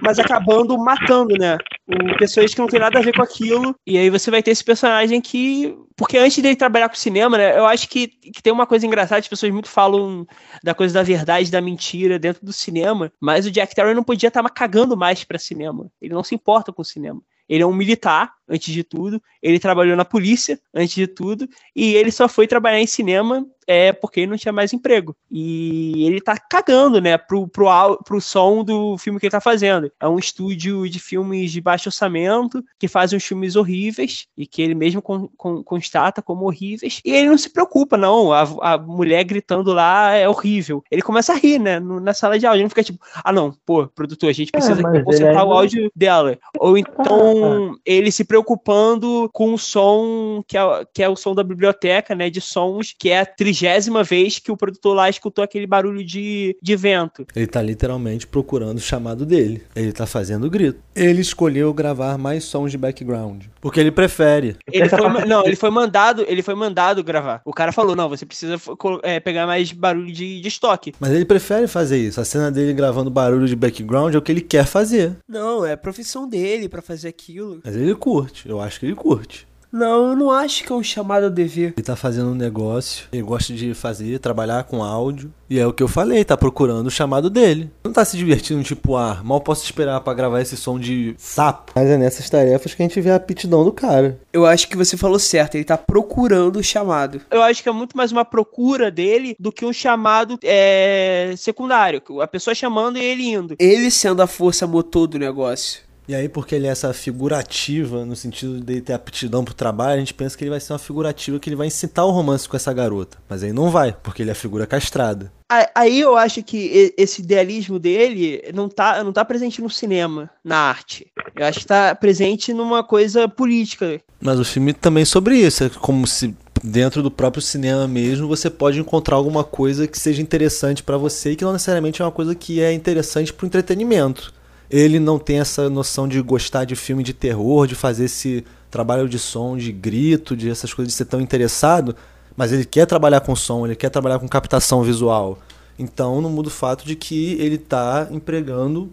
mas 0.00 0.18
acabando 0.18 0.76
matando, 0.78 1.34
né? 1.38 1.56
O, 1.86 2.16
pessoas 2.18 2.54
que 2.54 2.60
não 2.60 2.68
tem 2.68 2.80
nada 2.80 2.98
a 2.98 3.02
ver 3.02 3.14
com 3.14 3.22
aquilo. 3.22 3.74
E 3.86 3.98
aí 3.98 4.08
você 4.10 4.30
vai 4.30 4.42
ter 4.42 4.50
esse 4.52 4.64
personagem 4.64 5.20
que. 5.20 5.76
Porque 6.02 6.18
antes 6.18 6.42
dele 6.42 6.56
trabalhar 6.56 6.88
com 6.88 6.96
cinema, 6.96 7.38
né? 7.38 7.56
Eu 7.56 7.64
acho 7.64 7.88
que, 7.88 8.08
que 8.08 8.42
tem 8.42 8.52
uma 8.52 8.66
coisa 8.66 8.84
engraçada, 8.84 9.20
as 9.20 9.28
pessoas 9.28 9.52
muito 9.52 9.68
falam 9.68 10.26
da 10.60 10.74
coisa 10.74 10.92
da 10.92 11.00
verdade, 11.04 11.48
da 11.48 11.60
mentira 11.60 12.18
dentro 12.18 12.44
do 12.44 12.52
cinema, 12.52 13.12
mas 13.20 13.46
o 13.46 13.52
Jack 13.52 13.72
Terry 13.72 13.94
não 13.94 14.02
podia 14.02 14.26
estar 14.26 14.42
cagando 14.50 14.96
mais 14.96 15.22
pra 15.22 15.38
cinema. 15.38 15.88
Ele 16.00 16.12
não 16.12 16.24
se 16.24 16.34
importa 16.34 16.72
com 16.72 16.82
o 16.82 16.84
cinema. 16.84 17.22
Ele 17.48 17.62
é 17.62 17.66
um 17.66 17.72
militar, 17.72 18.32
antes 18.48 18.74
de 18.74 18.82
tudo. 18.82 19.22
Ele 19.40 19.60
trabalhou 19.60 19.96
na 19.96 20.04
polícia, 20.04 20.58
antes 20.74 20.96
de 20.96 21.06
tudo. 21.06 21.48
E 21.74 21.94
ele 21.94 22.10
só 22.10 22.28
foi 22.28 22.48
trabalhar 22.48 22.80
em 22.80 22.86
cinema 22.86 23.46
é 23.66 23.92
porque 23.92 24.20
ele 24.20 24.30
não 24.30 24.36
tinha 24.36 24.52
mais 24.52 24.72
emprego. 24.72 25.14
E 25.30 26.06
ele 26.06 26.20
tá 26.20 26.36
cagando, 26.36 27.00
né, 27.00 27.16
pro, 27.16 27.46
pro, 27.48 27.66
pro 28.04 28.20
som 28.20 28.64
do 28.64 28.96
filme 28.98 29.18
que 29.18 29.26
ele 29.26 29.30
tá 29.30 29.40
fazendo. 29.40 29.90
É 30.00 30.08
um 30.08 30.18
estúdio 30.18 30.88
de 30.88 30.98
filmes 30.98 31.52
de 31.52 31.60
baixo 31.60 31.88
orçamento, 31.88 32.62
que 32.78 32.88
faz 32.88 33.12
uns 33.12 33.24
filmes 33.24 33.56
horríveis, 33.56 34.26
e 34.36 34.46
que 34.46 34.62
ele 34.62 34.74
mesmo 34.74 35.00
con- 35.00 35.28
con- 35.36 35.62
constata 35.62 36.22
como 36.22 36.46
horríveis. 36.46 37.00
E 37.04 37.10
ele 37.10 37.28
não 37.28 37.38
se 37.38 37.50
preocupa, 37.50 37.96
não. 37.96 38.32
A, 38.32 38.42
a 38.74 38.78
mulher 38.78 39.24
gritando 39.24 39.72
lá 39.72 40.12
é 40.12 40.28
horrível. 40.28 40.82
Ele 40.90 41.02
começa 41.02 41.32
a 41.32 41.36
rir, 41.36 41.58
né, 41.58 41.78
no- 41.80 42.00
na 42.00 42.14
sala 42.14 42.38
de 42.38 42.46
áudio. 42.46 42.58
Ele 42.58 42.64
não 42.64 42.70
fica 42.70 42.84
tipo, 42.84 42.98
ah, 43.22 43.32
não, 43.32 43.52
pô, 43.64 43.86
produtor, 43.88 44.30
a 44.30 44.32
gente 44.32 44.52
precisa 44.52 44.80
É, 44.80 44.96
ele 44.96 45.04
consertar 45.04 45.44
o 45.44 45.52
áudio 45.52 45.90
dela. 45.94 46.38
Ou 46.58 46.76
então 46.78 47.76
ele 47.84 48.10
se 48.10 48.24
preocupando 48.24 49.28
com 49.32 49.54
o 49.54 49.58
som 49.58 50.42
que 50.46 50.56
é, 50.56 50.62
que 50.94 51.02
é 51.02 51.08
o 51.08 51.16
som 51.16 51.34
da 51.34 51.42
biblioteca, 51.42 52.14
né? 52.14 52.30
De 52.30 52.40
sons, 52.40 52.94
que 52.98 53.10
é 53.10 53.20
a 53.20 53.26
trigésima 53.52 54.02
vez 54.02 54.38
que 54.38 54.50
o 54.50 54.56
produtor 54.56 54.96
lá 54.96 55.10
escutou 55.10 55.44
aquele 55.44 55.66
barulho 55.66 56.02
de, 56.02 56.56
de 56.60 56.74
vento. 56.74 57.26
Ele 57.36 57.46
tá 57.46 57.60
literalmente 57.60 58.26
procurando 58.26 58.78
o 58.78 58.80
chamado 58.80 59.26
dele. 59.26 59.62
Ele 59.76 59.92
tá 59.92 60.06
fazendo 60.06 60.46
o 60.46 60.50
grito. 60.50 60.80
Ele 60.94 61.20
escolheu 61.20 61.72
gravar 61.74 62.16
mais 62.16 62.44
sons 62.44 62.70
de 62.70 62.78
background. 62.78 63.44
Porque 63.60 63.78
ele 63.78 63.90
prefere. 63.90 64.56
Ele 64.72 64.88
foi, 64.88 65.24
não, 65.26 65.44
ele 65.44 65.56
foi 65.56 65.70
mandado, 65.70 66.24
ele 66.26 66.42
foi 66.42 66.54
mandado 66.54 67.04
gravar. 67.04 67.42
O 67.44 67.52
cara 67.52 67.72
falou: 67.72 67.94
não, 67.94 68.08
você 68.08 68.24
precisa 68.24 68.56
é, 69.02 69.20
pegar 69.20 69.46
mais 69.46 69.70
barulho 69.70 70.12
de, 70.12 70.40
de 70.40 70.48
estoque. 70.48 70.94
Mas 70.98 71.12
ele 71.12 71.24
prefere 71.24 71.68
fazer 71.68 71.98
isso. 71.98 72.20
A 72.20 72.24
cena 72.24 72.50
dele 72.50 72.72
gravando 72.72 73.10
barulho 73.10 73.46
de 73.46 73.54
background 73.54 74.14
é 74.14 74.18
o 74.18 74.22
que 74.22 74.32
ele 74.32 74.40
quer 74.40 74.64
fazer. 74.64 75.16
não, 75.28 75.64
é 75.64 75.72
a 75.72 75.76
profissão 75.76 76.26
dele 76.26 76.68
pra 76.68 76.80
fazer 76.80 77.08
aquilo. 77.08 77.60
Mas 77.62 77.76
ele 77.76 77.94
curte. 77.94 78.48
Eu 78.48 78.60
acho 78.60 78.80
que 78.80 78.86
ele 78.86 78.94
curte. 78.94 79.46
Não, 79.72 80.10
eu 80.10 80.16
não 80.16 80.30
acho 80.30 80.64
que 80.64 80.70
é 80.70 80.74
um 80.74 80.82
chamado 80.82 81.26
a 81.26 81.28
dever. 81.30 81.72
Ele 81.74 81.86
tá 81.86 81.96
fazendo 81.96 82.30
um 82.30 82.34
negócio, 82.34 83.06
ele 83.10 83.22
gosta 83.22 83.54
de 83.54 83.72
fazer, 83.72 84.18
trabalhar 84.18 84.64
com 84.64 84.84
áudio. 84.84 85.32
E 85.48 85.58
é 85.58 85.66
o 85.66 85.72
que 85.72 85.82
eu 85.82 85.88
falei, 85.88 86.24
tá 86.24 86.36
procurando 86.36 86.86
o 86.86 86.90
chamado 86.90 87.30
dele. 87.30 87.70
Não 87.82 87.92
tá 87.92 88.04
se 88.04 88.16
divertindo, 88.16 88.62
tipo, 88.62 88.96
ah, 88.96 89.22
mal 89.24 89.40
posso 89.40 89.64
esperar 89.64 90.00
pra 90.00 90.12
gravar 90.12 90.42
esse 90.42 90.56
som 90.56 90.78
de 90.78 91.14
sapo. 91.16 91.72
Mas 91.74 91.88
é 91.88 91.96
nessas 91.96 92.28
tarefas 92.28 92.74
que 92.74 92.82
a 92.82 92.86
gente 92.86 93.00
vê 93.00 93.10
a 93.10 93.16
aptidão 93.16 93.64
do 93.64 93.72
cara. 93.72 94.18
Eu 94.30 94.44
acho 94.44 94.68
que 94.68 94.76
você 94.76 94.96
falou 94.96 95.18
certo, 95.18 95.54
ele 95.54 95.64
tá 95.64 95.78
procurando 95.78 96.56
o 96.56 96.62
chamado. 96.62 97.22
Eu 97.30 97.42
acho 97.42 97.62
que 97.62 97.68
é 97.68 97.72
muito 97.72 97.96
mais 97.96 98.12
uma 98.12 98.24
procura 98.24 98.90
dele 98.90 99.34
do 99.38 99.50
que 99.50 99.64
um 99.64 99.72
chamado 99.72 100.38
é, 100.42 101.34
secundário. 101.36 102.02
A 102.20 102.26
pessoa 102.26 102.54
chamando 102.54 102.98
e 102.98 103.04
ele 103.04 103.24
indo. 103.24 103.56
Ele 103.58 103.90
sendo 103.90 104.20
a 104.20 104.26
força 104.26 104.66
motor 104.66 105.06
do 105.06 105.18
negócio. 105.18 105.80
E 106.08 106.14
aí, 106.14 106.28
porque 106.28 106.54
ele 106.54 106.66
é 106.66 106.70
essa 106.70 106.92
figurativa, 106.92 108.04
no 108.04 108.16
sentido 108.16 108.60
de 108.60 108.80
ter 108.80 108.92
aptidão 108.92 109.44
pro 109.44 109.54
trabalho, 109.54 109.94
a 109.94 109.98
gente 109.98 110.14
pensa 110.14 110.36
que 110.36 110.42
ele 110.42 110.50
vai 110.50 110.60
ser 110.60 110.72
uma 110.72 110.78
figurativa 110.78 111.38
que 111.38 111.48
ele 111.48 111.56
vai 111.56 111.68
incitar 111.68 112.04
o 112.04 112.10
romance 112.10 112.48
com 112.48 112.56
essa 112.56 112.72
garota. 112.72 113.18
Mas 113.28 113.42
aí 113.42 113.52
não 113.52 113.70
vai, 113.70 113.96
porque 114.02 114.22
ele 114.22 114.30
é 114.30 114.32
a 114.32 114.36
figura 114.36 114.66
castrada. 114.66 115.32
Aí 115.74 116.00
eu 116.00 116.16
acho 116.16 116.42
que 116.42 116.94
esse 116.96 117.20
idealismo 117.20 117.78
dele 117.78 118.42
não 118.54 118.68
tá, 118.68 119.04
não 119.04 119.12
tá 119.12 119.22
presente 119.22 119.60
no 119.60 119.68
cinema, 119.68 120.30
na 120.42 120.56
arte. 120.56 121.06
Eu 121.36 121.46
acho 121.46 121.60
que 121.60 121.66
tá 121.66 121.94
presente 121.94 122.54
numa 122.54 122.82
coisa 122.82 123.28
política. 123.28 124.00
Mas 124.20 124.40
o 124.40 124.44
filme 124.44 124.72
também 124.72 125.02
é 125.02 125.06
sobre 125.06 125.36
isso. 125.36 125.62
É 125.64 125.68
como 125.68 126.06
se 126.06 126.34
dentro 126.64 127.02
do 127.02 127.10
próprio 127.10 127.42
cinema 127.42 127.86
mesmo 127.86 128.28
você 128.28 128.48
pode 128.48 128.78
encontrar 128.78 129.16
alguma 129.16 129.44
coisa 129.44 129.86
que 129.86 129.98
seja 129.98 130.22
interessante 130.22 130.82
pra 130.82 130.96
você 130.96 131.32
e 131.32 131.36
que 131.36 131.44
não 131.44 131.52
necessariamente 131.52 132.00
é 132.00 132.04
uma 132.04 132.12
coisa 132.12 132.34
que 132.34 132.60
é 132.60 132.72
interessante 132.72 133.32
pro 133.32 133.46
entretenimento. 133.46 134.32
Ele 134.72 134.98
não 134.98 135.18
tem 135.18 135.38
essa 135.38 135.68
noção 135.68 136.08
de 136.08 136.20
gostar 136.22 136.64
de 136.64 136.74
filme 136.74 137.02
de 137.02 137.12
terror, 137.12 137.66
de 137.66 137.74
fazer 137.74 138.06
esse 138.06 138.42
trabalho 138.70 139.06
de 139.06 139.18
som, 139.18 139.54
de 139.56 139.70
grito, 139.70 140.34
de 140.34 140.48
essas 140.48 140.72
coisas, 140.72 140.92
de 140.92 140.96
ser 140.96 141.04
tão 141.04 141.20
interessado, 141.20 141.94
mas 142.34 142.52
ele 142.52 142.64
quer 142.64 142.86
trabalhar 142.86 143.20
com 143.20 143.36
som, 143.36 143.66
ele 143.66 143.76
quer 143.76 143.90
trabalhar 143.90 144.18
com 144.18 144.26
captação 144.26 144.82
visual. 144.82 145.38
Então 145.78 146.20
não 146.22 146.30
muda 146.30 146.48
o 146.48 146.50
fato 146.50 146.86
de 146.86 146.96
que 146.96 147.34
ele 147.34 147.56
está 147.56 148.08
empregando 148.10 148.90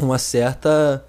uma 0.00 0.18
certa 0.18 1.04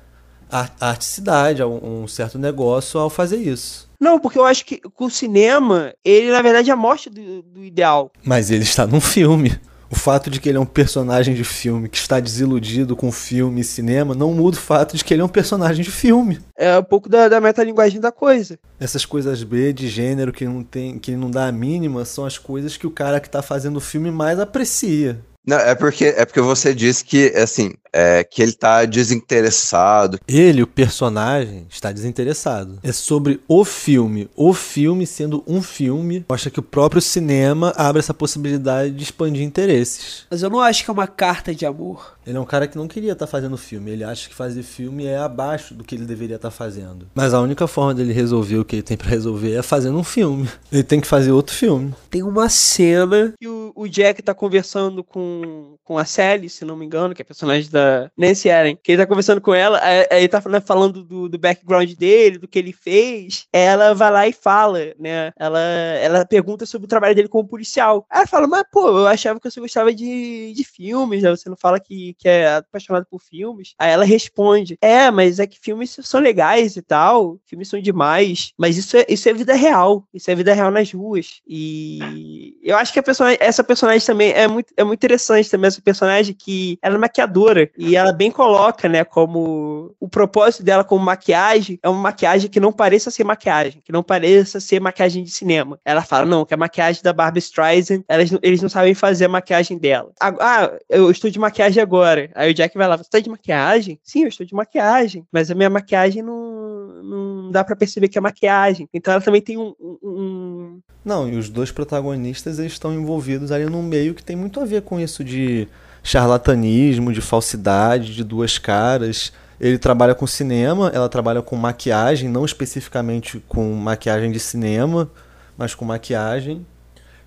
ar- 0.52 0.76
articidade, 0.80 1.64
um, 1.64 2.04
um 2.04 2.08
certo 2.08 2.38
negócio 2.38 3.00
ao 3.00 3.10
fazer 3.10 3.38
isso. 3.38 3.90
Não, 4.00 4.20
porque 4.20 4.38
eu 4.38 4.46
acho 4.46 4.64
que 4.66 4.82
o 5.00 5.10
cinema, 5.10 5.94
ele 6.04 6.32
na 6.32 6.42
verdade 6.44 6.70
é 6.70 6.74
a 6.74 6.76
morte 6.76 7.10
do, 7.10 7.42
do 7.42 7.64
ideal. 7.64 8.12
Mas 8.24 8.52
ele 8.52 8.64
está 8.64 8.86
num 8.86 9.02
filme. 9.02 9.58
O 9.96 9.98
fato 9.98 10.30
de 10.30 10.42
que 10.42 10.50
ele 10.50 10.58
é 10.58 10.62
um 10.62 10.66
personagem 10.66 11.34
de 11.34 11.46
filme 11.46 11.88
que 11.88 11.98
está 11.98 12.20
desiludido 12.20 12.98
com 12.98 13.14
filme 13.14 13.62
e 13.62 13.64
cinema 13.64 14.14
não 14.14 14.34
muda 14.34 14.58
o 14.58 14.60
fato 14.60 14.98
de 14.98 15.04
que 15.04 15.14
ele 15.14 15.22
é 15.22 15.26
um 15.26 15.30
personagem 15.30 15.84
de 15.84 15.90
filme. 15.90 16.38
É 16.58 16.78
um 16.78 16.84
pouco 16.84 17.08
da, 17.08 17.30
da 17.30 17.40
metalinguagem 17.40 18.02
da 18.02 18.12
coisa. 18.12 18.60
Essas 18.78 19.06
coisas 19.06 19.42
B 19.42 19.72
de 19.72 19.88
gênero 19.88 20.34
que 20.34 20.46
não 20.46 20.64
tem, 20.64 21.00
que 21.00 21.16
não 21.16 21.32
dá 21.32 21.48
a 21.48 21.52
mínima 21.52 22.04
são 22.04 22.26
as 22.26 22.38
coisas 22.38 22.76
que 22.76 22.86
o 22.86 22.92
cara 22.92 23.22
que 23.22 23.30
tá 23.30 23.42
fazendo 23.42 23.78
o 23.78 23.82
filme 23.82 24.12
mais 24.12 24.38
aprecia. 24.38 25.18
Não, 25.48 25.58
é 25.58 25.74
porque, 25.74 26.06
é 26.06 26.26
porque 26.26 26.42
você 26.42 26.76
disse 26.76 27.06
que, 27.06 27.28
assim, 27.36 27.74
é, 27.96 28.26
que 28.26 28.42
ele 28.42 28.52
tá 28.52 28.84
desinteressado. 28.84 30.20
Ele, 30.28 30.62
o 30.62 30.68
personagem, 30.68 31.66
está 31.70 31.94
desinteressado. 31.94 32.78
É 32.84 32.92
sobre 32.92 33.40
o 33.48 33.64
filme. 33.64 34.30
O 34.36 34.54
filme 34.54 35.08
sendo 35.08 35.42
um 35.48 35.62
filme, 35.62 36.26
mostra 36.28 36.52
que 36.52 36.60
o 36.60 36.64
próprio 36.64 37.02
cinema 37.02 37.72
abre 37.78 38.00
essa 38.00 38.14
possibilidade 38.14 38.92
de 38.92 39.04
expandir 39.04 39.44
interesses. 39.44 40.26
Mas 40.30 40.44
eu 40.44 40.50
não 40.50 40.60
acho 40.60 40.84
que 40.84 40.90
é 40.90 40.94
uma 40.94 41.08
carta 41.08 41.56
de 41.56 41.66
amor. 41.66 42.16
Ele 42.28 42.38
é 42.38 42.40
um 42.40 42.46
cara 42.46 42.68
que 42.68 42.78
não 42.78 42.88
queria 42.88 43.14
estar 43.14 43.28
fazendo 43.28 43.56
filme. 43.56 43.92
Ele 43.92 44.04
acha 44.04 44.28
que 44.28 44.36
fazer 44.36 44.64
filme 44.64 45.06
é 45.06 45.18
abaixo 45.18 45.74
do 45.74 45.84
que 45.84 45.96
ele 45.96 46.06
deveria 46.06 46.36
estar 46.36 46.52
fazendo. 46.52 47.08
Mas 47.14 47.34
a 47.34 47.40
única 47.40 47.68
forma 47.68 47.94
dele 47.94 48.12
resolver 48.12 48.58
o 48.58 48.66
que 48.66 48.78
ele 48.78 48.84
tem 48.84 48.98
pra 48.98 49.08
resolver 49.08 49.54
é 49.54 49.62
fazendo 49.62 49.98
um 49.98 50.04
filme. 50.04 50.50
Ele 50.72 50.84
tem 50.84 51.00
que 51.00 51.08
fazer 51.08 51.32
outro 51.32 51.56
filme. 51.56 51.94
Tem 52.10 52.24
uma 52.24 52.50
cena 52.50 53.34
Que 53.40 53.48
o, 53.48 53.72
o 53.76 53.88
Jack 53.88 54.22
tá 54.24 54.34
conversando 54.34 55.04
com, 55.04 55.76
com 55.84 55.98
a 55.98 56.06
Sally, 56.06 56.50
se 56.50 56.66
não 56.66 56.76
me 56.76 56.86
engano, 56.86 57.14
que 57.14 57.22
é 57.22 57.24
a 57.24 57.26
personagem 57.26 57.70
da 57.70 57.85
Nancy 58.18 58.50
Allen. 58.50 58.78
Que 58.82 58.94
ele 58.94 59.02
tá 59.02 59.08
conversando 59.08 59.42
com 59.42 59.54
ela, 59.54 59.80
aí 60.12 60.28
tá 60.28 60.42
falando 60.42 61.04
do, 61.04 61.30
do 61.30 61.38
background 61.38 61.92
dele, 61.94 62.38
do 62.38 62.48
que 62.48 62.60
ele 62.60 62.74
fez. 62.74 63.48
Ela 63.52 63.94
vai 63.94 64.12
lá 64.12 64.28
e 64.28 64.34
fala, 64.34 64.80
né? 65.00 65.32
Ela, 65.38 65.60
ela 65.60 66.26
pergunta 66.26 66.66
sobre 66.66 66.86
o 66.86 66.90
trabalho 66.90 67.16
dele 67.16 67.28
como 67.28 67.48
policial. 67.48 68.06
Ela 68.12 68.28
fala, 68.28 68.48
mas 68.48 68.64
pô, 68.72 68.88
eu 68.88 69.08
achava 69.08 69.40
que 69.40 69.50
você 69.50 69.60
gostava 69.60 69.94
de, 69.94 70.54
de 70.54 70.64
filmes, 70.64 71.24
né? 71.24 71.30
Você 71.30 71.50
não 71.50 71.58
fala 71.58 71.80
que, 71.80 72.16
que 72.18 72.28
é 72.28 72.56
apaixonado 72.56 73.06
por 73.10 73.22
filmes. 73.22 73.74
Aí 73.80 73.92
ela 73.92 74.06
responde, 74.06 74.78
é, 74.82 75.10
mas 75.12 75.40
é 75.40 75.48
que 75.48 75.60
filmes 75.60 75.98
são 76.02 76.20
legais 76.20 76.76
e 76.76 76.82
tal, 76.82 77.40
filmes 77.46 77.68
são 77.68 77.80
demais, 77.80 78.52
mas 78.58 78.78
isso 78.78 78.98
é, 78.98 79.06
isso 79.08 79.28
é 79.30 79.34
vida 79.34 79.54
real, 79.54 80.08
isso 80.14 80.30
é 80.30 80.36
vida 80.36 80.54
real 80.54 80.72
nas 80.72 80.92
ruas. 80.92 81.42
E 81.48 82.58
eu 82.64 82.78
acho 82.78 82.94
que 82.94 83.00
a 83.00 83.04
personagem, 83.04 83.38
essa 83.42 83.64
personagem 83.64 84.06
também 84.06 84.32
é 84.32 84.48
muito, 84.48 84.74
é 84.76 84.84
muito 84.84 85.00
interessante 85.00 85.50
também, 85.50 85.68
essa 85.68 85.82
personagem 85.82 86.36
que 86.38 86.78
ela 86.82 86.96
é 86.96 86.98
maquiadora, 86.98 87.70
e 87.78 87.96
ela 87.96 88.12
bem 88.12 88.32
coloca, 88.32 88.88
né, 88.88 89.04
como 89.04 89.94
o 90.00 90.08
propósito 90.08 90.64
dela 90.64 90.84
como 90.84 91.04
maquiagem 91.04 91.80
é 91.82 91.90
uma 91.90 92.00
maquiagem 92.02 92.50
que 92.50 92.60
não 92.60 92.72
pareça 92.72 93.12
ser 93.12 93.24
maquiagem, 93.24 93.82
que 93.84 93.92
não 93.92 94.04
pareça 94.04 94.60
ser 94.60 94.80
maquiagem 94.80 95.24
de 95.24 95.30
cinema. 95.32 95.80
Ela 95.84 96.02
fala, 96.02 96.26
não, 96.26 96.46
que 96.46 96.54
a 96.54 96.58
maquiagem 96.58 97.02
da 97.04 97.14
Barbara 97.14 97.40
Streisand, 97.40 98.04
elas, 98.08 98.30
eles 98.42 98.62
não 98.62 98.70
sabem 98.70 98.94
fazer 98.94 99.26
a 99.26 99.30
maquiagem 99.30 99.78
dela. 99.78 100.12
Ah, 100.20 100.72
eu 100.90 101.10
estou 101.12 101.30
de 101.30 101.40
maquiagem 101.40 101.82
agora. 101.82 102.30
Aí 102.36 102.52
o 102.52 102.54
Jack 102.54 102.78
vai 102.78 102.88
lá, 102.88 102.98
você 102.98 103.10
tá 103.10 103.20
de 103.20 103.30
maquiagem? 103.30 104.00
Sim, 104.04 104.24
eu 104.24 104.28
estou 104.30 104.46
de 104.46 104.54
maquiagem, 104.54 105.26
mas 105.32 105.52
a 105.52 105.56
minha 105.56 105.70
maquiagem 105.70 106.22
não, 106.22 107.04
não 107.04 107.52
dá 107.52 107.64
pra 107.64 107.76
perceber 107.76 108.08
que 108.08 108.18
é 108.18 108.22
maquiagem. 108.22 108.88
Então 108.94 109.14
ela 109.14 109.22
também 109.22 109.42
tem 109.42 109.58
um- 109.58 109.74
um- 109.80 109.98
um 110.04 110.80
Não, 111.04 111.28
e 111.28 111.36
os 111.36 111.50
dois 111.50 111.72
protagonistas 111.72 112.60
eles 112.60 112.72
estão 112.74 112.94
envolvidos 112.94 113.52
ali 113.52 113.66
num 113.66 113.84
meio 113.84 114.14
que 114.14 114.24
tem 114.24 114.36
muito 114.36 114.60
a 114.60 114.66
ver 114.66 114.82
com 114.82 115.00
isso 115.00 115.24
de 115.24 115.68
charlatanismo, 116.06 117.12
de 117.12 117.20
falsidade, 117.20 118.14
de 118.14 118.24
duas 118.24 118.60
caras. 118.60 119.34
Ele 119.60 119.80
trabalha 119.80 120.14
com 120.14 120.28
cinema, 120.28 120.92
ela 120.94 121.10
trabalha 121.10 121.42
com 121.42 121.56
maquiagem, 121.56 122.30
não 122.30 122.46
especificamente 122.46 123.44
com 123.48 123.74
maquiagem 123.74 124.32
de 124.32 124.40
cinema, 124.40 125.10
mas 125.58 125.74
com 125.74 125.84
maquiagem. 125.84 126.64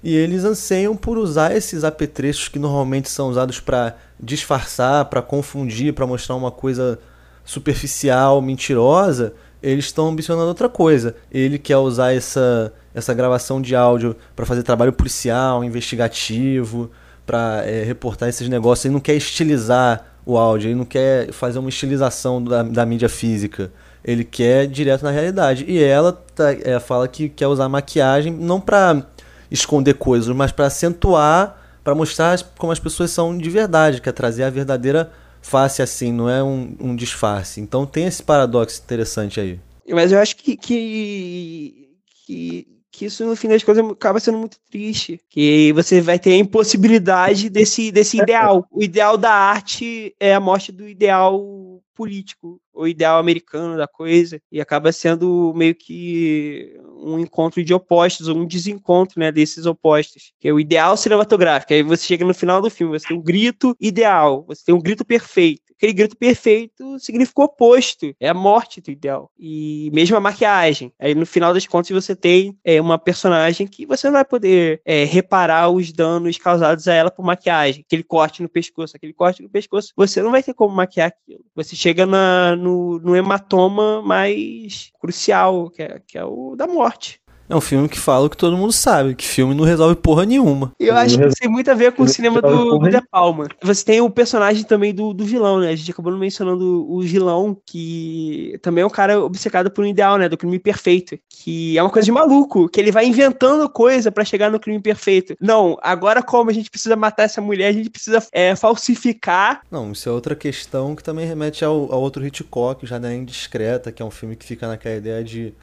E 0.00 0.14
eles 0.14 0.44
anseiam 0.44 0.96
por 0.96 1.18
usar 1.18 1.56
esses 1.56 1.82
apetrechos 1.82 2.46
que 2.46 2.58
normalmente 2.58 3.10
são 3.10 3.28
usados 3.28 3.58
para 3.58 3.96
disfarçar, 4.20 5.06
para 5.06 5.20
confundir, 5.20 5.92
para 5.92 6.06
mostrar 6.06 6.36
uma 6.36 6.52
coisa 6.52 7.00
superficial, 7.44 8.40
mentirosa. 8.40 9.32
Eles 9.60 9.86
estão 9.86 10.06
ambicionando 10.06 10.46
outra 10.46 10.68
coisa. 10.68 11.16
Ele 11.32 11.58
quer 11.58 11.78
usar 11.78 12.14
essa, 12.14 12.72
essa 12.94 13.12
gravação 13.12 13.60
de 13.60 13.74
áudio 13.74 14.14
para 14.36 14.46
fazer 14.46 14.62
trabalho 14.62 14.92
policial, 14.92 15.64
investigativo, 15.64 16.92
para 17.28 17.60
reportar 17.84 18.26
esses 18.30 18.48
negócios. 18.48 18.86
Ele 18.86 18.94
não 18.94 19.00
quer 19.00 19.14
estilizar 19.14 20.14
o 20.24 20.38
áudio, 20.38 20.68
ele 20.68 20.74
não 20.76 20.86
quer 20.86 21.30
fazer 21.30 21.58
uma 21.58 21.68
estilização 21.68 22.42
da, 22.42 22.62
da 22.62 22.86
mídia 22.86 23.08
física. 23.08 23.70
Ele 24.02 24.24
quer 24.24 24.66
direto 24.66 25.02
na 25.02 25.10
realidade. 25.10 25.66
E 25.68 25.82
ela 25.82 26.10
tá- 26.34 26.52
é, 26.52 26.80
fala 26.80 27.06
que 27.06 27.28
quer 27.28 27.46
usar 27.46 27.68
maquiagem 27.68 28.32
não 28.32 28.58
para 28.58 29.06
esconder 29.50 29.94
coisas, 29.94 30.34
mas 30.34 30.52
para 30.52 30.66
acentuar, 30.66 31.60
para 31.84 31.94
mostrar 31.94 32.38
como 32.56 32.72
as 32.72 32.78
pessoas 32.78 33.10
são 33.10 33.36
de 33.36 33.50
verdade, 33.50 34.00
quer 34.00 34.12
trazer 34.12 34.44
a 34.44 34.50
verdadeira 34.50 35.10
face 35.42 35.82
assim, 35.82 36.10
não 36.10 36.30
é 36.30 36.42
um, 36.42 36.74
um 36.80 36.96
disfarce. 36.96 37.60
Então 37.60 37.84
tem 37.84 38.06
esse 38.06 38.22
paradoxo 38.22 38.80
interessante 38.82 39.38
aí. 39.38 39.60
Mas 39.90 40.12
eu 40.12 40.18
acho 40.18 40.34
que, 40.36 40.56
que, 40.56 41.88
que, 42.26 42.66
que 42.98 43.04
isso, 43.04 43.24
no 43.24 43.36
fim 43.36 43.46
das 43.46 43.62
contas, 43.62 43.88
acaba 43.88 44.18
sendo 44.18 44.38
muito 44.38 44.58
triste. 44.68 45.20
Que 45.30 45.72
você 45.72 46.00
vai 46.00 46.18
ter 46.18 46.32
a 46.32 46.36
impossibilidade 46.36 47.48
desse, 47.48 47.92
desse 47.92 48.18
ideal. 48.20 48.66
O 48.72 48.82
ideal 48.82 49.16
da 49.16 49.30
arte 49.30 50.16
é 50.18 50.34
a 50.34 50.40
morte 50.40 50.72
do 50.72 50.88
ideal 50.88 51.80
político, 51.94 52.60
o 52.74 52.86
ideal 52.88 53.18
americano 53.18 53.76
da 53.76 53.86
coisa, 53.86 54.40
e 54.50 54.60
acaba 54.60 54.90
sendo 54.90 55.52
meio 55.54 55.74
que 55.74 56.76
um 56.96 57.18
encontro 57.18 57.62
de 57.62 57.72
opostos, 57.72 58.26
ou 58.28 58.36
um 58.36 58.46
desencontro, 58.46 59.18
né, 59.18 59.30
desses 59.30 59.66
opostos, 59.66 60.32
que 60.40 60.48
é 60.48 60.52
o 60.52 60.60
ideal 60.60 60.96
cinematográfico. 60.96 61.72
Aí 61.72 61.82
você 61.82 62.04
chega 62.04 62.24
no 62.24 62.34
final 62.34 62.60
do 62.60 62.70
filme, 62.70 62.98
você 62.98 63.08
tem 63.08 63.16
um 63.16 63.22
grito 63.22 63.76
ideal, 63.80 64.44
você 64.46 64.64
tem 64.66 64.74
um 64.74 64.80
grito 64.80 65.04
perfeito. 65.04 65.67
Aquele 65.78 65.92
grito 65.92 66.16
perfeito 66.16 66.98
significa 66.98 67.40
o 67.40 67.44
oposto, 67.44 68.12
é 68.18 68.28
a 68.28 68.34
morte 68.34 68.80
do 68.80 68.90
ideal. 68.90 69.30
E 69.38 69.90
mesmo 69.94 70.16
a 70.16 70.20
maquiagem. 70.20 70.92
Aí 70.98 71.14
no 71.14 71.24
final 71.24 71.54
das 71.54 71.68
contas 71.68 71.90
você 71.90 72.16
tem 72.16 72.58
é, 72.64 72.80
uma 72.80 72.98
personagem 72.98 73.64
que 73.64 73.86
você 73.86 74.08
não 74.08 74.14
vai 74.14 74.24
poder 74.24 74.82
é, 74.84 75.04
reparar 75.04 75.70
os 75.70 75.92
danos 75.92 76.36
causados 76.36 76.88
a 76.88 76.94
ela 76.94 77.12
por 77.12 77.24
maquiagem. 77.24 77.84
Aquele 77.86 78.02
corte 78.02 78.42
no 78.42 78.48
pescoço, 78.48 78.96
aquele 78.96 79.12
corte 79.12 79.40
no 79.40 79.48
pescoço, 79.48 79.92
você 79.96 80.20
não 80.20 80.32
vai 80.32 80.42
ter 80.42 80.52
como 80.52 80.74
maquiar 80.74 81.08
aquilo. 81.08 81.44
Você 81.54 81.76
chega 81.76 82.04
na, 82.04 82.56
no, 82.56 82.98
no 82.98 83.14
hematoma 83.14 84.02
mais 84.02 84.90
crucial, 85.00 85.70
que 85.70 85.82
é, 85.82 86.02
que 86.04 86.18
é 86.18 86.24
o 86.24 86.56
da 86.56 86.66
morte. 86.66 87.20
É 87.48 87.56
um 87.56 87.60
filme 87.60 87.88
que 87.88 87.98
fala 87.98 88.26
o 88.26 88.30
que 88.30 88.36
todo 88.36 88.56
mundo 88.56 88.72
sabe, 88.72 89.14
que 89.14 89.24
filme 89.24 89.54
não 89.54 89.64
resolve 89.64 89.96
porra 89.96 90.26
nenhuma. 90.26 90.72
Eu 90.78 90.94
acho 90.94 91.18
que 91.18 91.26
isso 91.26 91.36
tem 91.40 91.48
muito 91.48 91.70
a 91.70 91.74
ver 91.74 91.92
com 91.92 92.02
o 92.02 92.08
cinema 92.08 92.42
do, 92.42 92.78
De 92.78 93.00
Palma. 93.10 93.48
Você 93.62 93.84
tem 93.84 94.00
o 94.00 94.10
personagem 94.10 94.64
também 94.64 94.94
do, 94.94 95.14
do 95.14 95.24
vilão, 95.24 95.60
né? 95.60 95.70
A 95.70 95.76
gente 95.76 95.90
acabou 95.90 96.12
não 96.12 96.18
mencionando 96.18 96.86
o 96.90 97.00
vilão, 97.00 97.56
que 97.64 98.58
também 98.60 98.82
é 98.82 98.86
um 98.86 98.90
cara 98.90 99.18
obcecado 99.20 99.70
por 99.70 99.82
um 99.82 99.86
ideal, 99.86 100.18
né? 100.18 100.28
Do 100.28 100.36
crime 100.36 100.58
perfeito. 100.58 101.18
Que 101.28 101.78
é 101.78 101.82
uma 101.82 101.90
coisa 101.90 102.04
de 102.04 102.12
maluco, 102.12 102.68
que 102.68 102.78
ele 102.78 102.92
vai 102.92 103.06
inventando 103.06 103.68
coisa 103.68 104.12
pra 104.12 104.24
chegar 104.24 104.50
no 104.50 104.60
crime 104.60 104.80
perfeito. 104.80 105.34
Não, 105.40 105.78
agora 105.82 106.22
como 106.22 106.50
a 106.50 106.52
gente 106.52 106.70
precisa 106.70 106.96
matar 106.96 107.22
essa 107.22 107.40
mulher, 107.40 107.68
a 107.68 107.72
gente 107.72 107.88
precisa 107.88 108.22
é, 108.30 108.54
falsificar. 108.54 109.62
Não, 109.70 109.92
isso 109.92 110.08
é 110.08 110.12
outra 110.12 110.36
questão 110.36 110.94
que 110.94 111.02
também 111.02 111.26
remete 111.26 111.64
ao, 111.64 111.90
ao 111.92 112.00
outro 112.00 112.26
Hitchcock, 112.26 112.84
o 112.84 112.86
Janela 112.86 113.14
Indiscreta, 113.14 113.90
que 113.90 114.02
é 114.02 114.04
um 114.04 114.10
filme 114.10 114.36
que 114.36 114.44
fica 114.44 114.68
naquela 114.68 114.96
ideia 114.96 115.24
de, 115.24 115.54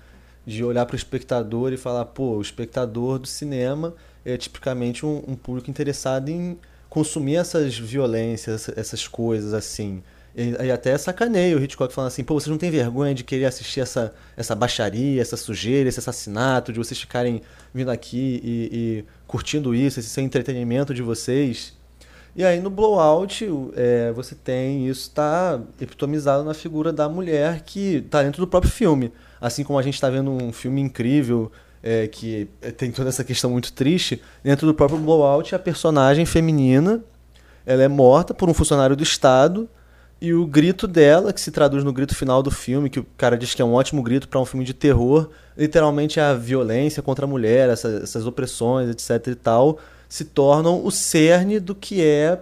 de 0.46 0.64
olhar 0.64 0.86
para 0.86 0.94
o 0.94 0.98
espectador 0.98 1.74
e 1.74 1.78
falar, 1.78 2.06
pô, 2.06 2.36
o 2.38 2.42
espectador 2.42 3.20
do 3.20 3.28
cinema 3.28 3.94
é 4.24 4.38
tipicamente 4.38 5.06
um, 5.06 5.24
um 5.28 5.36
público 5.36 5.70
interessado 5.70 6.30
em 6.30 6.58
consumir 6.90 7.36
essas 7.38 7.78
violências, 7.78 8.62
essa- 8.70 8.80
essas 8.80 9.08
coisas 9.08 9.54
assim. 9.54 10.02
E, 10.36 10.52
e 10.66 10.72
até 10.72 10.98
sacaneia 10.98 11.56
o 11.58 11.64
Hitchcock 11.64 11.94
falando 11.94 12.10
assim, 12.10 12.24
pô, 12.24 12.34
vocês 12.40 12.50
não 12.52 12.58
têm 12.58 12.70
vergonha 12.70 13.14
de 13.14 13.24
querer 13.24 13.46
assistir 13.46 13.80
essa, 13.80 14.14
essa 14.36 14.54
baixaria, 14.54 15.22
essa 15.22 15.38
sujeira, 15.38 15.88
esse 15.88 16.00
assassinato, 16.00 16.74
de 16.74 16.78
vocês 16.80 17.00
ficarem 17.00 17.42
vindo 17.74 17.90
aqui 17.90 18.42
e, 18.44 18.70
e 18.72 19.06
curtindo 19.28 19.74
isso, 19.74 20.00
esse 20.00 20.22
entretenimento 20.22 20.94
de 20.94 21.02
vocês. 21.02 21.74
E 22.36 22.44
aí 22.44 22.60
no 22.60 22.70
Blowout 22.70 23.48
é, 23.78 24.12
você 24.12 24.36
tem 24.36 24.90
isso 24.90 25.10
tá 25.12 25.58
epitomizado 25.80 26.44
na 26.44 26.54
figura 26.54 26.92
da 26.92 27.08
mulher 27.08 27.62
que 27.62 28.02
tá 28.10 28.22
dentro 28.22 28.42
do 28.42 28.48
próprio 28.48 28.72
filme. 28.72 29.14
Assim 29.46 29.64
como 29.64 29.78
a 29.78 29.82
gente 29.84 29.94
está 29.94 30.10
vendo 30.10 30.32
um 30.32 30.52
filme 30.52 30.82
incrível 30.82 31.52
é, 31.84 32.08
que 32.08 32.48
tem 32.78 32.92
toda 32.92 33.10
essa 33.10 33.24
questão 33.24 33.52
muito 33.52 33.72
triste, 33.74 34.20
dentro 34.44 34.66
do 34.66 34.74
próprio 34.74 34.98
Blowout 34.98 35.54
a 35.54 35.60
personagem 35.60 36.26
feminina 36.26 37.04
ela 37.64 37.84
é 37.84 37.88
morta 37.88 38.34
por 38.34 38.50
um 38.50 38.54
funcionário 38.56 38.96
do 38.96 39.04
Estado 39.04 39.70
e 40.20 40.34
o 40.34 40.48
grito 40.48 40.88
dela, 40.88 41.32
que 41.32 41.40
se 41.40 41.52
traduz 41.52 41.84
no 41.84 41.94
grito 41.94 42.16
final 42.16 42.42
do 42.42 42.50
filme, 42.50 42.90
que 42.90 43.00
o 43.00 43.06
cara 43.18 43.38
diz 43.38 43.54
que 43.54 43.62
é 43.62 43.66
um 43.66 43.74
ótimo 43.74 44.02
grito 44.02 44.28
para 44.28 44.40
um 44.40 44.46
filme 44.46 44.66
de 44.66 44.74
terror, 44.74 45.30
literalmente 45.56 46.20
a 46.20 46.34
violência 46.34 47.04
contra 47.04 47.26
a 47.26 47.28
mulher, 47.28 47.70
essa- 47.70 48.00
essas 48.02 48.26
opressões, 48.26 48.90
etc 48.90 49.28
e 49.28 49.36
tal, 49.36 49.78
se 50.10 50.26
tornam 50.26 50.84
o 50.84 50.90
cerne 50.90 51.60
do 51.60 51.76
que 51.76 52.02
é 52.02 52.42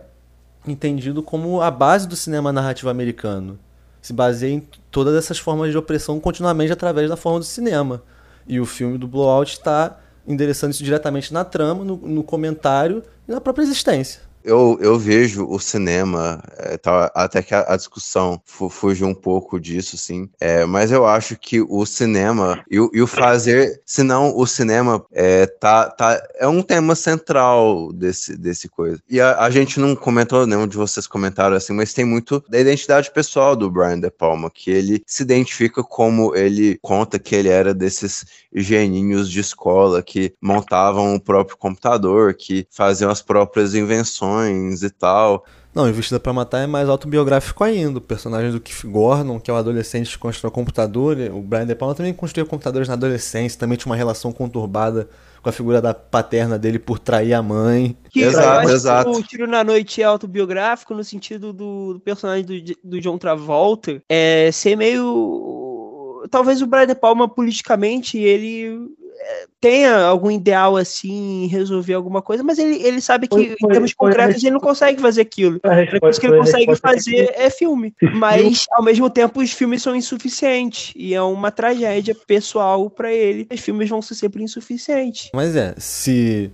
entendido 0.66 1.22
como 1.22 1.62
a 1.62 1.70
base 1.70 2.08
do 2.08 2.16
cinema 2.16 2.54
narrativo 2.54 2.90
americano. 2.90 3.60
Se 4.04 4.12
baseia 4.12 4.54
em 4.54 4.68
todas 4.92 5.16
essas 5.16 5.40
formas 5.40 5.72
de 5.72 5.78
opressão 5.78 6.20
continuamente 6.20 6.74
através 6.74 7.10
da 7.10 7.16
forma 7.16 7.40
do 7.40 7.46
cinema. 7.46 8.04
E 8.46 8.60
o 8.60 8.66
filme 8.66 8.98
do 8.98 9.08
Blowout 9.08 9.54
está 9.54 9.98
endereçando 10.28 10.72
isso 10.72 10.84
diretamente 10.84 11.34
na 11.34 11.46
trama, 11.46 11.86
no, 11.86 11.96
no 11.96 12.22
comentário 12.22 13.02
e 13.26 13.32
na 13.32 13.40
própria 13.40 13.64
existência. 13.64 14.20
Eu, 14.44 14.78
eu 14.82 14.98
vejo 15.00 15.46
o 15.48 15.60
cinema, 15.60 16.42
é, 16.58 16.78
tá, 16.78 17.12
até 17.16 17.42
que 17.42 17.54
a, 17.56 17.62
a 17.74 17.78
discussão 17.78 18.42
fu- 18.46 18.70
fugiu 18.70 19.08
um 19.08 19.14
pouco 19.14 19.60
disso, 19.60 19.98
sim, 19.98 20.30
é, 20.40 20.66
mas 20.66 20.92
eu 20.92 21.06
acho 21.06 21.36
que 21.38 21.62
o 21.62 21.86
cinema 21.86 22.64
e, 22.70 22.80
o- 22.80 22.90
e 22.94 23.02
o 23.02 23.08
fazer, 23.08 23.82
se 23.86 24.04
não 24.04 24.36
o 24.36 24.46
cinema 24.46 25.04
é, 25.12 25.46
tá, 25.46 25.90
tá, 25.90 26.22
é 26.36 26.48
um 26.48 26.62
tema 26.62 26.96
central 26.96 27.92
desse, 27.94 28.36
desse 28.38 28.68
coisa. 28.68 29.00
E 29.10 29.22
a, 29.22 29.40
a 29.40 29.50
gente 29.50 29.80
não 29.80 29.96
comentou, 29.96 30.46
nenhum 30.46 30.68
de 30.68 30.76
vocês 30.78 31.08
comentaram 31.08 31.56
assim, 31.56 31.74
mas 31.74 31.94
tem 31.94 32.04
muito 32.06 32.44
da 32.50 32.60
identidade 32.60 33.12
pessoal 33.12 33.56
do 33.56 33.70
Brian 33.72 34.00
De 34.00 34.12
Palma, 34.12 34.50
que 34.52 34.70
ele 34.72 35.02
se 35.06 35.24
identifica 35.24 35.84
como 35.84 36.36
ele 36.36 36.78
conta 36.82 37.18
que 37.18 37.36
ele 37.36 37.50
era 37.50 37.74
desses 37.74 38.26
geninhos 38.54 39.30
de 39.30 39.40
escola 39.40 40.02
que 40.04 40.34
montavam 40.42 41.16
o 41.16 41.20
próprio 41.20 41.58
computador, 41.58 42.34
que 42.34 42.68
faziam 42.70 43.10
as 43.10 43.22
próprias 43.22 43.74
invenções 43.74 44.33
e 44.42 44.90
tal. 44.90 45.46
Não, 45.74 45.90
Investida 45.90 46.20
pra 46.20 46.32
Matar 46.32 46.64
é 46.64 46.68
mais 46.68 46.88
autobiográfico 46.88 47.64
ainda. 47.64 47.98
O 47.98 48.02
personagem 48.02 48.52
do 48.52 48.60
Keith 48.60 48.86
Gordon, 48.86 49.40
que 49.40 49.50
é 49.50 49.54
o 49.54 49.58
adolescente 49.58 50.12
que 50.12 50.18
constrói 50.20 50.52
computador, 50.52 51.18
o 51.32 51.42
Brian 51.42 51.66
De 51.66 51.74
Palma 51.74 51.96
também 51.96 52.14
construiu 52.14 52.46
computadores 52.46 52.88
na 52.88 52.94
adolescência, 52.94 53.60
também 53.60 53.76
tinha 53.76 53.90
uma 53.90 53.96
relação 53.96 54.32
conturbada 54.32 55.10
com 55.42 55.50
a 55.50 55.52
figura 55.52 55.82
da 55.82 55.94
paterna 55.94 56.60
dele 56.60 56.78
por 56.78 57.00
trair 57.00 57.34
a 57.34 57.42
mãe. 57.42 57.98
Que 58.10 58.22
Exato, 58.22 58.46
eu 58.46 58.52
acho 58.52 58.68
que 58.68 58.74
exato. 58.74 59.12
O 59.12 59.24
Tiro 59.24 59.48
na 59.48 59.64
Noite 59.64 60.02
é 60.02 60.06
autobiográfico 60.06 60.94
no 60.94 61.04
sentido 61.04 61.52
do, 61.52 61.96
do 61.96 62.00
personagem 62.00 62.46
do, 62.46 62.76
do 62.84 63.02
John 63.02 63.18
Travolta 63.18 64.02
é 64.08 64.52
ser 64.52 64.78
meio. 64.78 66.24
Talvez 66.30 66.62
o 66.62 66.68
Brian 66.68 66.88
De 66.88 66.96
Palma, 66.96 67.28
politicamente, 67.28 68.18
ele 68.18 68.88
tenha 69.60 69.98
algum 70.06 70.30
ideal 70.30 70.76
assim, 70.76 71.44
em 71.44 71.48
resolver 71.48 71.94
alguma 71.94 72.22
coisa, 72.22 72.44
mas 72.44 72.60
ele, 72.60 72.76
ele 72.86 73.00
sabe 73.00 73.28
que, 73.28 73.36
Foi- 73.36 73.46
em 73.46 73.56
foi- 73.60 73.72
termos 73.72 73.92
foi 73.98 74.10
concretos, 74.10 74.44
ele 74.44 74.52
não 74.52 74.60
consegue 74.60 75.02
fazer 75.02 75.22
aquilo. 75.22 75.60
A 75.64 75.70
A 75.74 75.78
única 75.78 76.00
coisa 76.00 76.20
que 76.20 76.28
ele 76.28 76.38
consegue 76.38 76.66
resposta 76.66 76.88
fazer 76.98 77.34
é 77.36 77.50
filme. 77.50 77.94
Mas, 78.16 78.66
ao 78.72 78.84
mesmo 78.84 79.10
tempo, 79.10 79.42
os 79.42 79.52
filmes 79.52 79.82
são 79.82 79.96
insuficientes. 79.96 80.94
E 80.96 81.14
é 81.14 81.22
uma 81.22 81.52
tragédia 81.52 82.16
pessoal 82.28 82.90
pra 82.90 83.12
ele. 83.12 83.48
Os 83.52 83.60
filmes 83.60 83.90
vão 83.90 84.02
ser 84.02 84.16
sempre 84.16 84.44
insuficientes. 84.44 85.30
Mas 85.34 85.56
é, 85.56 85.74
se 85.78 86.52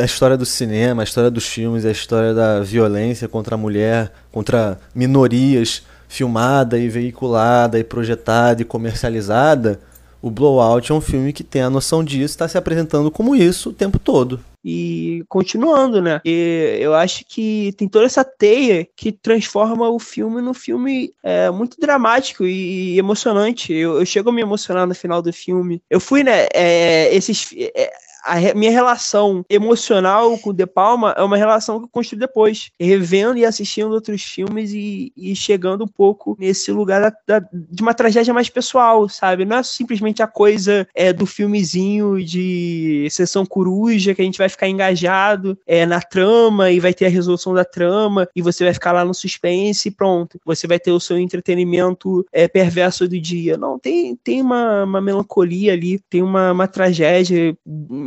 a 0.00 0.04
história 0.04 0.36
do 0.36 0.44
cinema, 0.46 1.02
a 1.02 1.04
história 1.04 1.30
dos 1.30 1.46
filmes, 1.46 1.84
a 1.84 1.90
história 1.90 2.32
da 2.34 2.60
violência 2.60 3.28
contra 3.28 3.54
a 3.54 3.58
mulher, 3.58 4.12
contra 4.32 4.78
minorias, 4.94 5.82
filmada 6.08 6.78
e 6.78 6.88
veiculada 6.88 7.78
e 7.78 7.84
projetada 7.84 8.62
e 8.62 8.64
comercializada, 8.64 9.80
o 10.24 10.30
Blowout 10.30 10.90
é 10.90 10.94
um 10.94 11.02
filme 11.02 11.34
que 11.34 11.44
tem 11.44 11.60
a 11.60 11.68
noção 11.68 12.02
disso, 12.02 12.32
está 12.32 12.48
se 12.48 12.56
apresentando 12.56 13.10
como 13.10 13.36
isso 13.36 13.68
o 13.68 13.72
tempo 13.74 13.98
todo. 13.98 14.40
E 14.64 15.22
continuando, 15.28 16.00
né? 16.00 16.22
E 16.24 16.78
eu 16.80 16.94
acho 16.94 17.26
que 17.26 17.74
tem 17.76 17.86
toda 17.86 18.06
essa 18.06 18.24
teia 18.24 18.88
que 18.96 19.12
transforma 19.12 19.90
o 19.90 19.98
filme 19.98 20.40
num 20.40 20.54
filme 20.54 21.12
é, 21.22 21.50
muito 21.50 21.78
dramático 21.78 22.46
e 22.46 22.98
emocionante. 22.98 23.74
Eu, 23.74 23.98
eu 24.00 24.06
chego 24.06 24.30
a 24.30 24.32
me 24.32 24.40
emocionar 24.40 24.86
no 24.86 24.94
final 24.94 25.20
do 25.20 25.30
filme. 25.30 25.82
Eu 25.90 26.00
fui, 26.00 26.24
né? 26.24 26.46
é, 26.54 27.14
esses. 27.14 27.50
é, 27.58 27.92
a 28.24 28.54
minha 28.54 28.70
relação 28.70 29.44
emocional 29.48 30.36
com 30.38 30.50
o 30.50 30.52
De 30.52 30.66
Palma 30.66 31.14
é 31.16 31.22
uma 31.22 31.36
relação 31.36 31.78
que 31.78 31.84
eu 31.84 31.88
construí 31.88 32.18
depois, 32.18 32.70
revendo 32.80 33.38
e 33.38 33.44
assistindo 33.44 33.92
outros 33.92 34.22
filmes 34.22 34.72
e, 34.72 35.12
e 35.16 35.36
chegando 35.36 35.84
um 35.84 35.88
pouco 35.88 36.36
nesse 36.38 36.72
lugar 36.72 37.00
da- 37.00 37.38
da- 37.40 37.48
de 37.52 37.82
uma 37.82 37.94
tragédia 37.94 38.32
mais 38.32 38.48
pessoal, 38.48 39.08
sabe? 39.08 39.44
Não 39.44 39.58
é 39.58 39.62
simplesmente 39.62 40.22
a 40.22 40.26
coisa 40.26 40.86
é, 40.94 41.12
do 41.12 41.26
filmezinho 41.26 42.24
de 42.24 43.06
sessão 43.10 43.44
coruja 43.44 44.14
que 44.14 44.22
a 44.22 44.24
gente 44.24 44.38
vai 44.38 44.48
ficar 44.48 44.68
engajado 44.68 45.58
é, 45.66 45.84
na 45.84 46.00
trama 46.00 46.70
e 46.70 46.80
vai 46.80 46.94
ter 46.94 47.06
a 47.06 47.10
resolução 47.10 47.52
da 47.52 47.64
trama 47.64 48.28
e 48.34 48.40
você 48.42 48.64
vai 48.64 48.72
ficar 48.72 48.92
lá 48.92 49.04
no 49.04 49.14
suspense 49.14 49.88
e 49.88 49.90
pronto. 49.90 50.40
Você 50.44 50.66
vai 50.66 50.78
ter 50.78 50.92
o 50.92 51.00
seu 51.00 51.18
entretenimento 51.18 52.24
é, 52.32 52.48
perverso 52.48 53.06
do 53.08 53.20
dia. 53.20 53.56
Não, 53.56 53.78
tem, 53.78 54.16
tem 54.16 54.40
uma, 54.40 54.84
uma 54.84 55.00
melancolia 55.00 55.72
ali, 55.72 55.98
tem 56.10 56.22
uma, 56.22 56.52
uma 56.52 56.66
tragédia 56.66 57.56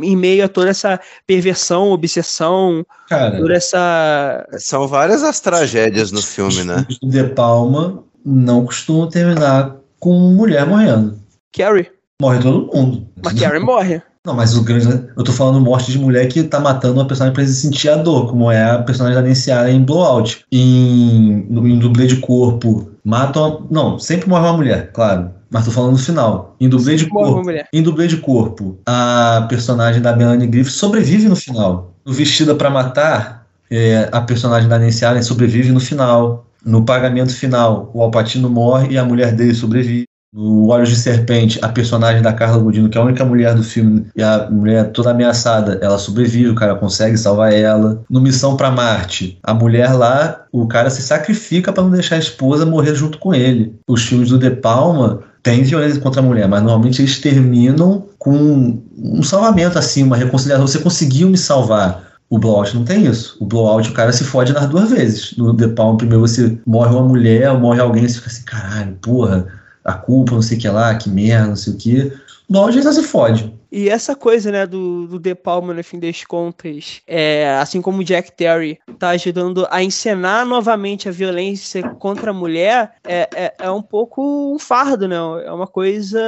em 0.08 0.16
meio 0.16 0.44
a 0.44 0.48
toda 0.48 0.70
essa 0.70 1.00
perversão, 1.26 1.90
obsessão, 1.90 2.84
Cara, 3.08 3.38
toda 3.38 3.54
essa. 3.54 4.46
São 4.58 4.86
várias 4.88 5.22
as 5.22 5.40
tragédias 5.40 6.10
no 6.10 6.22
filme, 6.22 6.64
né? 6.64 6.86
os 6.88 6.96
filmes 6.96 6.98
do 7.00 7.08
De 7.08 7.34
Palma 7.34 8.02
não 8.24 8.64
costumam 8.64 9.08
terminar 9.08 9.76
com 9.98 10.12
mulher 10.34 10.66
morrendo. 10.66 11.18
Carrie. 11.52 11.90
Morre 12.20 12.40
todo 12.40 12.70
mundo. 12.74 13.08
Mas 13.22 13.38
Carrie 13.38 13.60
morre. 13.60 14.02
Não, 14.24 14.34
mas 14.34 14.56
o 14.56 14.62
grande. 14.62 14.86
Eu 15.16 15.24
tô 15.24 15.32
falando 15.32 15.60
morte 15.60 15.90
de 15.90 15.98
mulher 15.98 16.26
que 16.28 16.42
tá 16.42 16.60
matando 16.60 16.94
uma 16.94 17.06
personagem 17.06 17.34
pra 17.34 17.46
sentir 17.46 17.88
a 17.88 17.96
dor, 17.96 18.28
como 18.28 18.50
é 18.50 18.70
a 18.70 18.82
personagem 18.82 19.20
da 19.20 19.26
Nancy 19.26 19.50
Allen 19.50 19.76
em 19.76 19.84
Blowout. 19.84 20.44
Em, 20.52 21.46
no, 21.48 21.66
em 21.66 21.78
dublê 21.78 22.06
de 22.06 22.16
corpo, 22.16 22.90
matam. 23.04 23.66
Não, 23.70 23.98
sempre 23.98 24.28
morre 24.28 24.46
uma 24.46 24.56
mulher, 24.56 24.92
claro. 24.92 25.30
Mas 25.50 25.64
tô 25.64 25.70
falando 25.70 25.92
no 25.92 25.98
final. 25.98 26.54
Em 26.60 26.68
dublê 26.68 26.96
de 26.96 27.08
Morre 27.08 27.24
uma 27.24 27.32
corpo. 27.32 27.44
mulher. 27.46 27.68
Em 27.72 27.82
dublê 27.82 28.06
de 28.06 28.18
corpo, 28.18 28.78
a 28.86 29.46
personagem 29.48 30.02
da 30.02 30.14
Melanie 30.14 30.46
Griffith 30.46 30.72
sobrevive 30.74 31.26
no 31.28 31.36
final. 31.36 31.94
No 32.04 32.12
Vestida 32.12 32.54
pra 32.54 32.68
Matar, 32.68 33.46
é, 33.70 34.08
a 34.12 34.20
personagem 34.20 34.68
da 34.68 34.78
Nancy 34.78 35.04
Allen 35.06 35.22
sobrevive 35.22 35.72
no 35.72 35.80
final. 35.80 36.44
No 36.64 36.84
pagamento 36.84 37.34
final, 37.34 37.90
o 37.94 38.02
Alpatino 38.02 38.50
morre 38.50 38.88
e 38.90 38.98
a 38.98 39.04
mulher 39.04 39.32
dele 39.32 39.54
sobrevive. 39.54 40.04
No 40.32 40.68
Olhos 40.68 40.90
de 40.90 40.96
Serpente, 40.96 41.58
a 41.62 41.68
personagem 41.68 42.20
da 42.20 42.34
Carla 42.34 42.58
Gudino, 42.58 42.90
que 42.90 42.98
é 42.98 43.00
a 43.00 43.04
única 43.04 43.24
mulher 43.24 43.54
do 43.54 43.62
filme, 43.62 44.06
e 44.14 44.22
a 44.22 44.48
mulher 44.50 44.92
toda 44.92 45.10
ameaçada, 45.10 45.78
ela 45.80 45.98
sobrevive, 45.98 46.50
o 46.50 46.54
cara 46.54 46.74
consegue 46.74 47.16
salvar 47.16 47.52
ela. 47.52 48.02
No 48.10 48.20
Missão 48.20 48.54
pra 48.54 48.70
Marte, 48.70 49.38
a 49.42 49.54
mulher 49.54 49.92
lá, 49.94 50.44
o 50.52 50.66
cara 50.66 50.90
se 50.90 51.00
sacrifica 51.00 51.72
pra 51.72 51.82
não 51.82 51.90
deixar 51.90 52.16
a 52.16 52.18
esposa 52.18 52.66
morrer 52.66 52.94
junto 52.94 53.18
com 53.18 53.34
ele. 53.34 53.74
Os 53.88 54.04
filmes 54.04 54.28
do 54.28 54.38
De 54.38 54.50
Palma 54.50 55.20
têm 55.42 55.62
violência 55.62 56.00
contra 56.00 56.20
a 56.20 56.24
mulher, 56.24 56.46
mas 56.46 56.62
normalmente 56.62 57.00
eles 57.00 57.18
terminam 57.20 58.06
com 58.18 58.82
um 58.98 59.22
salvamento, 59.22 59.78
assim, 59.78 60.02
uma 60.02 60.16
reconciliação. 60.16 60.66
Você 60.66 60.78
conseguiu 60.78 61.30
me 61.30 61.38
salvar. 61.38 62.06
O 62.30 62.38
blowout 62.38 62.76
não 62.76 62.84
tem 62.84 63.06
isso. 63.06 63.38
O 63.40 63.46
blowout, 63.46 63.88
o 63.88 63.94
cara 63.94 64.12
se 64.12 64.22
fode 64.22 64.52
nas 64.52 64.66
duas 64.66 64.90
vezes. 64.90 65.34
No 65.38 65.54
The 65.54 65.68
Palm, 65.68 65.96
primeiro 65.96 66.20
você 66.20 66.58
morre 66.66 66.94
uma 66.94 67.08
mulher, 67.08 67.58
morre 67.58 67.80
alguém, 67.80 68.06
você 68.06 68.16
fica 68.16 68.26
assim, 68.26 68.42
caralho, 68.44 68.98
porra, 69.00 69.46
a 69.90 69.94
culpa, 69.94 70.34
não 70.34 70.42
sei 70.42 70.58
o 70.58 70.60
que 70.60 70.68
lá, 70.68 70.94
que 70.94 71.08
merda, 71.08 71.48
não 71.48 71.56
sei 71.56 71.72
o 71.72 71.76
que. 71.76 72.12
O 72.48 72.52
blowout 72.52 72.80
já 72.80 72.92
se 72.92 73.02
fode. 73.02 73.52
E 73.70 73.88
essa 73.90 74.16
coisa, 74.16 74.50
né, 74.50 74.66
do, 74.66 75.06
do 75.06 75.18
De 75.18 75.34
Palma, 75.34 75.74
no 75.74 75.84
fim 75.84 75.98
das 75.98 76.24
contas, 76.24 77.02
é, 77.06 77.54
assim 77.60 77.82
como 77.82 77.98
o 77.98 78.04
Jack 78.04 78.32
Terry 78.32 78.78
tá 78.98 79.10
ajudando 79.10 79.66
a 79.70 79.82
encenar 79.82 80.46
novamente 80.46 81.08
a 81.08 81.12
violência 81.12 81.82
contra 81.82 82.30
a 82.30 82.34
mulher, 82.34 82.92
é, 83.06 83.28
é, 83.34 83.54
é 83.60 83.70
um 83.70 83.82
pouco 83.82 84.54
um 84.54 84.58
fardo, 84.58 85.06
né? 85.06 85.16
É 85.44 85.52
uma 85.52 85.66
coisa 85.66 86.18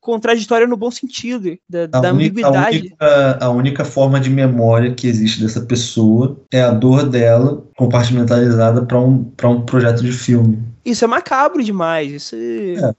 contraditória 0.00 0.66
no 0.66 0.76
bom 0.76 0.90
sentido, 0.90 1.56
da, 1.68 1.84
A 1.84 1.86
da 1.86 1.98
única, 1.98 2.06
a, 2.06 2.10
ambiguidade. 2.12 2.78
única, 2.78 3.38
a 3.40 3.50
única 3.50 3.84
forma 3.84 4.20
de 4.20 4.28
memória 4.28 4.92
que 4.92 5.06
existe 5.06 5.40
dessa 5.40 5.62
pessoa 5.62 6.38
é 6.52 6.60
a 6.60 6.70
dor 6.70 7.08
dela 7.08 7.64
compartimentalizada 7.76 8.82
para 8.82 9.00
um, 9.00 9.24
pra 9.24 9.48
um 9.48 9.62
projeto 9.62 10.02
de 10.02 10.12
filme. 10.12 10.58
Isso 10.84 11.04
é 11.04 11.08
macabro 11.08 11.62
demais, 11.62 12.10
isso 12.10 12.34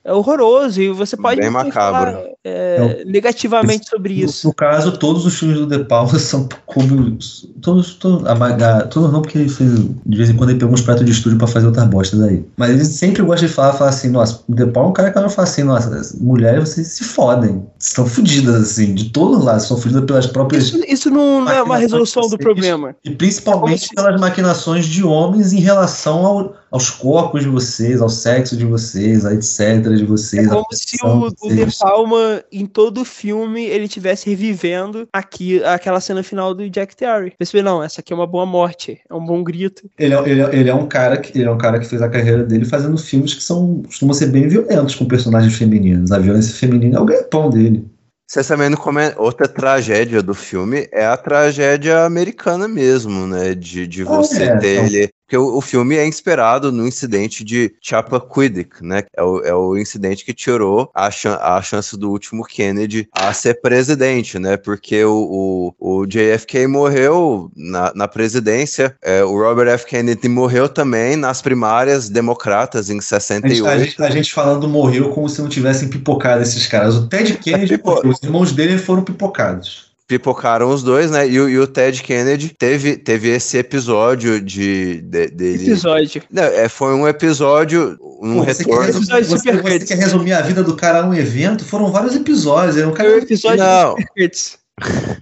é, 0.04 0.12
horroroso, 0.12 0.80
e 0.80 0.88
você 0.90 1.16
pode 1.16 1.40
Bem 1.40 1.50
macabro. 1.50 2.12
falar, 2.12 2.24
é, 2.44 3.04
negativamente 3.04 3.88
sobre 3.88 4.14
No- 4.14 4.24
isso. 4.24 4.46
No 4.48 4.54
caso, 4.54 4.92
todos 4.98 5.26
os 5.26 5.36
filmes 5.38 5.58
do 5.58 5.66
De 5.66 5.84
Palma 5.84 6.16
são 6.18 6.48
como. 6.64 7.18
Todos, 7.60 7.94
todos, 7.94 8.26
a, 8.26 8.32
a, 8.32 8.86
todos 8.86 9.12
não, 9.12 9.20
porque 9.22 9.38
ele 9.38 9.48
fez, 9.48 9.70
de 10.06 10.16
vez 10.16 10.30
em 10.30 10.36
quando 10.36 10.50
ele 10.50 10.58
pegou 10.58 10.74
uns 10.74 10.80
pratos 10.80 11.04
de 11.04 11.12
estúdio 11.12 11.38
pra 11.38 11.46
fazer 11.46 11.66
outras 11.66 11.86
bostas 11.86 12.20
aí. 12.22 12.44
Mas 12.56 12.70
ele 12.70 12.84
sempre 12.84 13.22
gosta 13.22 13.46
de 13.46 13.52
falar, 13.52 13.72
falar 13.72 13.90
assim, 13.90 14.08
nossa, 14.10 14.42
o 14.48 14.54
De 14.54 14.66
Palma 14.66 14.88
é 14.88 14.90
um 14.90 14.94
cara 14.94 15.10
que 15.10 15.20
não 15.20 15.28
fala 15.30 15.48
assim, 15.48 15.62
nossa, 15.62 15.94
as 15.96 16.12
mulheres 16.14 16.68
vocês 16.68 16.86
se 16.88 17.04
fodem. 17.04 17.64
Estão 17.78 18.06
fodidas, 18.06 18.54
assim, 18.62 18.94
de 18.94 19.10
todos 19.10 19.44
lados, 19.44 19.64
são 19.66 19.76
fodidas 19.76 20.04
pelas 20.04 20.26
próprias. 20.26 20.64
Isso, 20.64 20.80
isso 20.86 21.10
não, 21.10 21.40
não 21.44 21.52
é 21.52 21.62
uma 21.62 21.76
resolução 21.78 22.28
do 22.28 22.38
problema. 22.38 22.94
E 23.04 23.10
principalmente 23.10 23.88
pelas 23.94 24.20
maquinações 24.20 24.86
de 24.86 25.04
homens 25.04 25.52
em 25.52 25.60
relação 25.60 26.24
ao, 26.26 26.54
aos 26.72 26.88
corpos 26.88 27.42
de 27.42 27.48
vocês, 27.48 28.00
ao 28.00 28.08
sexo 28.08 28.56
de 28.56 28.64
vocês, 28.64 29.26
a 29.26 29.34
etc. 29.34 29.94
de 29.94 30.04
vocês. 30.04 30.46
É 30.46 30.50
a 30.50 30.54
como 30.54 30.66
se 30.72 30.96
o, 31.04 31.30
de 31.30 31.62
o 31.62 31.66
De. 31.66 31.78
Palma, 31.78 32.42
em 32.50 32.64
todo 32.64 33.02
o 33.02 33.04
filme, 33.04 33.64
ele 33.66 33.86
tivesse 33.86 34.30
revivendo 34.30 35.06
aqui, 35.12 35.62
aquela 35.64 36.00
cena 36.00 36.22
final 36.22 36.54
do 36.54 36.68
Jack 36.70 36.96
Terry. 36.96 37.34
Percebe, 37.38 37.62
não, 37.62 37.82
essa 37.82 38.00
aqui 38.00 38.12
é 38.12 38.16
uma 38.16 38.26
boa 38.26 38.46
morte, 38.46 39.00
é 39.08 39.14
um 39.14 39.24
bom 39.24 39.44
grito. 39.44 39.88
Ele 39.98 40.14
é, 40.14 40.28
ele, 40.28 40.40
é, 40.40 40.56
ele 40.56 40.70
é 40.70 40.74
um 40.74 40.88
cara 40.88 41.18
que 41.18 41.38
ele 41.38 41.48
é 41.48 41.50
um 41.50 41.58
cara 41.58 41.78
que 41.78 41.86
fez 41.86 42.00
a 42.00 42.08
carreira 42.08 42.42
dele 42.42 42.64
fazendo 42.64 42.96
filmes 42.96 43.34
que 43.34 43.42
são 43.42 43.82
costumam 43.82 44.14
ser 44.14 44.28
bem 44.28 44.48
violentos 44.48 44.94
com 44.94 45.04
personagens 45.04 45.54
femininos. 45.54 46.10
A 46.10 46.18
violência 46.18 46.54
feminina 46.54 46.96
é 46.96 47.00
o 47.00 47.04
ganha-pão 47.04 47.50
dele. 47.50 47.86
Vocês 48.32 48.48
também 48.48 48.70
não 48.70 48.78
comentam. 48.78 49.22
Outra 49.22 49.46
tragédia 49.46 50.22
do 50.22 50.32
filme 50.32 50.88
é 50.90 51.04
a 51.04 51.18
tragédia 51.18 52.04
americana 52.06 52.66
mesmo, 52.66 53.26
né? 53.26 53.54
De, 53.54 53.86
de 53.86 54.02
você 54.04 54.44
é, 54.44 54.56
ter 54.56 54.74
então. 54.76 54.86
ele. 54.86 55.10
Porque 55.32 55.36
o, 55.38 55.56
o 55.56 55.60
filme 55.62 55.96
é 55.96 56.06
inspirado 56.06 56.70
no 56.70 56.86
incidente 56.86 57.42
de 57.42 57.74
Chappaquiddick, 57.80 58.82
né? 58.82 59.04
É 59.16 59.22
o, 59.22 59.40
é 59.40 59.54
o 59.54 59.78
incidente 59.78 60.26
que 60.26 60.34
tirou 60.34 60.90
a, 60.94 61.10
chan 61.10 61.38
a 61.40 61.62
chance 61.62 61.96
do 61.96 62.10
último 62.10 62.44
Kennedy 62.44 63.08
a 63.10 63.32
ser 63.32 63.62
presidente, 63.62 64.38
né? 64.38 64.58
Porque 64.58 65.02
o, 65.02 65.72
o, 65.80 66.00
o 66.00 66.06
JFK 66.06 66.66
morreu 66.66 67.50
na, 67.56 67.92
na 67.94 68.06
presidência, 68.06 68.94
é, 69.00 69.24
o 69.24 69.32
Robert 69.38 69.68
F. 69.70 69.86
Kennedy 69.86 70.28
morreu 70.28 70.68
também 70.68 71.16
nas 71.16 71.40
primárias 71.40 72.10
democratas 72.10 72.90
em 72.90 72.98
A 72.98 73.00
gente, 73.00 73.04
68. 73.08 73.66
a 73.66 73.78
gente- 73.78 74.02
a 74.02 74.10
gente 74.10 74.34
falando 74.34 74.68
morreu 74.68 75.10
como 75.10 75.30
se 75.30 75.40
não 75.40 75.48
tivessem 75.48 75.88
pipocado 75.88 76.42
esses 76.42 76.66
caras. 76.66 76.94
O 76.96 77.06
Ted 77.08 77.38
Kennedy, 77.38 77.78
Pipo- 77.78 77.92
morreu, 77.94 78.10
os 78.10 78.22
irmãos 78.22 78.52
dele 78.52 78.76
foram 78.76 79.02
pipocados. 79.02 79.91
Pipocaram 80.18 80.70
os 80.70 80.82
dois, 80.82 81.10
né? 81.10 81.28
E, 81.28 81.40
o- 81.40 81.48
e 81.48 81.58
o 81.58 81.66
Ted 81.66 82.02
Kennedy 82.02 82.54
teve, 82.58 82.96
teve 82.96 83.28
esse 83.30 83.56
episódio 83.58 84.40
de, 84.40 85.00
de- 85.02 85.28
dele. 85.28 85.64
Episódio. 85.64 86.22
Não, 86.30 86.42
é, 86.42 86.68
foi 86.68 86.94
um 86.94 87.06
episódio, 87.08 87.98
um 88.20 88.36
Pô, 88.36 88.44
você, 88.44 88.64
quer 88.64 88.70
retorno. 88.70 88.92
você- 88.92 89.24
Super 89.38 89.62
você 89.62 89.78
Cuts. 89.78 89.88
quer 89.88 89.96
resumir 89.98 90.32
a 90.32 90.42
vida 90.42 90.62
do 90.62 90.76
cara 90.76 91.02
a 91.02 91.06
um 91.06 91.14
evento? 91.14 91.64
Foram 91.64 91.90
vários 91.90 92.14
episódios. 92.14 92.76
Era 92.76 92.88
um 92.88 92.92
cara. 92.92 93.16
episódio 93.18 93.58
Não. 93.64 93.96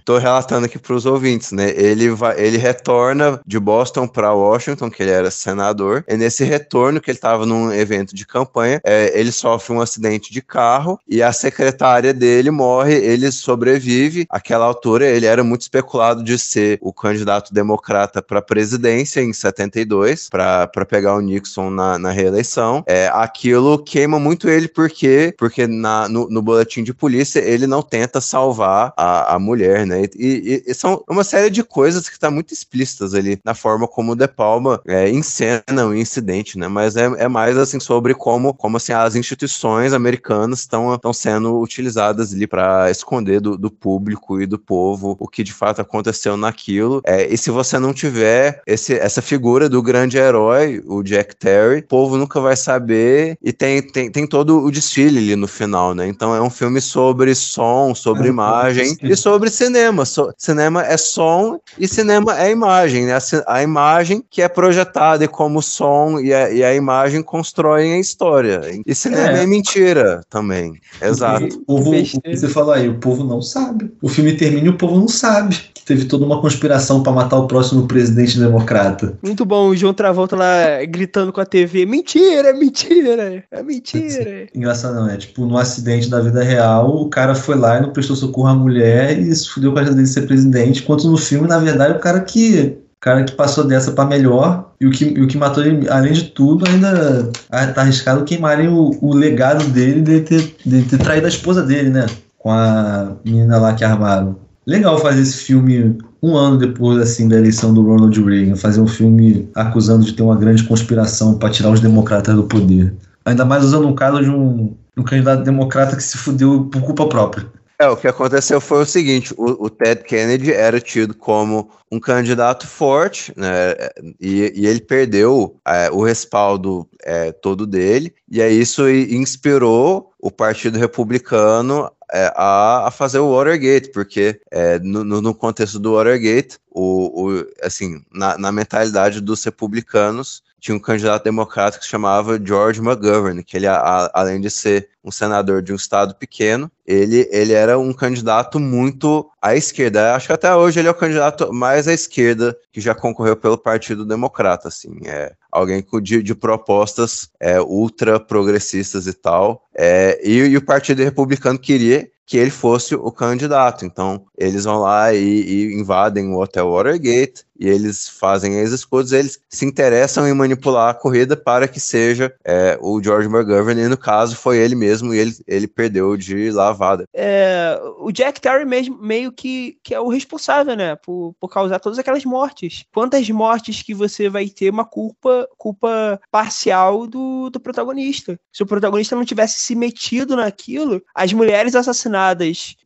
Tô 0.05 0.17
relatando 0.17 0.65
aqui 0.65 0.79
para 0.79 0.93
os 0.93 1.05
ouvintes, 1.05 1.51
né? 1.51 1.71
Ele 1.75 2.09
vai, 2.09 2.39
ele 2.39 2.57
retorna 2.57 3.39
de 3.45 3.59
Boston 3.59 4.07
para 4.07 4.33
Washington, 4.33 4.89
que 4.89 5.03
ele 5.03 5.11
era 5.11 5.29
senador. 5.29 6.03
E 6.07 6.15
nesse 6.15 6.43
retorno, 6.43 6.99
que 6.99 7.11
ele 7.11 7.17
estava 7.17 7.45
num 7.45 7.71
evento 7.71 8.15
de 8.15 8.25
campanha, 8.25 8.79
é, 8.83 9.17
ele 9.19 9.31
sofre 9.31 9.73
um 9.73 9.81
acidente 9.81 10.31
de 10.31 10.41
carro 10.41 10.99
e 11.07 11.21
a 11.21 11.31
secretária 11.31 12.13
dele 12.13 12.49
morre. 12.49 12.95
Ele 12.95 13.31
sobrevive. 13.31 14.25
Aquela 14.29 14.65
altura, 14.65 15.05
ele 15.05 15.25
era 15.25 15.43
muito 15.43 15.61
especulado 15.61 16.23
de 16.23 16.37
ser 16.37 16.79
o 16.81 16.93
candidato 16.93 17.53
democrata 17.53 18.21
para 18.21 18.41
presidência 18.41 19.21
em 19.21 19.33
72, 19.33 20.29
para 20.29 20.67
pegar 20.87 21.15
o 21.15 21.21
Nixon 21.21 21.69
na, 21.69 21.99
na 21.99 22.11
reeleição. 22.11 22.83
É, 22.87 23.09
aquilo 23.13 23.77
queima 23.83 24.19
muito 24.19 24.49
ele 24.49 24.67
porque 24.67 25.33
porque 25.37 25.67
na, 25.67 26.07
no, 26.07 26.29
no 26.29 26.41
boletim 26.41 26.83
de 26.83 26.93
polícia 26.93 27.39
ele 27.39 27.67
não 27.67 27.81
tenta 27.81 28.21
salvar 28.21 28.93
a, 28.97 29.35
a 29.35 29.39
mulher, 29.51 29.85
né? 29.85 30.03
E, 30.15 30.61
e- 30.67 30.71
e 30.71 30.73
são 30.73 31.03
uma 31.09 31.23
série 31.23 31.49
de 31.49 31.63
coisas 31.63 32.07
que 32.09 32.17
tá 32.19 32.29
muito 32.31 32.53
explícitas 32.53 33.13
ali 33.13 33.39
na 33.43 33.53
forma 33.53 33.87
como 33.87 34.13
o 34.13 34.15
De 34.15 34.27
Palma 34.27 34.81
é, 34.87 35.09
encena 35.09 35.85
o 35.87 35.95
incidente, 35.95 36.57
né? 36.57 36.67
Mas 36.67 36.95
é, 36.95 37.05
é 37.17 37.27
mais 37.27 37.57
assim 37.57 37.79
sobre 37.79 38.13
como, 38.13 38.53
como 38.53 38.77
assim, 38.77 38.93
as 38.93 39.15
instituições 39.15 39.93
americanas 39.93 40.59
estão 40.61 41.13
sendo 41.13 41.59
utilizadas 41.59 42.33
ali 42.33 42.47
para 42.47 42.89
esconder 42.89 43.39
do, 43.41 43.57
do 43.57 43.69
público 43.69 44.41
e 44.41 44.45
do 44.45 44.57
povo 44.57 45.15
o 45.19 45.27
que 45.27 45.43
de 45.43 45.53
fato 45.53 45.81
aconteceu 45.81 46.37
naquilo. 46.37 47.01
É, 47.05 47.27
e 47.33 47.37
se 47.37 47.49
você 47.51 47.77
não 47.79 47.93
tiver 47.93 48.61
esse, 48.65 48.93
essa 48.93 49.21
figura 49.21 49.67
do 49.69 49.81
grande 49.81 50.17
herói, 50.17 50.81
o 50.85 51.03
Jack 51.03 51.35
Terry, 51.35 51.79
o 51.79 51.87
povo 51.87 52.17
nunca 52.17 52.39
vai 52.39 52.55
saber 52.55 53.37
e 53.41 53.51
tem, 53.51 53.81
tem, 53.81 54.09
tem 54.11 54.25
todo 54.27 54.63
o 54.63 54.71
desfile 54.71 55.17
ali 55.19 55.35
no 55.35 55.47
final, 55.47 55.93
né? 55.93 56.07
Então 56.07 56.33
é 56.35 56.41
um 56.41 56.49
filme 56.49 56.79
sobre 56.81 57.33
som, 57.35 57.93
sobre 57.95 58.27
É, 58.27 58.29
imagem 58.29 58.95
e 59.01 59.15
sobre 59.15 59.30
cinema. 59.49 60.05
So- 60.05 60.31
cinema 60.37 60.83
é 60.85 60.97
som 60.97 61.59
e 61.77 61.87
cinema 61.87 62.39
é 62.39 62.49
imagem, 62.51 63.05
né? 63.05 63.13
A, 63.15 63.55
a 63.55 63.63
imagem 63.63 64.23
que 64.29 64.41
é 64.41 64.47
projetada 64.47 65.23
e 65.23 65.27
como 65.27 65.59
o 65.59 65.61
som 65.61 66.19
e 66.19 66.33
a, 66.33 66.49
e 66.51 66.63
a 66.63 66.73
imagem 66.73 67.21
constroem 67.23 67.93
a 67.93 67.99
história. 67.99 68.61
E 68.85 68.93
cinema 68.95 69.37
é, 69.39 69.43
É. 69.43 69.45
mentira 69.45 70.21
também. 70.29 70.73
Exato. 71.01 71.45
O 71.67 71.75
povo, 71.77 71.91
o 71.91 72.03
que 72.21 72.35
você 72.37 72.47
falou 72.47 72.73
aí, 72.73 72.87
o 72.89 72.95
povo 72.99 73.23
não 73.23 73.41
sabe. 73.41 73.91
O 74.01 74.09
filme 74.09 74.33
termina 74.33 74.67
e 74.67 74.69
o 74.69 74.77
povo 74.77 74.97
não 74.99 75.07
sabe. 75.07 75.55
Que 75.73 75.83
teve 75.85 76.05
toda 76.05 76.25
uma 76.25 76.39
conspiração 76.41 77.01
pra 77.01 77.11
matar 77.11 77.37
o 77.37 77.47
próximo 77.47 77.87
presidente 77.87 78.37
democrata. 78.39 79.17
Muito 79.23 79.43
bom, 79.45 79.67
o 79.69 79.75
João 79.75 79.93
Travolta 79.93 80.35
lá 80.35 80.83
gritando 80.87 81.33
com 81.33 81.41
a 81.41 81.45
TV. 81.45 81.85
Mentira, 81.85 82.49
é 82.49 82.53
mentira, 82.53 83.43
é 83.51 83.63
mentira. 83.63 84.47
Engraçado 84.53 84.95
não, 84.95 85.09
é 85.09 85.17
tipo, 85.17 85.45
no 85.45 85.57
acidente 85.57 86.09
da 86.09 86.19
vida 86.19 86.43
real, 86.43 86.95
o 87.01 87.09
cara 87.09 87.33
foi 87.35 87.55
lá 87.55 87.77
e 87.77 87.81
não 87.81 87.91
prestou 87.91 88.15
socorro 88.15 88.47
à 88.47 88.53
mulher 88.55 89.19
e 89.29 89.35
se 89.35 89.49
fudeu 89.49 89.71
com 89.71 89.79
a 89.79 89.83
chance 89.83 89.95
dele 89.95 90.07
de 90.07 90.13
ser 90.13 90.21
presidente, 90.21 90.81
enquanto 90.81 91.09
no 91.09 91.17
filme, 91.17 91.47
na 91.47 91.59
verdade, 91.59 91.93
o 91.93 91.99
cara 91.99 92.19
que. 92.19 92.77
Cara 92.99 93.23
que 93.23 93.31
passou 93.31 93.63
dessa 93.63 93.93
pra 93.93 94.05
melhor 94.05 94.73
e 94.79 94.85
o 94.85 94.91
que, 94.91 95.05
e 95.05 95.21
o 95.23 95.27
que 95.27 95.35
matou 95.35 95.65
ele, 95.65 95.89
além 95.89 96.13
de 96.13 96.25
tudo, 96.25 96.65
ainda 96.69 97.31
tá 97.49 97.81
arriscado 97.81 98.23
queimarem 98.23 98.67
o, 98.67 98.95
o 99.01 99.11
legado 99.15 99.65
dele 99.69 100.01
de 100.01 100.21
ter, 100.21 100.55
de 100.63 100.83
ter 100.83 100.99
traído 100.99 101.25
a 101.25 101.29
esposa 101.29 101.63
dele, 101.63 101.89
né? 101.89 102.05
Com 102.37 102.51
a 102.51 103.13
menina 103.25 103.57
lá 103.57 103.73
que 103.73 103.83
armaram. 103.83 104.35
Legal 104.67 104.99
fazer 104.99 105.21
esse 105.21 105.37
filme 105.37 105.97
um 106.21 106.37
ano 106.37 106.57
depois 106.57 106.99
assim 106.99 107.27
da 107.27 107.37
eleição 107.37 107.73
do 107.73 107.81
Ronald 107.81 108.23
Reagan, 108.23 108.55
fazer 108.55 108.79
um 108.79 108.87
filme 108.87 109.49
acusando 109.55 110.05
de 110.05 110.13
ter 110.13 110.21
uma 110.21 110.35
grande 110.35 110.63
conspiração 110.63 111.37
para 111.37 111.49
tirar 111.49 111.71
os 111.71 111.79
democratas 111.79 112.35
do 112.35 112.43
poder. 112.43 112.93
Ainda 113.25 113.43
mais 113.43 113.63
usando 113.63 113.87
um 113.87 113.95
caso 113.95 114.23
de 114.23 114.29
um, 114.29 114.73
um 114.95 115.03
candidato 115.03 115.43
democrata 115.43 115.95
que 115.95 116.03
se 116.03 116.17
fudeu 116.17 116.65
por 116.71 116.81
culpa 116.81 117.07
própria. 117.07 117.45
É, 117.81 117.87
o 117.87 117.97
que 117.97 118.07
aconteceu 118.07 118.61
foi 118.61 118.83
o 118.83 118.85
seguinte: 118.85 119.33
o, 119.35 119.65
o 119.65 119.69
Ted 119.69 120.03
Kennedy 120.03 120.53
era 120.53 120.79
tido 120.79 121.15
como 121.15 121.71
um 121.91 121.99
candidato 121.99 122.67
forte, 122.67 123.33
né? 123.35 123.73
E, 124.19 124.53
e 124.55 124.67
ele 124.67 124.79
perdeu 124.81 125.59
é, 125.65 125.89
o 125.89 126.03
respaldo 126.03 126.87
é, 127.03 127.31
todo 127.31 127.65
dele, 127.65 128.13
e 128.29 128.39
aí 128.39 128.59
isso 128.61 128.87
inspirou 128.87 130.11
o 130.19 130.29
Partido 130.29 130.77
Republicano 130.77 131.89
é, 132.13 132.31
a, 132.35 132.87
a 132.87 132.91
fazer 132.91 133.17
o 133.19 133.31
Watergate, 133.35 133.89
porque 133.91 134.39
é, 134.51 134.77
no, 134.79 135.03
no- 135.03 135.21
no 135.21 135.33
contexto 135.33 135.79
do 135.79 135.93
Watergate, 135.95 136.59
o, 136.69 137.29
o- 137.29 137.45
assim, 137.63 137.99
na, 138.13 138.37
na 138.37 138.51
mentalidade 138.51 139.19
dos 139.19 139.43
republicanos, 139.43 140.43
tinha 140.61 140.75
um 140.77 140.79
candidato 140.79 141.23
democrata 141.23 141.79
que 141.79 141.83
se 141.83 141.89
chamava 141.89 142.39
George 142.41 142.79
McGovern, 142.79 143.43
que 143.43 143.57
ele, 143.57 143.67
a- 143.67 144.11
além 144.13 144.39
de 144.39 144.49
ser 144.49 144.89
um 145.03 145.09
senador 145.11 145.63
de 145.63 145.73
um 145.73 145.75
estado 145.75 146.13
pequeno, 146.13 146.71
ele, 146.85 147.27
ele 147.31 147.53
era 147.53 147.79
um 147.79 147.91
candidato 147.91 148.59
muito 148.59 149.27
à 149.41 149.55
esquerda. 149.55 150.13
Acho 150.15 150.27
que 150.27 150.33
até 150.33 150.55
hoje 150.55 150.79
ele 150.79 150.87
é 150.87 150.91
o 150.91 150.95
candidato 150.95 151.51
mais 151.51 151.87
à 151.87 151.93
esquerda 151.93 152.55
que 152.71 152.79
já 152.79 152.93
concorreu 152.93 153.35
pelo 153.35 153.57
Partido 153.57 154.05
Democrata, 154.05 154.67
assim, 154.67 154.99
é 155.05 155.33
alguém 155.51 155.83
de, 156.03 156.21
de 156.21 156.35
propostas 156.35 157.29
é, 157.39 157.59
ultra 157.59 158.19
progressistas 158.19 159.07
e 159.07 159.13
tal. 159.13 159.63
É, 159.75 160.21
e, 160.23 160.37
e 160.37 160.57
o 160.57 160.63
Partido 160.63 161.01
Republicano 161.03 161.57
queria 161.57 162.07
que 162.31 162.37
ele 162.37 162.49
fosse 162.49 162.95
o 162.95 163.11
candidato. 163.11 163.83
Então, 163.83 164.25
eles 164.37 164.63
vão 164.63 164.79
lá 164.79 165.13
e, 165.13 165.19
e 165.19 165.73
invadem 165.77 166.33
o 166.33 166.39
Hotel 166.39 166.71
Watergate 166.71 167.43
e 167.59 167.67
eles 167.67 168.07
fazem 168.07 168.59
as 168.59 168.71
escutas, 168.71 169.11
eles 169.11 169.39
se 169.47 169.65
interessam 169.65 170.27
em 170.27 170.33
manipular 170.33 170.89
a 170.89 170.93
corrida 170.95 171.37
para 171.37 171.67
que 171.67 171.79
seja 171.79 172.33
é, 172.43 172.75
o 172.81 173.03
George 173.03 173.27
McGovern, 173.27 173.79
e 173.79 173.87
no 173.87 173.97
caso 173.97 174.35
foi 174.35 174.57
ele 174.57 174.73
mesmo, 174.73 175.13
e 175.13 175.19
ele, 175.19 175.35
ele 175.45 175.67
perdeu 175.67 176.17
de 176.17 176.49
lavada. 176.49 177.03
É, 177.13 177.79
o 177.99 178.11
Jack 178.11 178.41
Terry 178.41 178.65
mesmo, 178.65 178.97
meio 178.99 179.31
que, 179.31 179.77
que 179.83 179.93
é 179.93 179.99
o 179.99 180.07
responsável, 180.07 180.75
né? 180.75 180.95
Por, 180.95 181.35
por 181.39 181.49
causar 181.49 181.79
todas 181.79 181.99
aquelas 181.99 182.25
mortes. 182.25 182.83
Quantas 182.91 183.29
mortes 183.29 183.83
que 183.83 183.93
você 183.93 184.27
vai 184.27 184.47
ter 184.47 184.71
uma 184.71 184.85
culpa, 184.85 185.47
culpa 185.55 186.19
parcial 186.31 187.05
do, 187.05 187.51
do 187.51 187.59
protagonista? 187.59 188.39
Se 188.51 188.63
o 188.63 188.65
protagonista 188.65 189.15
não 189.15 189.23
tivesse 189.23 189.59
se 189.59 189.75
metido 189.75 190.35
naquilo, 190.35 190.99
as 191.13 191.31
mulheres 191.31 191.75
assassinadas 191.75 192.20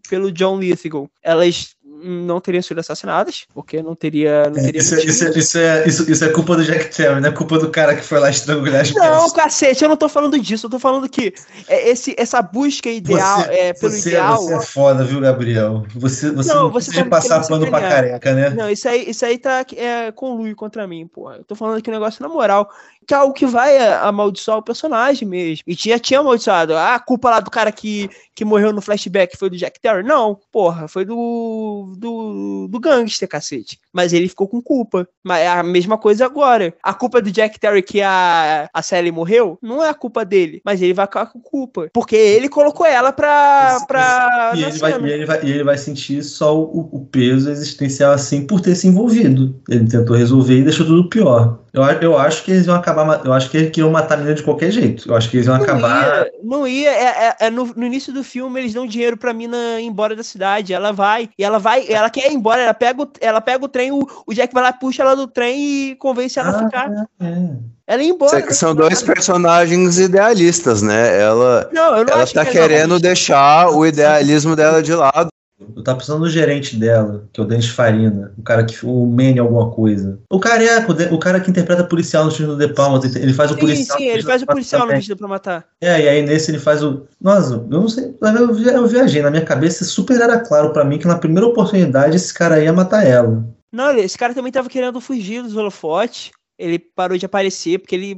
pelo 0.09 0.31
John 0.31 0.59
Lithgow, 0.59 1.09
elas 1.23 1.75
não 2.07 2.39
teriam 2.39 2.61
sido 2.61 2.79
assassinadas, 2.79 3.45
porque 3.53 3.81
não 3.81 3.95
teria. 3.95 4.45
Não 4.45 4.53
teria 4.61 4.79
Isso, 4.81 4.93
é- 4.93 4.97
motivo. 4.97 5.11
isso, 5.11 5.25
é- 5.25 5.29
isso, 5.39 5.57
é, 5.57 5.88
isso, 5.88 6.11
isso 6.11 6.25
é 6.25 6.29
culpa 6.29 6.55
do 6.55 6.63
Jack 6.63 6.95
Terry, 6.95 7.19
não 7.19 7.29
é 7.29 7.31
culpa 7.31 7.57
do 7.57 7.71
cara 7.71 7.95
que 7.95 8.03
foi 8.03 8.19
lá 8.19 8.29
estrangulhar 8.29 8.81
as 8.81 8.93
Não, 8.93 9.01
pessoas. 9.01 9.31
cacete, 9.31 9.83
eu 9.83 9.89
não 9.89 9.97
tô 9.97 10.07
falando 10.07 10.38
disso. 10.38 10.67
Eu 10.67 10.69
tô 10.69 10.77
falando 10.77 11.09
que 11.09 11.33
é 11.67 11.89
esse, 11.89 12.13
essa 12.17 12.41
busca 12.41 12.89
ideal, 12.89 13.41
Você- 13.41 13.49
é, 13.51 13.73
pelo 13.73 13.91
você, 13.91 14.09
ideal. 14.09 14.38
você 14.38 14.53
é 14.55 14.61
foda, 14.61 15.03
viu, 15.03 15.19
Gabriel? 15.21 15.83
Você, 15.95 16.29
você 16.31 16.53
Não, 16.53 16.63
não, 16.63 16.71
você 16.71 16.91
tá 16.91 17.05
passar 17.05 17.47
pano 17.47 17.67
pra 17.67 17.79
careca, 17.81 18.33
né? 18.36 18.49
Não, 18.51 18.69
isso 18.69 18.88
aí, 18.88 19.09
isso 19.09 19.25
aí 19.25 19.38
tá 19.39 19.65
é, 19.75 20.11
conluio 20.11 20.55
contra 20.55 20.86
mim, 20.88 21.07
porra. 21.07 21.38
Eu 21.38 21.43
tô 21.43 21.55
falando 21.55 21.77
aqui 21.77 21.89
um 21.89 21.93
negócio 21.93 22.21
na 22.21 22.29
moral. 22.29 22.69
Que 23.08 23.14
é 23.14 23.18
algo 23.18 23.34
que 23.34 23.45
vai 23.45 23.78
amaldiçoar 23.78 24.58
o 24.58 24.64
personagem 24.64 25.28
mesmo. 25.28 25.64
E 25.68 25.74
já 25.74 25.99
tinha 25.99 26.20
amaldiçoado. 26.20 26.76
Ah, 26.76 26.95
a 26.95 26.99
culpa 26.99 27.30
lá 27.30 27.39
do 27.39 27.51
cara 27.51 27.72
que, 27.72 28.10
que 28.34 28.45
morreu 28.45 28.74
no 28.74 28.82
flashback 28.82 29.38
foi 29.38 29.49
do 29.49 29.58
Jack 29.58 29.80
Terry? 29.80 30.03
Não, 30.03 30.39
porra, 30.51 30.88
foi 30.88 31.06
do, 31.06 31.93
do, 31.97 32.68
do 32.70 32.80
gangster, 32.80 33.28
cacete. 33.28 33.80
Mas 33.93 34.14
ele 34.14 34.28
ficou 34.28 34.47
com 34.47 34.62
culpa. 34.62 35.08
Mas 35.24 35.41
é 35.41 35.47
a 35.47 35.64
mesma 35.64 35.97
coisa 35.97 36.26
agora. 36.26 36.74
A 36.84 36.93
culpa 36.93 37.22
do 37.22 37.32
Jack 37.32 37.60
Terry 37.60 37.82
que 37.82 38.01
a, 38.01 38.70
a 38.74 38.82
Sally 38.82 39.12
morreu? 39.12 39.58
Não 39.62 39.84
é 39.84 39.89
a 39.89 39.93
culpa 39.93 40.26
dele. 40.26 40.62
Mas 40.66 40.82
ele 40.82 40.93
vai 40.93 41.06
ficar 41.06 41.28
com 41.28 41.39
culpa. 41.39 41.89
Porque 41.93 42.16
ele 42.16 42.49
colocou 42.49 42.86
ela 42.86 43.12
pra. 43.12 43.80
pra 43.88 44.51
E 44.56 44.64
ele, 44.64 44.78
vai, 44.78 44.91
e, 44.91 45.12
ele 45.12 45.26
vai, 45.26 45.43
e 45.43 45.51
ele 45.51 45.64
vai 45.64 45.78
sentir 45.78 46.24
só 46.24 46.58
o, 46.58 46.89
o 46.91 47.06
peso 47.06 47.49
existencial 47.49 48.12
assim 48.12 48.45
por 48.45 48.62
ter 48.62 48.76
se 48.76 48.88
envolvido. 48.88 49.56
Ele 49.70 49.88
tentou 49.88 50.16
resolver 50.16 50.60
e 50.60 50.64
deixou 50.64 50.86
tudo 50.86 51.10
pior. 51.10 51.60
Eu, 51.76 51.84
eu 52.01 52.17
acho 52.17 52.43
que 52.43 52.51
eles 52.51 52.65
iam 52.65 52.76
acabar. 52.76 53.21
Eu 53.26 53.34
acho 53.34 53.49
que 53.49 53.57
eles 53.57 53.69
queriam 53.71 53.91
matar 53.91 54.13
a 54.15 54.17
menina 54.17 54.36
de 54.36 54.43
qualquer 54.43 54.71
jeito. 54.71 55.09
Eu 55.09 55.15
acho 55.15 55.30
que 55.30 55.38
eles 55.38 55.47
iam 55.47 55.57
Não 55.57 55.63
acabar. 55.63 56.03
ia, 56.26 56.32
não 56.43 56.67
ia. 56.67 56.89
É, 56.89 57.03
é- 57.28 57.36
é 57.41 57.49
no, 57.49 57.65
no 57.76 57.86
início 57.86 58.13
do 58.13 58.23
filme 58.23 58.59
eles 58.59 58.73
dão 58.73 58.88
dinheiro 58.88 59.17
pra 59.17 59.34
mina 59.34 59.57
ir 59.80 59.86
embora 59.86 60.15
da 60.15 60.23
cidade. 60.23 60.73
Ela 60.73 60.91
vai, 60.93 61.30
e 61.38 61.43
ela 61.43 61.59
vai, 61.59 61.86
ela 61.91 62.09
quer 62.09 62.32
ir 62.32 62.34
embora, 62.36 62.61
ela 62.61 62.73
pega 62.73 63.01
o, 63.03 63.07
ela 63.19 63.41
pega 63.41 63.65
o 63.65 63.67
trem, 63.67 63.91
o, 63.91 64.07
o 64.26 64.34
Jack 64.34 64.53
vai 64.53 64.63
lá, 64.63 64.71
puxa 64.73 65.03
ela 65.03 65.15
do 65.15 65.28
trem 65.28 65.59
e 65.91 65.95
convence 65.95 66.39
ela 66.39 66.49
a 66.49 66.55
Ah, 66.55 66.65
ficar. 66.65 66.91
é. 67.21 67.76
Ela 67.88 68.01
ia 68.01 68.09
embora. 68.09 68.39
São- 68.41 68.53
São 68.53 68.76
dois 68.76 69.03
personagens 69.03 69.99
idealistas, 69.99 70.82
né? 70.82 71.21
Ela, 71.21 71.69
Não, 71.71 71.97
eu 71.97 72.05
não 72.05 72.13
ela 72.13 72.23
acho 72.23 72.34
tá 72.34 72.43
que 72.43 72.49
é 72.49 72.51
querendo 72.53 72.95
exatamente- 72.95 73.01
deixar 73.03 73.69
o 73.69 73.86
idealismo 73.86 74.55
dela 74.55 74.82
de 74.82 74.93
lado. 74.93 75.28
Eu 75.76 75.82
tava 75.84 75.99
pensando 75.99 76.20
no 76.20 76.30
gerente 76.30 76.76
dela, 76.76 77.24
que 77.32 77.39
é 77.39 77.43
o 77.43 77.47
Denis 77.47 77.70
Farina, 77.70 78.34
o 78.38 78.41
cara 78.43 78.66
que. 78.66 78.86
O 78.86 79.06
Manny 79.06 79.39
alguma 79.39 79.72
coisa. 79.72 80.20
O 80.30 80.38
careca, 80.38 80.91
o, 80.91 80.93
de- 80.93 81.06
o 81.14 81.18
cara 81.18 81.39
que 81.39 81.49
interpreta 81.49 81.84
policial 81.86 82.26
no 82.26 82.32
filme 82.32 82.53
do 82.56 82.58
De 82.68 82.74
Palma, 82.74 82.99
ele 83.16 83.34
faz 83.34 83.51
o 83.51 83.53
Sim, 83.53 83.60
policial. 83.62 83.97
sim, 83.97 84.06
ele 84.06 84.24
faz 84.24 84.41
o 84.41 84.45
policial 84.45 84.86
no. 84.86 84.91
Vestido 84.91 85.18
pra 85.18 85.28
Matar. 85.30 85.66
É, 85.80 86.01
e 86.01 86.10
aí 86.10 86.22
nesse 86.24 86.51
ele 86.51 86.60
faz 86.60 86.84
o. 86.84 87.08
Nossa, 87.22 87.53
eu 87.53 87.68
não 87.82 87.88
sei. 87.88 88.14
Eu, 88.22 88.53
vi- 88.53 88.68
eu 88.68 88.86
viajei. 88.86 89.22
Na 89.22 89.32
minha 89.32 89.45
cabeça 89.45 89.86
super 89.86 90.20
era 90.20 90.39
claro 90.39 90.74
pra 90.74 90.84
mim 90.84 90.97
que 90.99 91.08
na 91.08 91.18
primeira 91.18 91.47
oportunidade 91.47 92.18
esse 92.18 92.34
cara 92.34 92.62
ia 92.62 92.74
matar 92.74 93.06
ela. 93.08 93.45
Não, 93.72 93.91
esse 93.97 94.18
cara 94.18 94.34
também 94.34 94.51
tava 94.51 94.70
querendo 94.70 94.99
fugir 95.01 95.41
dos 95.41 95.56
holofotes. 95.56 96.32
Ele 96.58 96.80
parou 96.80 97.18
de 97.18 97.26
aparecer 97.26 97.80
porque 97.80 97.95
ele. 97.95 98.16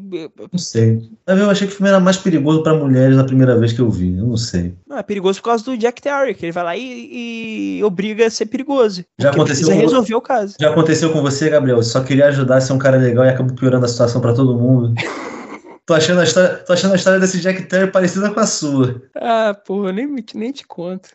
Não 0.51 0.59
sei. 0.59 1.09
Eu 1.25 1.49
achei 1.49 1.67
que 1.67 1.73
o 1.73 1.75
filme 1.77 1.89
era 1.89 1.99
mais 1.99 2.17
perigoso 2.17 2.61
pra 2.61 2.75
mulheres 2.75 3.17
na 3.17 3.23
primeira 3.23 3.57
vez 3.57 3.73
que 3.73 3.79
eu 3.79 3.89
vi. 3.89 4.15
Eu 4.15 4.27
não 4.27 4.37
sei. 4.37 4.75
Não, 4.87 4.97
é 4.99 5.03
perigoso 5.03 5.39
por 5.39 5.45
causa 5.45 5.63
do 5.65 5.75
Jack 5.75 5.99
Terry, 6.01 6.35
que 6.35 6.45
ele 6.45 6.51
vai 6.51 6.63
lá 6.63 6.77
e, 6.77 7.79
e 7.79 7.83
obriga 7.83 8.27
a 8.27 8.29
ser 8.29 8.45
perigoso. 8.45 9.03
Já 9.17 9.31
aconteceu 9.31 9.67
com- 9.67 9.79
resolver 9.79 10.13
o 10.15 10.21
caso. 10.21 10.55
Já 10.59 10.69
aconteceu 10.69 11.11
com 11.11 11.21
você, 11.21 11.49
Gabriel? 11.49 11.77
Você 11.77 11.89
só 11.89 12.03
queria 12.03 12.27
ajudar 12.27 12.57
a 12.57 12.61
ser 12.61 12.73
um 12.73 12.77
cara 12.77 12.97
legal 12.97 13.25
e 13.25 13.29
acabou 13.29 13.55
piorando 13.55 13.85
a 13.85 13.89
situação 13.89 14.21
pra 14.21 14.33
todo 14.33 14.55
mundo. 14.55 14.93
tô, 15.87 15.95
achando 15.95 16.21
a 16.21 16.23
história, 16.23 16.57
tô 16.57 16.73
achando 16.73 16.91
a 16.93 16.95
história 16.95 17.19
desse 17.19 17.39
Jack 17.39 17.63
Terry 17.63 17.91
parecida 17.91 18.29
com 18.29 18.39
a 18.39 18.45
sua. 18.45 19.01
Ah, 19.15 19.55
porra, 19.65 19.91
nem, 19.91 20.07
nem 20.35 20.51
te 20.51 20.65
conto. 20.67 21.09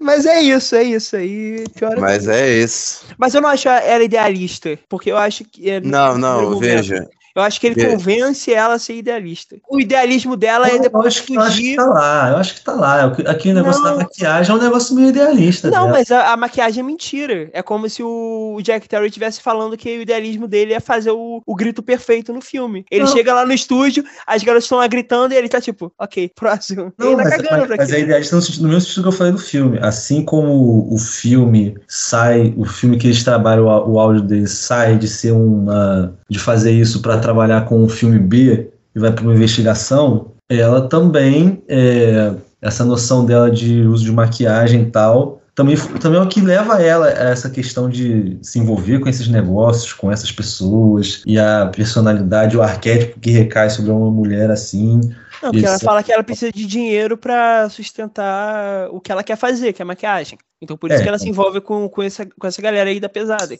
Mas 0.00 0.26
é 0.26 0.40
isso, 0.42 0.74
é 0.74 0.82
isso 0.84 1.16
aí. 1.16 1.64
Pior 1.74 1.96
é- 1.96 2.00
Mas 2.00 2.26
é 2.28 2.58
isso. 2.58 3.04
Mas 3.18 3.34
eu 3.34 3.40
não 3.40 3.48
acho 3.48 3.68
ela 3.68 4.02
idealista, 4.02 4.78
porque 4.88 5.10
eu 5.10 5.16
acho 5.16 5.44
que. 5.44 5.70
é, 5.70 5.80
Não, 5.80 6.16
não, 6.18 6.42
momento, 6.50 6.60
veja. 6.60 7.08
Eu 7.34 7.42
acho 7.42 7.60
que 7.60 7.66
ele 7.66 7.74
Ve- 7.76 7.86
convence 7.92 8.52
ela 8.52 8.74
a 8.74 8.78
ser 8.78 8.94
idealista. 8.96 9.56
O 9.68 9.80
idealismo 9.80 10.36
dela 10.36 10.68
é 10.68 10.76
Eu 10.76 10.80
depois 10.82 11.06
acho, 11.06 11.22
que, 11.24 11.34
eu 11.34 11.40
acho 11.40 11.56
que 11.56 11.62
fugir. 11.62 11.76
tá 11.76 11.84
lá, 11.84 12.30
eu 12.30 12.36
acho 12.36 12.54
que 12.54 12.60
tá 12.60 12.72
lá. 12.72 13.10
Que- 13.10 13.26
Aqui 13.28 13.50
o 13.50 13.54
negócio 13.54 13.82
Não. 13.82 13.90
da 13.92 13.96
maquiagem 14.04 14.52
é 14.54 14.58
um 14.58 14.62
negócio 14.62 14.94
meio 14.94 15.08
idealista. 15.08 15.70
Não, 15.70 15.86
dela. 15.86 15.92
mas 15.92 16.10
a, 16.10 16.32
a 16.32 16.36
maquiagem 16.36 16.80
é 16.82 16.86
mentira. 16.86 17.50
É 17.52 17.62
como 17.62 17.88
se 17.88 18.02
o 18.02 18.58
Jack 18.62 18.88
Terry 18.88 19.06
estivesse 19.06 19.40
falando 19.40 19.76
que 19.76 19.98
o 19.98 20.02
idealismo 20.02 20.46
dele 20.46 20.72
é 20.74 20.80
fazer 20.80 21.10
o, 21.12 21.42
o 21.46 21.54
grito 21.54 21.82
perfeito 21.82 22.32
no 22.32 22.40
filme. 22.40 22.84
Ele 22.90 23.04
Não. 23.04 23.12
chega 23.12 23.32
lá 23.34 23.46
no 23.46 23.52
estúdio, 23.52 24.04
as 24.26 24.42
garotas 24.42 24.64
estão 24.64 24.78
lá 24.78 24.86
gritando 24.86 25.32
e 25.32 25.36
ele 25.36 25.48
tá 25.48 25.60
tipo, 25.60 25.92
ok, 25.98 26.30
próximo. 26.36 26.92
Não, 26.98 27.08
ele 27.12 27.16
tá 27.16 27.22
mas, 27.24 27.30
cagando 27.36 27.56
mas, 27.58 27.66
pra 27.66 27.76
mas 27.76 27.88
é 27.90 27.92
aquilo. 27.92 28.06
idealista 28.08 28.36
no, 28.36 28.42
sentido- 28.42 28.62
no 28.62 28.68
mesmo 28.68 28.80
sentido 28.82 29.02
que 29.02 29.08
eu 29.08 29.12
falei 29.12 29.32
do 29.32 29.38
filme. 29.38 29.78
Assim 29.80 30.24
como 30.24 30.92
o 30.92 30.98
filme 30.98 31.74
sai, 31.88 32.52
o 32.56 32.64
filme 32.64 32.98
que 32.98 33.06
eles 33.06 33.22
trabalham, 33.24 33.66
o, 33.66 33.92
o 33.92 34.00
áudio 34.00 34.22
deles 34.22 34.50
sai 34.52 34.96
de 34.98 35.08
ser 35.08 35.32
uma. 35.32 36.14
de 36.28 36.38
fazer 36.38 36.72
isso 36.72 37.00
para 37.02 37.18
trabalhar 37.22 37.64
com 37.64 37.82
um 37.82 37.88
filme 37.88 38.18
B 38.18 38.68
e 38.94 39.00
vai 39.00 39.10
para 39.12 39.24
uma 39.24 39.34
investigação, 39.34 40.32
ela 40.48 40.88
também, 40.88 41.62
é, 41.68 42.32
essa 42.60 42.84
noção 42.84 43.24
dela 43.24 43.50
de 43.50 43.82
uso 43.82 44.04
de 44.04 44.12
maquiagem 44.12 44.82
e 44.82 44.86
tal. 44.86 45.40
Também, 45.54 45.76
também 46.00 46.18
é 46.18 46.22
o 46.22 46.28
que 46.28 46.40
leva 46.40 46.82
ela 46.82 47.06
a 47.06 47.30
essa 47.30 47.50
questão 47.50 47.88
de 47.88 48.38
se 48.42 48.58
envolver 48.58 49.00
com 49.00 49.08
esses 49.08 49.28
negócios, 49.28 49.92
com 49.92 50.10
essas 50.10 50.32
pessoas, 50.32 51.22
e 51.26 51.38
a 51.38 51.66
personalidade, 51.74 52.56
o 52.56 52.62
arquétipo 52.62 53.20
que 53.20 53.30
recai 53.30 53.68
sobre 53.68 53.90
uma 53.90 54.10
mulher 54.10 54.50
assim. 54.50 55.00
Não, 55.42 55.50
porque 55.50 55.66
ela 55.66 55.76
Isso. 55.76 55.84
fala 55.84 56.02
que 56.02 56.12
ela 56.12 56.22
precisa 56.22 56.52
de 56.52 56.64
dinheiro 56.66 57.16
pra 57.16 57.68
sustentar 57.68 58.88
o 58.90 59.00
que 59.00 59.10
ela 59.10 59.24
quer 59.24 59.36
fazer, 59.36 59.72
que 59.72 59.82
é 59.82 59.84
maquiagem. 59.84 60.38
Então 60.62 60.76
por 60.76 60.88
isso 60.88 61.00
É. 61.00 61.02
que 61.02 61.08
ela 61.08 61.18
se 61.18 61.28
envolve 61.28 61.60
com, 61.60 61.88
com, 61.88 62.00
essa, 62.04 62.24
com 62.24 62.46
essa 62.46 62.62
galera 62.62 62.88
aí 62.88 63.00
da 63.00 63.08
pesada. 63.08 63.52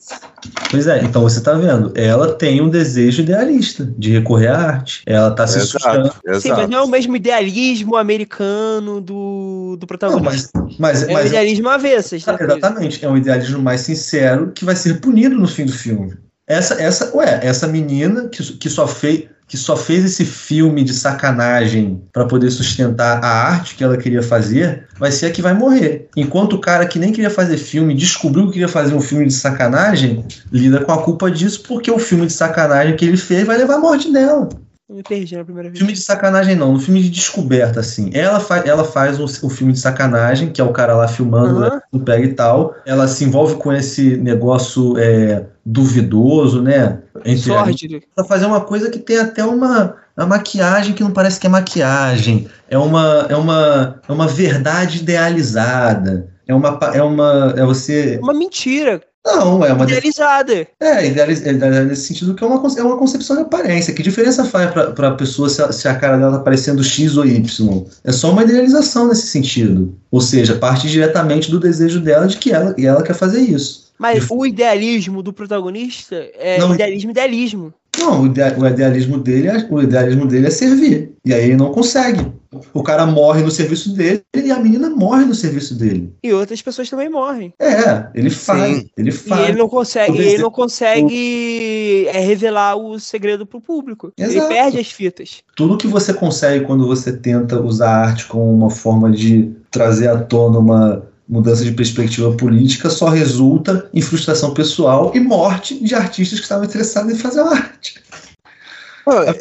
Pois 0.70 0.86
é, 0.86 1.02
então 1.02 1.22
você 1.22 1.40
tá 1.42 1.52
vendo, 1.54 1.92
ela 1.96 2.32
tem 2.34 2.60
um 2.60 2.68
desejo 2.68 3.22
idealista 3.22 3.84
de 3.98 4.12
recorrer 4.12 4.46
à 4.48 4.56
arte. 4.60 5.02
Ela 5.04 5.32
tá 5.32 5.44
se 5.48 5.58
sustentando. 5.60 6.12
Exato, 6.24 6.40
Sim, 6.40 6.50
mas 6.50 6.68
não 6.68 6.78
é 6.78 6.82
o 6.82 6.88
mesmo 6.88 7.16
idealismo 7.16 7.96
americano 7.96 9.00
do, 9.00 9.76
do 9.76 9.80
Não, 9.80 9.86
protagonista. 9.88 10.50
mas, 10.54 10.78
mas, 10.78 11.02
é 11.02 11.12
mas 11.12 11.26
idealismo 11.30 11.68
avessas. 11.68 12.22
Ah, 12.28 12.32
né? 12.34 12.38
exatamente, 12.42 13.04
é 13.04 13.08
um 13.08 13.16
idealismo 13.16 13.60
mais 13.60 13.80
sincero 13.80 14.52
que 14.52 14.64
vai 14.64 14.76
ser 14.76 15.00
punido 15.00 15.34
no 15.36 15.48
fim 15.48 15.66
do 15.66 15.72
filme. 15.72 16.14
Essa, 16.46 16.80
essa, 16.80 17.16
ué, 17.16 17.40
essa 17.42 17.66
menina 17.66 18.28
que, 18.28 18.42
que 18.58 18.68
só 18.70 18.86
fez 18.86 19.24
que 19.48 19.56
só 19.56 19.76
fez 19.76 20.04
esse 20.04 20.24
filme 20.24 20.82
de 20.82 20.94
sacanagem 20.94 22.02
para 22.12 22.24
poder 22.24 22.50
sustentar 22.50 23.22
a 23.22 23.28
arte 23.28 23.74
que 23.74 23.84
ela 23.84 23.96
queria 23.96 24.22
fazer, 24.22 24.86
vai 24.98 25.12
ser 25.12 25.26
a 25.26 25.30
que 25.30 25.42
vai 25.42 25.52
morrer. 25.52 26.08
Enquanto 26.16 26.54
o 26.54 26.60
cara 26.60 26.86
que 26.86 26.98
nem 26.98 27.12
queria 27.12 27.30
fazer 27.30 27.58
filme 27.58 27.94
descobriu 27.94 28.46
que 28.46 28.52
queria 28.52 28.68
fazer 28.68 28.94
um 28.94 29.00
filme 29.00 29.26
de 29.26 29.34
sacanagem, 29.34 30.24
lida 30.50 30.80
com 30.82 30.92
a 30.92 31.02
culpa 31.02 31.30
disso 31.30 31.62
porque 31.66 31.90
o 31.90 31.98
filme 31.98 32.26
de 32.26 32.32
sacanagem 32.32 32.96
que 32.96 33.04
ele 33.04 33.16
fez 33.16 33.46
vai 33.46 33.58
levar 33.58 33.74
à 33.74 33.78
morte 33.78 34.10
dela. 34.12 34.48
Me 34.92 35.02
perdi 35.02 35.36
na 35.36 35.44
primeira 35.44 35.68
vez. 35.68 35.78
Filme 35.78 35.94
de 35.94 36.00
sacanagem 36.00 36.54
não, 36.54 36.74
no 36.74 36.80
filme 36.80 37.02
de 37.02 37.08
descoberta, 37.08 37.80
assim. 37.80 38.10
Ela, 38.12 38.38
fa 38.40 38.58
ela 38.58 38.84
faz 38.84 39.18
o, 39.18 39.24
o 39.24 39.50
filme 39.50 39.72
de 39.72 39.78
sacanagem, 39.78 40.50
que 40.50 40.60
é 40.60 40.64
o 40.64 40.72
cara 40.72 40.94
lá 40.94 41.08
filmando, 41.08 41.64
Aham. 41.64 41.74
né, 41.76 41.82
no 41.90 42.00
pega 42.00 42.24
e 42.24 42.34
tal. 42.34 42.74
Ela 42.84 43.08
se 43.08 43.24
envolve 43.24 43.56
com 43.56 43.72
esse 43.72 44.16
negócio 44.18 44.98
é, 44.98 45.44
duvidoso, 45.64 46.60
né? 46.60 46.98
Entre 47.24 47.50
Sórdido. 47.50 48.00
Pra 48.14 48.24
fazer 48.24 48.46
uma 48.46 48.60
coisa 48.60 48.90
que 48.90 48.98
tem 48.98 49.18
até 49.18 49.44
uma, 49.44 49.96
uma 50.16 50.26
maquiagem 50.26 50.94
que 50.94 51.02
não 51.02 51.10
parece 51.10 51.40
que 51.40 51.46
é 51.46 51.50
maquiagem. 51.50 52.46
É 52.68 52.76
uma, 52.76 53.26
é 53.28 53.36
uma, 53.36 54.00
é 54.06 54.12
uma 54.12 54.26
verdade 54.26 54.98
idealizada. 54.98 56.31
É 56.46 56.54
uma, 56.54 56.78
é 56.94 57.02
uma, 57.02 57.54
é 57.56 57.64
você... 57.64 58.18
Uma 58.22 58.34
mentira. 58.34 59.00
Não, 59.24 59.64
é 59.64 59.72
uma... 59.72 59.84
Idealizada. 59.84 60.66
É, 60.80 61.06
idealiz- 61.06 61.46
é, 61.46 61.52
idealizada 61.52 61.86
nesse 61.86 62.08
sentido 62.08 62.34
que 62.34 62.42
é 62.42 62.46
uma, 62.46 62.60
é 62.76 62.82
uma 62.82 62.98
concepção 62.98 63.36
de 63.36 63.42
aparência. 63.42 63.94
Que 63.94 64.02
diferença 64.02 64.44
faz 64.44 64.70
pra, 64.72 64.90
pra 64.90 65.10
pessoa 65.12 65.48
se 65.48 65.62
a, 65.62 65.70
se 65.70 65.86
a 65.86 65.94
cara 65.94 66.16
dela 66.18 66.38
tá 66.38 66.42
parecendo 66.42 66.82
X 66.82 67.16
ou 67.16 67.24
Y? 67.24 67.84
É 68.02 68.10
só 68.10 68.32
uma 68.32 68.42
idealização 68.42 69.06
nesse 69.06 69.28
sentido. 69.28 69.96
Ou 70.10 70.20
seja, 70.20 70.56
parte 70.56 70.88
diretamente 70.88 71.50
do 71.52 71.60
desejo 71.60 72.00
dela 72.00 72.26
de 72.26 72.36
que 72.36 72.50
ela, 72.52 72.74
e 72.76 72.84
ela 72.84 73.04
quer 73.04 73.14
fazer 73.14 73.40
isso. 73.40 73.92
Mas 73.96 74.26
o 74.28 74.44
idealismo 74.44 75.22
do 75.22 75.32
protagonista 75.32 76.16
é 76.34 76.58
Não, 76.58 76.74
idealismo, 76.74 77.12
idealismo. 77.12 77.72
Não, 77.98 78.22
o, 78.22 78.26
idea- 78.26 78.56
o 78.58 78.66
idealismo 78.66 79.18
dele 79.18 79.48
é, 79.48 79.66
o 79.70 79.80
idealismo 79.82 80.26
dele 80.26 80.46
é 80.46 80.50
servir. 80.50 81.12
E 81.24 81.32
aí 81.32 81.44
ele 81.44 81.56
não 81.56 81.70
consegue. 81.72 82.26
O 82.74 82.82
cara 82.82 83.06
morre 83.06 83.42
no 83.42 83.50
serviço 83.50 83.94
dele 83.94 84.22
e 84.34 84.50
a 84.50 84.58
menina 84.58 84.90
morre 84.90 85.24
no 85.24 85.34
serviço 85.34 85.74
dele. 85.74 86.12
E 86.22 86.32
outras 86.32 86.60
pessoas 86.60 86.88
também 86.90 87.08
morrem. 87.08 87.52
É, 87.58 88.06
ele 88.14 88.28
faz. 88.28 88.76
Sim. 88.78 88.90
Ele 88.96 89.08
E 89.10 89.12
faz. 89.12 89.48
ele 89.48 89.58
não 89.58 89.68
consegue, 89.68 90.12
O 90.18 90.22
e 90.22 90.26
ele 90.26 90.42
não 90.42 90.50
consegue 90.50 92.06
é, 92.08 92.20
revelar 92.20 92.76
o 92.76 92.98
segredo 92.98 93.46
pro 93.46 93.60
público. 93.60 94.12
Ele 94.18 94.32
Exato. 94.36 94.48
perde 94.48 94.78
as 94.78 94.90
fitas. 94.90 95.42
Tudo 95.56 95.76
que 95.78 95.86
você 95.86 96.12
consegue 96.12 96.64
quando 96.64 96.86
você 96.86 97.12
tenta 97.12 97.60
usar 97.60 97.90
a 97.90 98.06
arte 98.08 98.26
como 98.26 98.52
uma 98.52 98.70
forma 98.70 99.10
de 99.10 99.50
trazer 99.70 100.08
à 100.08 100.18
tona 100.18 100.58
uma 100.58 101.02
mudança 101.32 101.64
de 101.64 101.72
perspectiva 101.72 102.30
política 102.36 102.90
só 102.90 103.08
resulta 103.08 103.88
em 103.94 104.02
frustração 104.02 104.52
pessoal 104.52 105.12
e 105.14 105.20
morte 105.20 105.82
de 105.82 105.94
artistas 105.94 106.38
que 106.38 106.44
estavam 106.44 106.66
interessados 106.66 107.10
em 107.10 107.16
fazer 107.16 107.40
arte. 107.40 108.02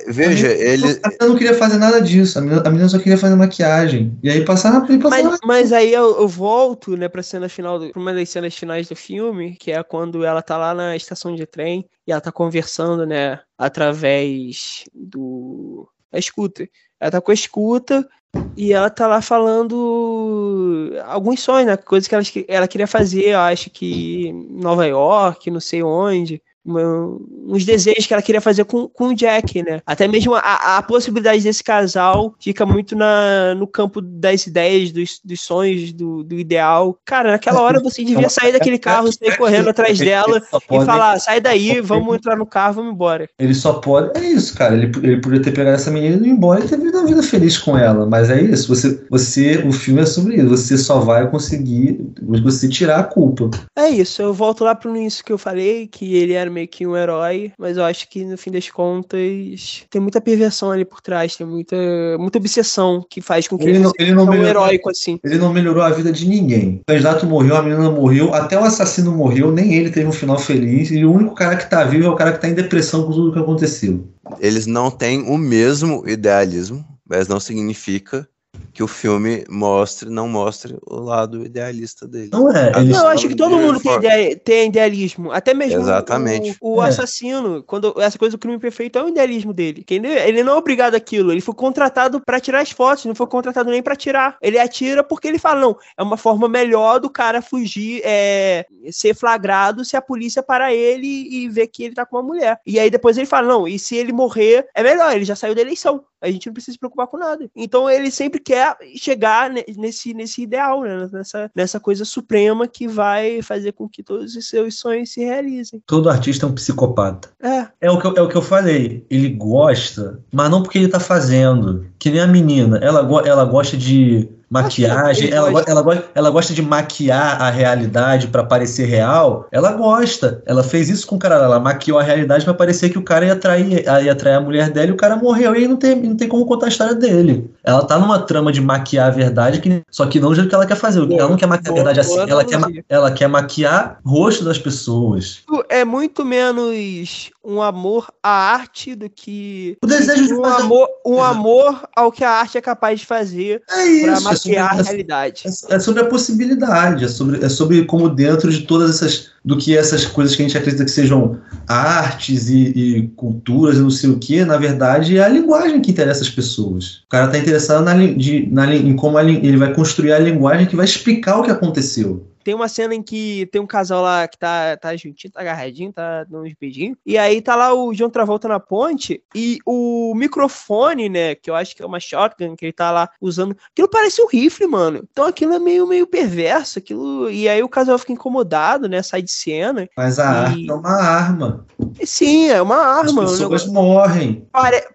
Veja, 0.08 0.48
ele. 0.48 1.00
A 1.04 1.10
menina 1.10 1.28
não 1.28 1.36
queria 1.36 1.54
fazer 1.54 1.78
nada 1.78 2.02
disso, 2.02 2.40
a 2.40 2.42
menina, 2.42 2.62
a 2.66 2.70
menina 2.70 2.88
só 2.88 2.98
queria 2.98 3.18
fazer 3.18 3.36
maquiagem. 3.36 4.18
E 4.24 4.30
aí 4.30 4.44
passaram 4.46 4.86
e 4.90 4.98
passaram. 4.98 5.32
Mas, 5.32 5.40
mas 5.46 5.74
aí 5.74 5.94
eu, 5.94 6.18
eu 6.22 6.28
volto, 6.30 6.96
né, 6.96 7.10
pra 7.10 7.22
cena 7.22 7.50
final, 7.50 7.78
do, 7.78 7.92
pra 7.92 8.02
uma 8.02 8.14
das 8.14 8.30
cenas 8.30 8.56
finais 8.56 8.88
do 8.88 8.96
filme, 8.96 9.58
que 9.60 9.72
é 9.72 9.84
quando 9.84 10.24
ela 10.24 10.42
tá 10.42 10.58
lá 10.58 10.74
na 10.74 10.96
estação 10.96 11.36
de 11.36 11.46
trem 11.46 11.86
e 12.08 12.12
ela 12.12 12.22
tá 12.22 12.32
conversando, 12.32 13.06
né, 13.06 13.40
através 13.58 14.86
do. 14.94 15.88
da 16.10 16.18
escuta. 16.18 16.66
Ela 17.00 17.12
tá 17.12 17.22
com 17.22 17.32
a 17.32 17.36
escuta 17.36 18.08
e 18.56 18.74
ela 18.74 18.90
tá 18.90 19.08
lá 19.08 19.22
falando 19.22 20.92
alguns 21.06 21.42
sonhos, 21.42 21.68
né, 21.68 21.78
coisas 21.78 22.08
que 22.08 22.16
ela, 22.16 22.24
ela 22.48 22.68
queria 22.68 22.88
fazer, 22.88 23.30
eu 23.30 23.40
acho 23.40 23.70
que 23.70 24.32
Nova 24.50 24.86
York, 24.86 25.50
não 25.50 25.60
sei 25.60 25.82
onde. 25.84 26.42
Uma- 26.64 27.18
uns 27.48 27.66
desejos 27.66 28.06
que 28.06 28.14
ela 28.14 28.22
queria 28.22 28.42
fazer 28.42 28.66
com, 28.66 28.88
com 28.88 29.08
o 29.10 29.16
Jack, 29.16 29.64
né? 29.64 29.82
Até 29.86 30.08
mesmo 30.08 30.36
a, 30.36 30.78
a 30.78 30.82
possibilidade 30.82 31.44
desse 31.44 31.64
casal 31.64 32.34
fica 32.40 32.66
muito 32.66 32.96
na, 32.96 33.56
no 33.56 33.68
campo 33.68 34.02
das 34.02 34.46
ideias, 34.48 34.92
dos, 34.92 35.20
dos 35.24 35.42
sonhos, 35.42 35.92
do, 35.92 36.24
do 36.24 36.36
ideal. 36.40 36.98
Cara, 37.06 37.32
naquela 37.32 37.62
hora 37.62 37.80
você 37.80 38.04
devia 38.04 38.30
sair 38.30 38.52
daquele 38.52 38.78
carro, 38.78 39.12
sair 39.12 39.38
correndo 39.38 39.70
atrás 39.70 39.98
dela 39.98 40.42
e 40.72 40.86
falar: 40.86 41.20
sai 41.20 41.42
daí, 41.42 41.82
vamos 41.82 42.16
entrar 42.16 42.36
no 42.36 42.46
carro, 42.46 42.76
vamos 42.76 42.94
embora. 42.94 43.28
Ele 43.40 43.54
só 43.54 43.74
pode. 43.74 44.18
É 44.18 44.24
isso, 44.24 44.56
cara. 44.56 44.76
Ele, 44.76 44.92
ele 45.04 45.20
podia 45.22 45.42
ter 45.42 45.52
pegado 45.52 45.76
essa 45.76 45.90
menina 45.92 46.16
e 46.16 46.18
ido 46.20 46.28
embora 46.28 46.64
e 46.64 46.68
ter 46.68 46.78
vivido 46.78 46.98
uma 47.00 47.08
vida 47.08 47.24
feliz 47.24 47.58
com 47.58 47.78
ela. 47.78 48.06
Mas 48.06 48.30
é 48.30 48.42
isso. 48.42 48.68
Você, 48.68 49.04
você, 49.10 49.58
o 49.66 49.72
filme 49.72 50.02
é 50.02 50.06
sobre 50.06 50.36
isso. 50.36 50.50
Você 50.50 50.78
só 50.78 51.00
vai 51.00 51.30
conseguir 51.30 52.00
você 52.22 52.68
tirar 52.68 53.00
a 53.00 53.04
culpa. 53.04 53.50
É 53.78 53.90
isso, 53.90 54.22
eu 54.22 54.34
volto 54.34 54.64
lá 54.64 54.76
pro 54.76 54.96
início 54.96 55.24
que 55.24 55.32
eu 55.34 55.38
falei, 55.38 55.88
que 55.88 56.16
ele 56.16 56.34
era 56.34 56.51
meio 56.52 56.68
que 56.68 56.86
um 56.86 56.96
herói, 56.96 57.52
mas 57.58 57.78
eu 57.78 57.84
acho 57.84 58.08
que 58.10 58.24
no 58.26 58.38
fim 58.38 58.52
das 58.52 58.70
contas 58.70 59.84
tem 59.90 60.02
muita 60.02 60.22
perversão 60.22 60.72
ali 60.72 60.86
por 60.86 61.02
trás, 61.02 61.36
tem 61.36 61.46
muita, 61.48 61.76
muita 62.20 62.38
obsessão 62.38 63.06
que 63.10 63.22
faz 63.22 63.48
com 63.48 63.58
que 63.58 63.64
Ele 63.64 63.72
ele, 63.74 63.80
não- 63.80 63.92
ele 63.98 64.12
não 64.14 64.26
seja 64.26 64.32
um 64.32 64.42
melhorou. 64.42 64.64
heróico 64.66 64.90
assim. 64.90 65.20
Ele 65.24 65.38
não 65.38 65.54
melhorou 65.54 65.84
a 65.84 65.90
vida 65.90 66.12
de 66.12 66.28
ninguém. 66.28 66.82
O 66.82 66.86
candidato 66.92 67.26
morreu, 67.26 67.56
a 67.56 67.62
menina 67.62 67.90
morreu, 67.90 68.34
até 68.34 68.60
o 68.60 68.64
assassino 68.64 69.12
morreu, 69.12 69.52
nem 69.52 69.74
ele 69.74 69.90
teve 69.90 70.08
um 70.08 70.12
final 70.12 70.38
feliz. 70.38 70.92
E 70.92 71.04
o 71.06 71.12
único 71.12 71.34
cara 71.36 71.56
que 71.56 71.70
tá 71.70 71.84
vivo 71.84 72.06
é 72.06 72.10
o 72.10 72.16
cara 72.16 72.34
que 72.34 72.42
tá 72.42 72.48
em 72.50 72.54
depressão 72.54 73.04
com 73.06 73.12
tudo 73.12 73.34
que 73.34 73.40
aconteceu. 73.40 74.08
Eles 74.40 74.66
não 74.68 74.92
têm 74.92 75.22
o 75.24 75.38
mesmo 75.38 76.04
idealismo, 76.08 76.86
mas 77.08 77.28
não 77.28 77.40
significa 77.40 78.28
que 78.74 78.82
o 78.84 78.88
filme 78.88 79.44
mostre, 79.50 80.10
não 80.10 80.28
mostre 80.28 80.78
o 80.88 80.96
lado 81.00 81.46
idealista 81.46 82.08
dele. 82.08 82.30
Não 82.32 82.50
é, 82.52 82.72
A 82.76 82.80
eles- 82.82 82.96
Não, 82.96 83.02
eu 83.04 83.08
acho 83.08 83.28
que 83.28 83.36
todo 83.36 83.58
mundo 83.58 83.80
tem, 83.80 83.94
idea- 83.96 84.38
tem 84.38 84.68
idealismo. 84.70 85.32
Até 85.32 85.54
mesmo 85.54 85.80
o- 85.80 85.82
Exatamente. 85.82 86.56
o, 86.62 86.76
o 86.78 86.84
É. 86.84 86.88
assassino, 86.90 87.64
quando 87.64 87.94
essa 88.02 88.18
coisa 88.18 88.38
do 88.38 88.40
crime 88.40 88.58
perfeito 88.60 88.98
é 88.98 89.04
o 89.04 89.10
idealismo 89.10 89.54
dele. 89.54 89.84
Que 89.84 89.96
ele, 89.96 90.08
ele 90.08 90.44
não 90.44 90.54
é 90.54 90.56
obrigado 90.58 90.96
àquilo. 90.96 91.32
Ele 91.32 91.42
foi 91.42 91.54
contratado 91.56 92.22
pra 92.26 92.40
tirar 92.40 92.62
as 92.62 92.72
fotos, 92.72 93.06
não 93.06 93.16
foi 93.16 93.28
contratado 93.28 93.70
nem 93.70 93.82
pra 93.84 93.96
tirar. 93.96 94.38
Ele 94.42 94.58
atira 94.60 95.04
porque 95.04 95.28
ele 95.28 95.40
fala: 95.40 95.60
não, 95.62 95.78
é 95.98 96.04
uma 96.04 96.18
forma 96.18 96.48
melhor 96.48 97.00
do 97.00 97.10
cara 97.10 97.42
fugir, 97.42 98.02
é, 98.06 98.66
ser 98.92 99.14
flagrado 99.16 99.84
se 99.84 99.96
a 99.98 100.02
polícia 100.02 100.42
parar 100.42 100.74
ele 100.74 101.08
e 101.08 101.50
ver 101.50 101.68
que 101.68 101.84
ele 101.84 101.96
tá 101.96 102.06
com 102.06 102.16
uma 102.18 102.24
mulher. 102.24 102.60
E 102.66 102.80
aí 102.80 102.90
depois 102.90 103.18
ele 103.18 103.26
fala: 103.28 103.48
não, 103.48 103.68
e 103.68 103.78
se 103.78 103.96
ele 103.96 104.12
morrer, 104.14 104.68
é 104.76 104.82
melhor, 104.84 105.14
ele 105.16 105.26
já 105.26 105.36
saiu 105.36 105.54
da 105.56 105.62
eleição. 105.62 106.04
A 106.22 106.30
gente 106.30 106.46
não 106.48 106.54
precisa 106.54 106.74
se 106.74 106.80
preocupar 106.80 107.08
com 107.08 107.18
nada. 107.18 107.50
Então 107.56 107.90
ele 107.90 108.12
sempre 108.12 108.40
quer 108.40 108.78
chegar 108.96 109.50
ne- 109.50 109.66
nesse, 109.78 110.14
nesse 110.14 110.42
ideal, 110.44 110.82
né? 110.84 111.10
nessa, 111.12 111.52
nessa 111.56 111.80
coisa 111.80 112.06
suprema 112.06 112.68
que 112.68 112.88
vai 112.88 113.42
fazer 113.42 113.72
com 113.74 113.90
que 113.90 114.04
todos 114.04 114.36
os 114.36 114.48
seus 114.48 114.80
sonhos 114.80 115.12
se 115.12 115.22
realizem. 115.24 115.82
todo 115.86 116.10
artista 116.10 116.46
é 116.46 116.50
um 116.50 116.54
psicopata. 116.54 117.30
É, 117.42 117.68
É 117.82 117.92
o, 117.92 118.00
que 118.00 118.08
eu, 118.08 118.14
é 118.18 118.22
o 118.22 118.28
que 118.28 118.36
eu 118.38 118.42
falei. 118.42 119.06
Ele 119.10 119.30
gosta, 119.30 120.24
mas 120.32 120.50
não 120.50 120.62
porque 120.64 120.78
ele 120.78 120.88
tá 120.88 121.00
fazendo. 121.00 121.86
Que 121.98 122.10
nem 122.10 122.22
a 122.22 122.28
menina. 122.28 122.78
Ela, 122.78 123.00
ela 123.28 123.46
gosta 123.46 123.76
de 123.78 124.30
maquiagem, 124.52 125.32
ela, 125.32 125.48
go- 125.48 125.54
gosta. 125.54 125.72
ela, 125.72 125.82
go- 125.82 126.04
ela 126.14 126.30
gosta 126.30 126.54
de 126.54 126.62
maquiar 126.62 127.42
a 127.42 127.50
realidade 127.50 128.28
pra 128.28 128.44
parecer 128.44 128.86
real. 128.86 129.48
Ela 129.52 129.72
gosta. 129.72 130.44
Ela 130.46 130.64
fez 130.64 130.90
isso 130.90 131.08
com 131.08 131.16
o 131.16 131.20
cara. 131.20 131.36
Ela 131.36 131.60
maquiou 131.60 131.98
a 131.98 132.04
realidade 132.04 132.44
pra 132.44 132.54
parecer 132.54 132.90
que 132.90 132.98
o 132.98 133.02
cara 133.04 133.26
ia 133.26 133.34
atrair, 133.34 133.86
ia 134.04 134.12
atrair 134.12 134.36
a 134.36 134.42
mulher 134.42 134.70
dela 134.70 134.88
e 134.88 134.92
o 134.92 134.98
cara 134.98 135.16
morreu. 135.16 135.56
E 135.56 135.60
aí 135.60 135.68
não 135.68 135.78
tem, 135.78 135.96
não 135.96 136.16
tem 136.16 136.28
como 136.28 136.46
contar 136.46 136.66
a 136.66 136.70
história 136.70 136.94
dele. 136.94 137.50
Ela 137.64 137.86
tá 137.86 138.00
numa 138.00 138.20
trama 138.20 138.52
de 138.52 138.60
maquiar 138.60 139.08
a 139.08 139.12
verdade, 139.12 139.60
que, 139.62 139.82
só 139.92 140.06
que 140.08 140.20
não 140.20 140.30
do 140.30 140.36
jeito 140.36 140.50
que 140.50 140.56
ela 140.56 140.66
quer 140.66 140.76
fazer. 140.76 141.06
Boa, 141.06 141.20
ela 141.22 141.30
não 141.30 141.38
quer 141.38 141.46
maquiar 141.48 141.68
a 141.72 141.76
boa, 141.76 141.84
verdade 141.84 142.00
assim. 142.00 142.16
boa 142.16 142.28
Ela 142.30 142.44
quer, 142.46 142.86
ela 142.90 143.12
quer 143.12 143.28
maquiar 143.28 144.00
o 144.04 144.10
rosto 144.10 144.44
das 144.44 144.58
pessoas. 144.58 145.44
é 145.70 145.86
muito 145.86 146.26
menos 146.26 147.32
um 147.44 147.62
amor 147.62 148.08
à 148.24 148.30
arte 148.54 148.96
do 148.96 149.10
que 149.10 149.78
O 149.84 149.88
desejo 149.88 150.28
de 150.28 150.34
um 150.34 150.42
fazer 150.44 150.62
amor, 150.64 150.88
um 151.06 151.22
amor 151.22 151.84
ao 151.96 152.12
que 152.12 152.24
a 152.24 152.32
arte 152.32 152.58
é 152.58 152.62
capaz 152.62 153.00
de 153.00 153.06
fazer 153.06 153.62
É 153.70 153.86
isso. 153.86 154.04
pra 154.06 154.14
é 154.14 154.16
sobre- 154.16 154.34
maquiar 154.34 154.76
a 154.76 154.80
é 154.80 154.84
realidade. 154.84 155.44
É 155.70 155.80
sobre 155.80 156.02
a 156.02 156.06
possibilidade, 156.06 157.06
é 157.06 157.08
sobre, 157.08 157.44
é 157.46 157.50
sobre 157.50 157.86
como 157.86 158.10
dentro 158.10 158.50
de 158.52 158.62
todas 158.62 158.90
essas, 158.96 159.32
do 159.44 159.58
que 159.58 159.76
essas 159.76 160.06
coisas 160.06 160.36
que 160.36 160.44
a 160.44 160.46
gente 160.46 160.58
acredita 160.58 160.86
que 160.86 160.92
sejam 160.92 161.38
artes 161.68 162.50
e, 162.50 162.68
e 162.68 163.08
culturas 163.16 163.78
e 163.78 163.82
não 163.82 163.90
sei 163.90 164.10
o 164.10 164.20
que, 164.20 164.46
na 164.46 164.58
verdade 164.58 165.18
é 165.18 165.24
a 165.24 165.28
linguagem 165.28 165.82
que 165.82 165.92
interessa 165.92 166.22
as 166.22 166.30
pessoas. 166.30 167.02
O 167.08 167.10
cara 167.10 167.28
tá 167.28 167.38
interessado 167.38 167.84
na, 167.84 167.94
de, 167.96 168.48
na, 168.52 168.74
em 168.74 168.96
como 168.96 169.18
a 169.18 169.24
ele 169.24 169.58
vai 169.58 169.74
construir 169.74 170.14
a 170.14 170.20
linguagem 170.20 170.68
que 170.68 170.76
vai 170.76 170.86
explicar 170.86 171.38
o 171.38 171.44
que 171.44 171.52
aconteceu. 171.52 172.26
Tem 172.44 172.54
uma 172.54 172.68
cena 172.68 172.96
em 172.96 173.02
que 173.04 173.48
tem 173.52 173.62
um 173.62 173.68
casal 173.68 174.02
lá 174.02 174.28
que 174.28 174.38
tá, 174.38 174.76
tá 174.78 174.96
juntinho, 174.96 175.32
tá 175.32 175.42
agarradinho, 175.42 175.92
tá 175.94 176.24
dando 176.24 176.46
uns 176.46 176.54
beijinhos. 176.60 176.98
E 177.06 177.18
aí 177.18 177.42
tá 177.42 177.56
lá 177.56 177.74
o 177.74 177.94
John 177.94 178.10
Travolta 178.10 178.48
na 178.48 178.60
ponte 178.60 179.24
e 179.36 179.60
o 179.66 180.14
microfone, 180.16 181.10
né, 181.10 181.36
que 181.36 181.50
eu 181.50 181.56
acho 181.56 181.76
que 181.76 181.82
é 181.82 181.86
uma 181.86 182.00
shotgun 182.00 182.56
que 182.56 182.66
ele 182.66 182.74
tá 182.74 182.92
lá 182.92 183.10
usando. 183.20 183.56
Aquilo 183.72 183.88
parece 183.90 184.22
um 184.22 184.28
rifle, 184.28 184.68
mano. 184.68 185.04
Então 185.12 185.26
aquilo 185.26 185.54
é 185.54 185.60
meio, 185.60 185.88
meio 185.88 186.08
perverso, 186.08 186.80
aquilo... 186.80 187.30
E 187.30 187.48
aí 187.48 187.62
o 187.64 187.70
casal 187.70 187.98
fica 187.98 188.14
incomodado, 188.14 188.88
né, 188.90 189.02
sai 189.02 189.22
de 189.22 189.32
cena. 189.32 189.88
Mas 189.96 190.20
a 190.20 190.24
E- 190.24 190.36
arte 190.46 190.70
é 190.70 190.74
uma 190.74 191.02
arma. 191.02 191.66
Sim, 192.04 192.50
é 192.50 192.62
uma 192.62 192.76
As 193.00 193.08
arma. 193.08 193.12
um 193.22 193.26
pessoas 193.26 193.40
negócio- 193.40 193.72
morrem. 193.74 194.48
Pare- 194.52 194.88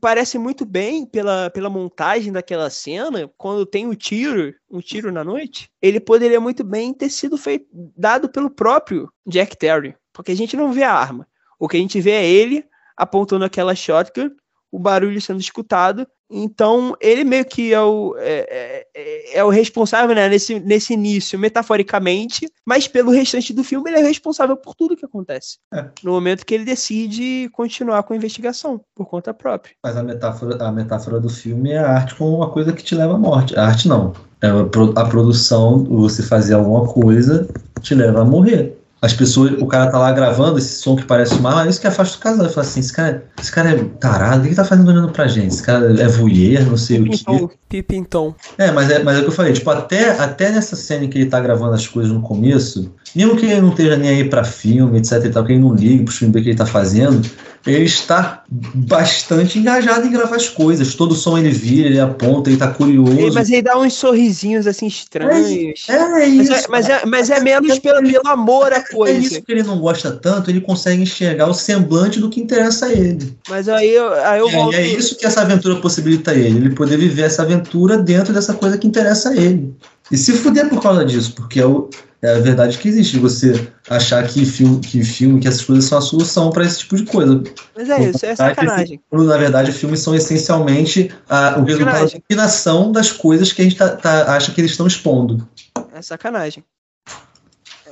parece 0.00 0.38
muito 0.38 0.64
bem 0.64 1.06
pela, 1.06 1.50
pela 1.50 1.70
montagem 1.70 2.32
daquela 2.32 2.68
cena, 2.68 3.30
quando 3.36 3.64
tem 3.64 3.86
o 3.86 3.94
tiro, 3.94 4.54
um 4.70 4.80
tiro 4.80 5.12
na 5.12 5.22
noite, 5.22 5.70
ele 5.80 6.00
poderia 6.00 6.40
muito 6.40 6.64
bem 6.64 6.92
ter 6.92 7.10
sido 7.10 7.36
feito, 7.36 7.66
dado 7.96 8.28
pelo 8.28 8.50
próprio 8.50 9.10
Jack 9.26 9.56
Terry, 9.56 9.94
porque 10.12 10.32
a 10.32 10.36
gente 10.36 10.56
não 10.56 10.72
vê 10.72 10.82
a 10.82 10.92
arma. 10.92 11.26
O 11.58 11.68
que 11.68 11.76
a 11.76 11.80
gente 11.80 12.00
vê 12.00 12.10
é 12.10 12.28
ele 12.28 12.64
apontando 12.96 13.44
aquela 13.44 13.74
shotgun, 13.74 14.30
o 14.70 14.78
barulho 14.78 15.20
sendo 15.20 15.40
escutado. 15.40 16.06
Então, 16.32 16.96
ele 17.00 17.24
meio 17.24 17.44
que 17.44 17.72
é 17.74 17.80
o, 17.80 18.14
é, 18.18 18.86
é- 18.94 19.38
é 19.38 19.44
o 19.44 19.50
responsável 19.50 20.14
né, 20.14 20.28
nesse, 20.28 20.58
nesse 20.60 20.94
início, 20.94 21.38
metaforicamente, 21.38 22.48
mas 22.64 22.88
pelo 22.88 23.10
restante 23.10 23.52
do 23.52 23.62
filme, 23.62 23.90
ele 23.90 23.98
é 24.00 24.02
responsável 24.02 24.56
por 24.56 24.74
tudo 24.74 24.96
que 24.96 25.04
acontece. 25.04 25.58
É. 25.72 25.86
No 26.02 26.12
momento 26.12 26.46
que 26.46 26.54
ele 26.54 26.64
decide 26.64 27.48
continuar 27.52 28.02
com 28.02 28.14
a 28.14 28.16
investigação, 28.16 28.80
por 28.94 29.06
conta 29.06 29.34
própria. 29.34 29.74
Mas 29.84 29.96
a 29.96 30.02
metáfora, 30.02 30.64
a 30.64 30.72
metáfora 30.72 31.20
do 31.20 31.28
filme 31.28 31.72
é 31.72 31.78
a 31.78 31.90
arte 31.90 32.14
como 32.14 32.36
uma 32.36 32.50
coisa 32.50 32.72
que 32.72 32.82
te 32.82 32.94
leva 32.94 33.14
à 33.14 33.18
morte. 33.18 33.56
A 33.56 33.66
arte 33.66 33.88
não. 33.88 34.12
É 34.40 34.48
a 34.48 35.04
produção, 35.04 35.84
você 35.84 36.22
fazer 36.22 36.54
alguma 36.54 36.86
coisa, 36.88 37.46
te 37.80 37.94
leva 37.94 38.22
a 38.22 38.24
morrer. 38.24 38.76
As 39.02 39.12
pessoas, 39.12 39.60
o 39.60 39.66
cara 39.66 39.90
tá 39.90 39.98
lá 39.98 40.12
gravando 40.12 40.58
esse 40.58 40.80
som 40.80 40.94
que 40.94 41.04
parece 41.04 41.34
uma, 41.34 41.62
ah, 41.62 41.66
isso 41.66 41.80
que 41.80 41.88
afasta 41.88 42.16
o 42.16 42.20
casal. 42.20 42.46
Ele 42.46 42.54
fala 42.54 42.64
assim, 42.64 42.78
esse 42.78 42.92
cara, 42.92 43.24
esse 43.40 43.50
cara 43.50 43.70
é 43.70 43.84
tarado, 43.98 44.38
o 44.38 44.42
que 44.44 44.50
que 44.50 44.54
tá 44.54 44.64
fazendo 44.64 44.88
olhando 44.88 45.10
pra 45.10 45.26
gente? 45.26 45.48
Esse 45.48 45.62
cara 45.62 46.00
é 46.00 46.06
voyeur, 46.06 46.64
não 46.64 46.76
sei 46.76 47.00
o. 47.00 47.06
Então, 47.08 47.50
Pipintom. 47.68 48.32
É, 48.56 48.70
mas 48.70 48.88
é, 48.90 49.02
mas 49.02 49.16
é 49.16 49.18
o 49.18 49.22
que 49.22 49.28
eu 49.28 49.32
falei, 49.32 49.52
tipo, 49.52 49.68
até, 49.70 50.10
até 50.18 50.50
nessa 50.50 50.76
cena 50.76 51.04
em 51.04 51.10
que 51.10 51.18
ele 51.18 51.28
tá 51.28 51.40
gravando 51.40 51.74
as 51.74 51.86
coisas 51.86 52.12
no 52.12 52.22
começo, 52.22 52.94
mesmo 53.14 53.36
que 53.36 53.46
ele 53.46 53.60
não 53.60 53.70
esteja 53.70 53.96
nem 53.96 54.08
aí 54.10 54.24
pra 54.28 54.44
filme, 54.44 54.98
etc 54.98 55.24
e 55.24 55.30
tal, 55.30 55.44
que 55.44 55.52
ele 55.52 55.60
não 55.60 55.74
ligue 55.74 56.04
pro 56.04 56.14
filme 56.14 56.42
que 56.42 56.48
ele 56.50 56.56
tá 56.56 56.66
fazendo, 56.66 57.20
ele 57.66 57.84
está 57.84 58.42
bastante 58.74 59.58
engajado 59.58 60.06
em 60.06 60.10
gravar 60.10 60.36
as 60.36 60.48
coisas. 60.48 60.94
Todo 60.94 61.14
som 61.14 61.38
ele 61.38 61.50
vira, 61.50 61.88
ele 61.88 62.00
aponta, 62.00 62.50
ele 62.50 62.56
tá 62.56 62.68
curioso. 62.68 63.32
mas 63.34 63.50
ele 63.50 63.62
dá 63.62 63.78
uns 63.78 63.92
sorrisinhos 63.94 64.66
assim 64.66 64.86
estranhos. 64.86 65.86
É 65.88 65.98
Mas 66.08 66.38
isso. 66.38 66.52
é, 66.52 66.64
mas 66.68 66.88
é, 66.88 67.06
mas 67.06 67.30
é 67.30 67.40
menos 67.40 67.78
pelo, 67.78 68.02
pelo 68.02 68.28
amor 68.28 68.72
à 68.72 68.76
É 68.76 68.80
coisa. 68.80 69.18
isso 69.18 69.42
que 69.42 69.52
ele 69.52 69.62
não 69.62 69.78
gosta 69.78 70.10
tanto, 70.10 70.50
ele 70.50 70.60
consegue 70.60 71.02
enxergar 71.02 71.46
o 71.48 71.54
semblante 71.54 72.18
do 72.18 72.28
que 72.30 72.40
interessa 72.40 72.86
a 72.86 72.92
ele. 72.92 73.36
Mas 73.48 73.68
aí 73.68 73.90
eu, 73.94 74.12
aí 74.12 74.40
eu 74.40 74.48
É, 74.48 74.52
volto. 74.52 74.72
e 74.74 74.76
é 74.76 74.86
isso 74.86 75.16
que 75.16 75.26
essa 75.26 75.42
aventura 75.42 75.76
possibilita 75.76 76.32
a 76.32 76.34
ele, 76.34 76.56
ele 76.58 76.70
poder 76.70 76.96
viver 76.96 77.22
essa 77.22 77.42
aventura 77.42 77.96
dentro 77.98 78.32
dessa 78.32 78.54
coisa 78.54 78.76
que 78.76 78.86
interessa 78.86 79.30
a 79.30 79.36
ele. 79.36 79.72
E 80.10 80.16
se 80.16 80.32
fuder 80.32 80.68
por 80.68 80.82
causa 80.82 81.04
disso, 81.04 81.32
porque 81.34 81.60
é, 81.60 81.66
o- 81.66 81.88
é 82.22 82.36
a 82.36 82.38
verdade 82.38 82.78
que 82.78 82.88
existe, 82.88 83.18
você 83.18 83.68
achar 83.90 84.24
que 84.28 84.46
filme, 84.46 84.78
que 84.80 85.02
filme, 85.02 85.40
que 85.40 85.48
essas 85.48 85.64
coisas 85.64 85.86
são 85.86 85.98
a 85.98 86.00
solução 86.00 86.50
para 86.50 86.64
esse 86.64 86.78
tipo 86.78 86.94
de 86.96 87.04
coisa. 87.04 87.42
Mas 87.74 87.90
é 87.90 88.10
isso, 88.10 88.24
é 88.24 88.36
sacanagem. 88.36 89.00
Quando, 89.10 89.24
na 89.24 89.36
verdade, 89.36 89.72
filmes 89.72 90.00
são 90.00 90.14
essencialmente 90.14 91.12
a, 91.28 91.58
o 91.58 91.64
resultado 91.64 92.06
da 92.06 92.20
combinação 92.20 92.92
das 92.92 93.10
coisas 93.10 93.52
que 93.52 93.60
a 93.60 93.64
gente 93.64 93.76
tá- 93.76 93.96
tá- 93.96 94.36
acha 94.36 94.52
que 94.52 94.60
eles 94.60 94.70
estão 94.70 94.86
expondo. 94.86 95.48
É 95.92 96.00
sacanagem. 96.00 96.64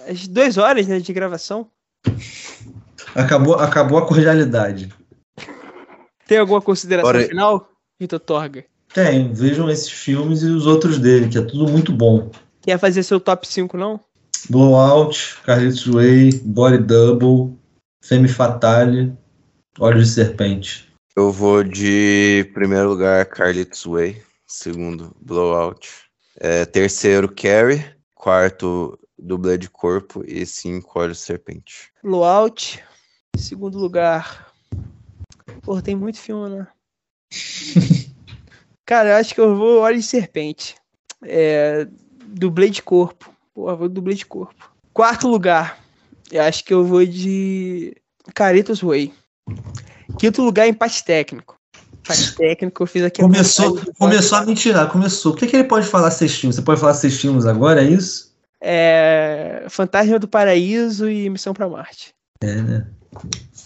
As 0.09 0.29
duas 0.29 0.57
horas 0.57 0.87
né, 0.87 1.01
de 1.01 1.13
gravação. 1.13 1.67
Acabou, 3.15 3.55
acabou 3.55 3.99
a 3.99 4.07
cordialidade. 4.07 4.95
Tem 6.27 6.39
alguma 6.39 6.63
consideração 6.63 7.09
Ora- 7.09 7.27
final, 7.27 7.69
Vitor 7.99 8.21
Torga? 8.21 8.65
Tem, 8.95 9.33
vejam 9.33 9.69
esses 9.69 9.91
filmes 9.91 10.43
e 10.43 10.47
os 10.47 10.67
outros 10.67 10.99
dele, 10.99 11.29
que 11.29 11.39
é 11.39 11.43
tudo 11.43 11.69
muito 11.69 11.93
bom. 11.93 12.31
Quer 12.63 12.79
fazer 12.79 13.03
seu 13.03 13.19
top 13.19 13.47
5, 13.47 13.77
não? 13.77 14.01
Blowout, 14.49 15.39
Carlitos 15.45 15.87
Way, 15.87 16.33
Body 16.45 16.79
Double, 16.79 17.57
Femme 18.03 18.29
Fatale, 18.29 19.17
Olhos 19.79 20.09
de 20.09 20.15
Serpente. 20.15 20.93
Eu 21.17 21.33
vou 21.33 21.63
de 21.63 22.51
primeiro 22.55 22.89
lugar 22.89 23.27
Carlitos 23.27 23.85
Way, 23.85 24.23
segundo 24.47 25.15
Blowout, 25.21 25.89
é, 26.37 26.65
terceiro 26.65 27.29
Carrie, 27.29 27.85
quarto 28.15 28.99
Dublê 29.19 29.59
de 29.59 29.69
Corpo 29.69 30.25
e 30.27 30.47
cinco 30.47 30.99
Olhos 30.99 31.19
de 31.19 31.25
Serpente. 31.25 31.93
Blowout. 32.03 32.83
Segundo 33.37 33.79
lugar. 33.79 34.53
Pô, 35.63 35.81
tem 35.81 35.95
muito 35.95 36.19
filme, 36.19 36.49
né? 36.57 36.67
Cara, 38.87 39.11
eu 39.11 39.17
acho 39.17 39.35
que 39.35 39.41
eu 39.41 39.57
vou 39.57 39.83
Olho 39.83 39.97
de 39.97 40.03
Serpente. 40.03 40.75
É, 41.23 41.87
dublê 42.27 42.71
de 42.71 42.83
corpo. 42.83 43.33
Eu 43.69 43.77
vou 43.77 43.89
dublê 43.89 44.15
de 44.15 44.27
corpo. 44.27 44.71
Quarto 44.93 45.29
lugar. 45.29 45.79
Eu 46.31 46.43
acho 46.43 46.65
que 46.65 46.73
eu 46.73 46.85
vou 46.85 47.05
de 47.05 47.95
Caritas 48.35 48.81
Way. 48.81 49.13
Quinto 50.19 50.43
lugar, 50.43 50.69
empate 50.69 51.05
técnico. 51.05 51.57
Empate 52.01 52.37
técnico, 52.37 52.83
eu 52.83 52.87
fiz 52.87 53.03
aqui 53.03 53.21
a 53.21 53.25
Começou, 53.25 53.79
de 53.79 53.93
começou 53.99 54.39
a 54.39 54.47
mentirar, 54.47 54.91
começou. 54.91 55.33
O 55.33 55.37
que, 55.37 55.47
que 55.47 55.57
ele 55.57 55.65
pode 55.65 55.87
falar 55.87 56.11
seis 56.11 56.35
filmes? 56.35 56.57
Você 56.57 56.63
pode 56.63 56.81
falar 56.81 56.95
seis 56.95 57.21
filmes 57.21 57.47
agora, 57.47 57.83
é 57.83 57.89
isso? 57.89 58.31
É, 58.61 59.65
Fantasma 59.69 60.19
do 60.19 60.29
Paraíso 60.29 61.09
e 61.09 61.29
Missão 61.31 61.55
pra 61.55 61.69
Marte. 61.69 62.15
É, 62.43 62.55
né? 62.57 62.87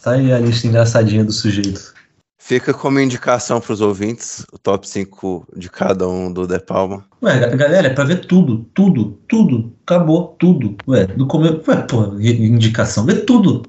Tá 0.02 0.12
aí 0.12 0.32
a 0.32 0.38
lista 0.38 0.66
engraçadinha 0.66 1.24
do 1.24 1.32
sujeito. 1.32 1.94
Fica 2.46 2.74
como 2.74 3.00
indicação 3.00 3.58
pros 3.58 3.80
ouvintes, 3.80 4.44
o 4.52 4.58
top 4.58 4.86
5 4.86 5.46
de 5.56 5.70
cada 5.70 6.06
um 6.06 6.30
do 6.30 6.46
De 6.46 6.58
Palma. 6.58 7.02
Ué, 7.22 7.38
ga- 7.38 7.56
galera, 7.56 7.86
é 7.86 7.90
pra 7.94 8.04
ver 8.04 8.26
tudo, 8.26 8.66
tudo, 8.74 9.18
tudo. 9.26 9.74
Acabou, 9.82 10.36
tudo. 10.38 10.76
Ué, 10.86 11.06
do 11.06 11.26
começo. 11.26 11.62
Ué, 11.66 11.76
pô, 11.88 12.04
indicação, 12.20 13.06
vê 13.06 13.14
tudo. 13.14 13.62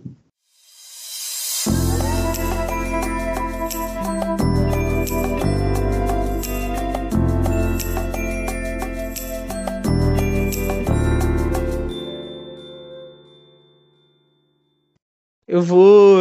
Eu 15.47 15.61
vou 15.61 16.19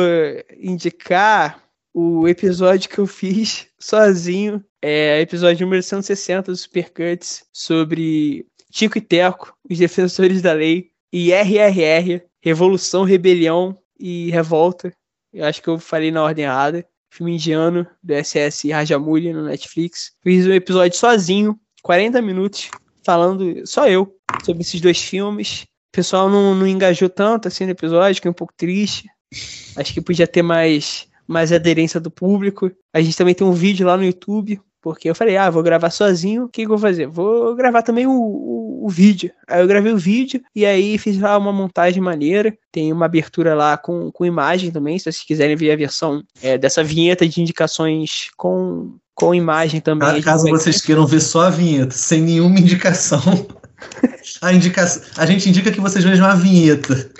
indicar 0.60 1.63
o 1.94 2.26
episódio 2.26 2.90
que 2.90 2.98
eu 2.98 3.06
fiz 3.06 3.68
sozinho. 3.78 4.62
É 4.82 5.20
episódio 5.20 5.64
número 5.64 5.82
160 5.82 6.50
do 6.50 6.56
Supercuts 6.56 7.44
sobre 7.52 8.46
Tico 8.70 8.98
e 8.98 9.00
Teco, 9.00 9.56
os 9.70 9.78
defensores 9.78 10.42
da 10.42 10.52
lei, 10.52 10.90
e 11.12 11.32
RRR, 11.32 12.20
Revolução, 12.42 13.04
Rebelião 13.04 13.78
e 13.98 14.30
Revolta. 14.30 14.92
Eu 15.32 15.46
acho 15.46 15.62
que 15.62 15.68
eu 15.68 15.78
falei 15.78 16.10
na 16.10 16.22
ordem 16.22 16.44
errada. 16.44 16.84
Filme 17.08 17.34
indiano 17.34 17.86
do 18.02 18.12
SS 18.12 18.68
Rajamouli 18.72 19.32
no 19.32 19.44
Netflix. 19.44 20.12
Fiz 20.20 20.44
um 20.48 20.52
episódio 20.52 20.98
sozinho, 20.98 21.56
40 21.80 22.20
minutos, 22.20 22.68
falando 23.04 23.64
só 23.64 23.88
eu 23.88 24.16
sobre 24.44 24.62
esses 24.62 24.80
dois 24.80 24.98
filmes. 24.98 25.62
O 25.62 25.92
pessoal 25.92 26.28
não, 26.28 26.56
não 26.56 26.66
engajou 26.66 27.08
tanto 27.08 27.46
assim 27.46 27.64
no 27.64 27.70
episódio, 27.70 28.16
fiquei 28.16 28.30
um 28.30 28.34
pouco 28.34 28.52
triste. 28.56 29.08
Acho 29.76 29.94
que 29.94 30.00
podia 30.00 30.26
ter 30.26 30.42
mais, 30.42 31.06
mais 31.26 31.52
aderência 31.52 31.98
do 32.00 32.10
público. 32.10 32.70
A 32.92 33.00
gente 33.00 33.16
também 33.16 33.34
tem 33.34 33.46
um 33.46 33.52
vídeo 33.52 33.86
lá 33.86 33.96
no 33.96 34.04
YouTube, 34.04 34.60
porque 34.82 35.08
eu 35.08 35.14
falei, 35.14 35.36
ah, 35.36 35.48
vou 35.48 35.62
gravar 35.62 35.88
sozinho, 35.90 36.44
o 36.44 36.48
que, 36.48 36.60
que 36.62 36.64
eu 36.66 36.68
vou 36.68 36.78
fazer? 36.78 37.06
Vou 37.06 37.54
gravar 37.54 37.80
também 37.82 38.06
o, 38.06 38.12
o, 38.12 38.86
o 38.86 38.88
vídeo. 38.90 39.30
Aí 39.48 39.62
eu 39.62 39.66
gravei 39.66 39.92
o 39.92 39.96
vídeo 39.98 40.42
e 40.54 40.66
aí 40.66 40.98
fiz 40.98 41.18
lá 41.18 41.38
uma 41.38 41.52
montagem 41.52 42.02
maneira. 42.02 42.54
Tem 42.70 42.92
uma 42.92 43.06
abertura 43.06 43.54
lá 43.54 43.78
com, 43.78 44.10
com 44.12 44.26
imagem 44.26 44.70
também, 44.70 44.98
se 44.98 45.04
vocês 45.04 45.22
quiserem 45.22 45.56
ver 45.56 45.72
a 45.72 45.76
versão 45.76 46.22
é, 46.42 46.58
dessa 46.58 46.84
vinheta 46.84 47.26
de 47.26 47.40
indicações 47.40 48.28
com, 48.36 48.96
com 49.14 49.34
imagem 49.34 49.80
também. 49.80 50.06
a 50.06 50.10
Ca- 50.10 50.14
gente 50.16 50.24
Caso 50.24 50.48
vocês 50.50 50.82
queiram 50.82 51.06
ver 51.06 51.20
só 51.20 51.42
a 51.46 51.50
vinheta, 51.50 51.92
sem 51.94 52.20
nenhuma 52.20 52.58
indicação. 52.58 53.20
A, 54.40 54.52
indicação, 54.52 55.02
a 55.18 55.26
gente 55.26 55.46
indica 55.48 55.70
que 55.70 55.80
vocês 55.80 56.02
vejam 56.02 56.24
a 56.26 56.34
vinheta. 56.34 57.10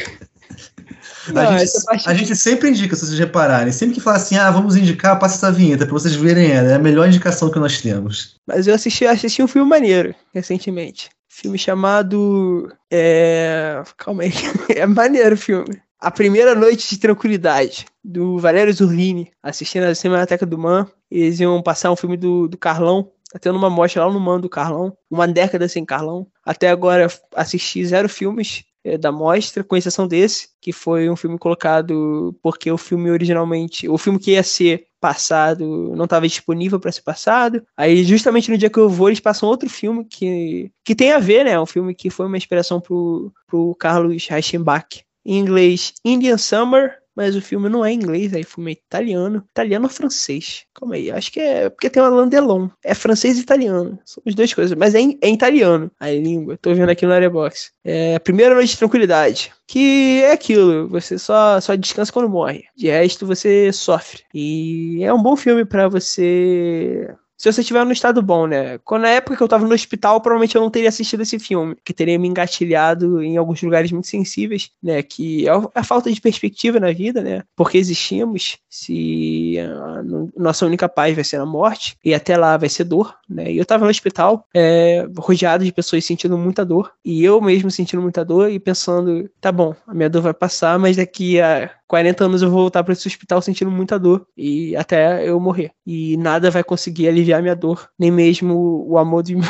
Não, 1.33 1.43
a, 1.43 1.59
gente, 1.59 1.85
parte- 1.85 2.09
a 2.09 2.15
gente 2.15 2.37
sempre 2.37 2.69
indica, 2.69 2.95
se 2.95 3.07
vocês 3.07 3.19
repararem. 3.19 3.73
Sempre 3.73 3.95
que 3.95 4.01
fala 4.01 4.17
assim, 4.17 4.37
ah, 4.37 4.51
vamos 4.51 4.77
indicar, 4.77 5.19
passa 5.19 5.37
essa 5.37 5.53
vinheta 5.53 5.87
pra 5.87 5.93
vocês 5.93 6.15
verem 6.15 6.51
ela. 6.51 6.71
É 6.71 6.75
a 6.75 6.79
melhor 6.79 7.07
indicação 7.07 7.51
que 7.51 7.59
nós 7.59 7.81
temos. 7.81 8.37
Mas 8.47 8.67
eu 8.67 8.75
assisti, 8.75 9.07
assisti 9.07 9.43
um 9.43 9.49
filme 9.49 9.69
maneiro 9.69 10.15
recentemente. 10.33 11.11
Filme 11.29 11.59
chamado. 11.59 12.73
É... 12.91 13.83
Calma 13.97 14.23
aí. 14.23 14.33
É 14.77 14.87
maneiro 14.87 15.35
o 15.35 15.39
filme. 15.39 15.81
A 15.99 16.11
Primeira 16.11 16.55
Noite 16.55 16.91
de 16.91 16.99
Tranquilidade, 16.99 17.87
do 18.05 18.39
Valério 18.39 18.73
Zurlini, 18.73 19.33
assistindo 19.43 19.85
a 19.85 19.95
Cinemateca 19.95 20.45
do 20.45 20.59
Man. 20.59 20.87
Eles 21.11 21.41
iam 21.41 21.63
passar 21.63 21.91
um 21.91 21.97
filme 21.97 22.17
do, 22.17 22.47
do 22.47 22.59
Carlão. 22.59 23.11
Tá 23.33 23.39
tendo 23.39 23.57
uma 23.57 23.71
mostra 23.71 24.05
lá 24.05 24.13
no 24.13 24.21
Man 24.21 24.39
do 24.39 24.49
Carlão. 24.49 24.97
Uma 25.11 25.27
década 25.27 25.67
sem 25.67 25.85
Carlão. 25.85 26.27
Até 26.45 26.69
agora 26.69 27.09
assisti 27.35 27.85
zero 27.85 28.09
filmes 28.09 28.65
é, 28.85 28.99
da 28.99 29.11
mostra, 29.11 29.65
com 29.65 29.77
exceção 29.77 30.07
desse, 30.07 30.49
que 30.61 30.73
foi 30.73 31.09
um 31.09 31.17
filme 31.17 31.39
colocado 31.39 32.37
porque 32.43 32.71
o 32.71 32.77
filme 32.77 33.11
originalmente. 33.11 33.89
O 33.89 33.97
filme 33.97 34.19
que 34.19 34.33
ia 34.33 34.43
ser 34.43 34.87
passado 35.01 35.95
não 35.95 36.05
estava 36.05 36.27
disponível 36.27 36.79
para 36.79 36.93
ser 36.93 37.03
passado. 37.03 37.63
Aí, 37.77 38.05
justamente 38.05 38.51
no 38.51 38.59
dia 38.59 38.71
que 38.71 38.79
eu 38.79 38.89
vou, 38.89 39.09
eles 39.09 39.21
passam 39.21 39.49
outro 39.49 39.69
filme 39.69 40.05
que, 40.05 40.71
que 40.85 40.95
tem 40.95 41.13
a 41.13 41.19
ver, 41.19 41.45
né? 41.45 41.59
Um 41.59 41.67
filme 41.67 41.95
que 41.95 42.11
foi 42.11 42.27
uma 42.27 42.37
inspiração 42.37 42.81
pro, 42.81 43.33
pro 43.47 43.75
Carlos 43.75 44.27
Reichenbach. 44.27 45.05
Em 45.27 45.39
inglês, 45.39 45.95
Indian 46.05 46.37
Summer, 46.37 46.99
mas 47.15 47.37
o 47.37 47.43
filme 47.43 47.69
não 47.69 47.85
é 47.85 47.93
inglês, 47.93 48.35
aí 48.35 48.43
o 48.43 48.47
filme 48.47 48.73
é 48.73 48.75
italiano. 48.75 49.45
Italiano 49.51 49.85
ou 49.85 49.91
francês? 49.91 50.65
Calma 50.75 50.97
aí, 50.97 51.11
acho 51.11 51.33
que 51.33 51.41
é 51.41 51.69
porque 51.69 51.91
tem 51.91 52.03
o 52.03 52.07
Alain 52.07 52.29
Delon. 52.29 52.69
É 52.83 52.95
francês 52.95 53.39
e 53.39 53.43
italiano. 53.43 53.99
São 54.05 54.23
as 54.27 54.35
duas 54.35 54.53
coisas, 54.53 54.77
mas 54.77 54.95
é 54.95 55.01
em, 55.01 55.19
é 55.21 55.29
italiano 55.29 55.91
a 55.99 56.11
língua. 56.11 56.59
Tô 56.61 56.75
vendo 56.75 56.91
aqui 56.91 57.07
no 57.07 57.13
Airbox. 57.13 57.73
É 57.85 58.19
Primeira 58.19 58.55
Noite 58.55 58.71
de 58.71 58.79
Tranquilidade. 58.79 59.53
Que 59.67 60.23
é 60.23 60.33
aquilo, 60.33 60.89
você 60.89 61.19
só, 61.19 61.61
só 61.61 61.75
descansa 61.75 62.13
quando 62.13 62.29
morre. 62.29 62.65
De 62.77 62.89
resto, 62.89 63.27
você 63.27 63.73
sofre. 63.73 64.23
E 64.35 65.03
é 65.03 65.13
um 65.13 65.23
bom 65.23 65.37
filme 65.37 65.65
pra 65.65 65.89
você 65.89 67.09
se 67.45 67.53
você 67.53 67.61
estiver 67.61 67.85
no 67.85 67.93
estado 67.93 68.23
bom, 68.23 68.47
né? 68.47 68.79
Quando 68.79 69.03
na 69.03 69.11
época 69.11 69.37
que 69.37 69.43
eu 69.43 69.49
tava 69.49 69.67
no 69.67 69.75
hospital, 69.75 70.19
provavelmente 70.23 70.57
eu 70.57 70.63
não 70.63 70.71
teria 70.71 70.89
assistido 70.89 71.21
esse 71.23 71.39
filme, 71.39 71.77
que 71.85 71.93
teria 71.93 72.19
me 72.19 72.27
engatilhado 72.27 73.23
em 73.23 73.37
alguns 73.37 73.61
lugares 73.63 73.93
muito 73.93 74.07
sensíveis, 74.07 74.71
né? 74.83 75.03
Que 75.03 75.47
é 75.47 75.53
a 75.75 75.85
falta 75.85 76.11
de 76.11 76.21
perspectiva 76.23 76.81
na 76.81 76.91
vida, 76.91 77.21
né? 77.21 77.43
Porque 77.55 77.77
existimos, 77.77 78.57
se 78.71 79.59
a 79.59 80.03
no- 80.03 80.33
nossa 80.35 80.65
única 80.65 80.89
paz 80.89 81.15
vai 81.15 81.23
ser 81.23 81.37
a 81.37 81.45
morte, 81.45 81.99
e 82.03 82.15
até 82.15 82.35
lá 82.35 82.57
vai 82.57 82.71
ser 82.71 82.85
dor, 82.85 83.15
né? 83.29 83.53
E 83.53 83.59
eu 83.59 83.67
tava 83.67 83.85
no 83.85 83.91
hospital, 83.91 84.47
é, 84.55 85.07
rodeado 85.19 85.65
de 85.65 85.73
pessoas 85.73 86.03
sentindo 86.03 86.39
muita 86.39 86.65
dor, 86.65 86.93
e 87.05 87.23
eu 87.23 87.43
mesmo 87.43 87.71
sentindo 87.71 88.01
muita 88.01 88.25
dor 88.25 88.51
e 88.51 88.59
pensando, 88.59 89.29
tá 89.39 89.53
bom, 89.53 89.75
a 89.87 89.93
minha 89.93 90.09
dor 90.09 90.23
vai 90.23 90.33
passar, 90.35 90.79
mas 90.79 90.97
daqui 90.97 91.39
a 91.43 91.71
40 91.87 92.25
anos 92.25 92.43
eu 92.43 92.51
vou 92.51 92.61
voltar 92.61 92.83
para 92.83 92.93
esse 92.93 93.07
hospital 93.07 93.43
sentindo 93.43 93.71
muita 93.71 93.99
dor 93.99 94.27
e 94.37 94.75
até 94.77 95.29
eu 95.29 95.39
morrer. 95.39 95.73
E 95.87 96.17
nada 96.17 96.51
vai 96.51 96.65
conseguir 96.65 97.09
aliviar 97.09 97.43
minha 97.43 97.55
dor, 97.55 97.89
nem 97.99 98.11
mesmo 98.11 98.87
o 98.89 98.99
amor 98.99 99.23
de 99.23 99.37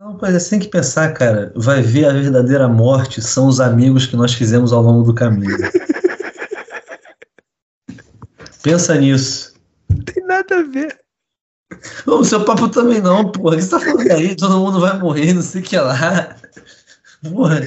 Não, 0.00 0.16
pois 0.16 0.32
é, 0.32 0.38
você 0.38 0.50
tem 0.50 0.60
que 0.60 0.68
pensar, 0.68 1.12
cara. 1.12 1.52
Vai 1.56 1.82
ver 1.82 2.04
a 2.06 2.12
verdadeira 2.12 2.68
morte 2.68 3.20
são 3.20 3.48
os 3.48 3.58
amigos 3.60 4.06
que 4.06 4.14
nós 4.14 4.32
fizemos 4.32 4.72
ao 4.72 4.80
longo 4.80 5.02
do 5.02 5.12
caminho. 5.12 5.56
Pensa 8.62 8.94
nisso. 8.94 9.54
tem 10.04 10.24
nada 10.24 10.60
a 10.60 10.62
ver. 10.62 11.00
Ô, 12.06 12.22
seu 12.22 12.44
papo 12.44 12.68
também 12.68 13.00
não, 13.00 13.30
porra. 13.30 13.56
O 13.56 13.58
que 13.58 13.62
você 13.64 13.70
tá 13.70 13.80
falando 13.80 14.12
aí? 14.12 14.36
Todo 14.36 14.58
mundo 14.58 14.80
vai 14.80 14.96
morrer, 14.98 15.32
não 15.34 15.42
sei 15.42 15.62
o 15.62 15.64
que 15.64 15.76
lá. 15.76 16.36
Porra. 17.22 17.60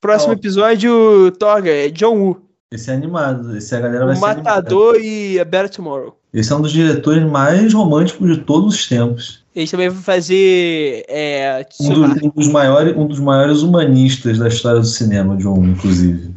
Próximo 0.00 0.32
Ó. 0.32 0.36
episódio, 0.36 1.32
Toga, 1.32 1.70
é 1.70 1.88
John 1.88 2.18
Woo, 2.18 2.45
Esse 2.72 2.90
é 2.90 2.94
animado. 2.94 3.56
Esse 3.56 3.74
a 3.76 3.80
galera 3.80 4.06
vai 4.06 4.14
o 4.14 4.18
ser 4.18 4.24
animada. 4.24 4.50
Matador 4.50 4.96
e 5.00 5.38
A 5.38 5.44
Better 5.44 5.70
Tomorrow. 5.70 6.18
Esse 6.34 6.52
é 6.52 6.56
um 6.56 6.60
dos 6.60 6.72
diretores 6.72 7.22
mais 7.24 7.72
românticos 7.72 8.28
de 8.36 8.42
todos 8.42 8.74
os 8.74 8.88
tempos. 8.88 9.44
Eles 9.54 9.70
também 9.70 9.88
vão 9.88 10.02
fazer 10.02 11.04
é, 11.08 11.64
Um, 11.80 11.92
do- 11.94 12.26
um 12.26 12.30
dos 12.30 12.48
maiores, 12.48 12.96
um 12.96 13.06
dos 13.06 13.20
maiores 13.20 13.62
humanistas 13.62 14.38
da 14.38 14.48
história 14.48 14.80
do 14.80 14.86
cinema, 14.86 15.36
John, 15.36 15.64
inclusive. 15.64 16.34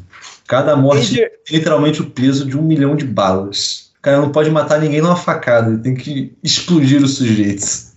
Cada 0.48 0.76
morte 0.76 1.12
Major- 1.12 1.26
é 1.26 1.32
literalmente 1.52 2.02
o 2.02 2.10
peso 2.10 2.46
de 2.46 2.58
um 2.58 2.62
milhão 2.62 2.96
de 2.96 3.06
balas. 3.06 3.92
O 3.98 4.02
cara 4.02 4.22
não 4.22 4.32
pode 4.32 4.50
matar 4.52 4.80
ninguém 4.80 5.02
numa 5.02 5.16
facada, 5.16 5.70
ele 5.72 5.82
tem 5.82 5.96
que 5.96 6.38
explodir 6.44 7.04
os 7.04 7.16
sujeitos. 7.16 7.90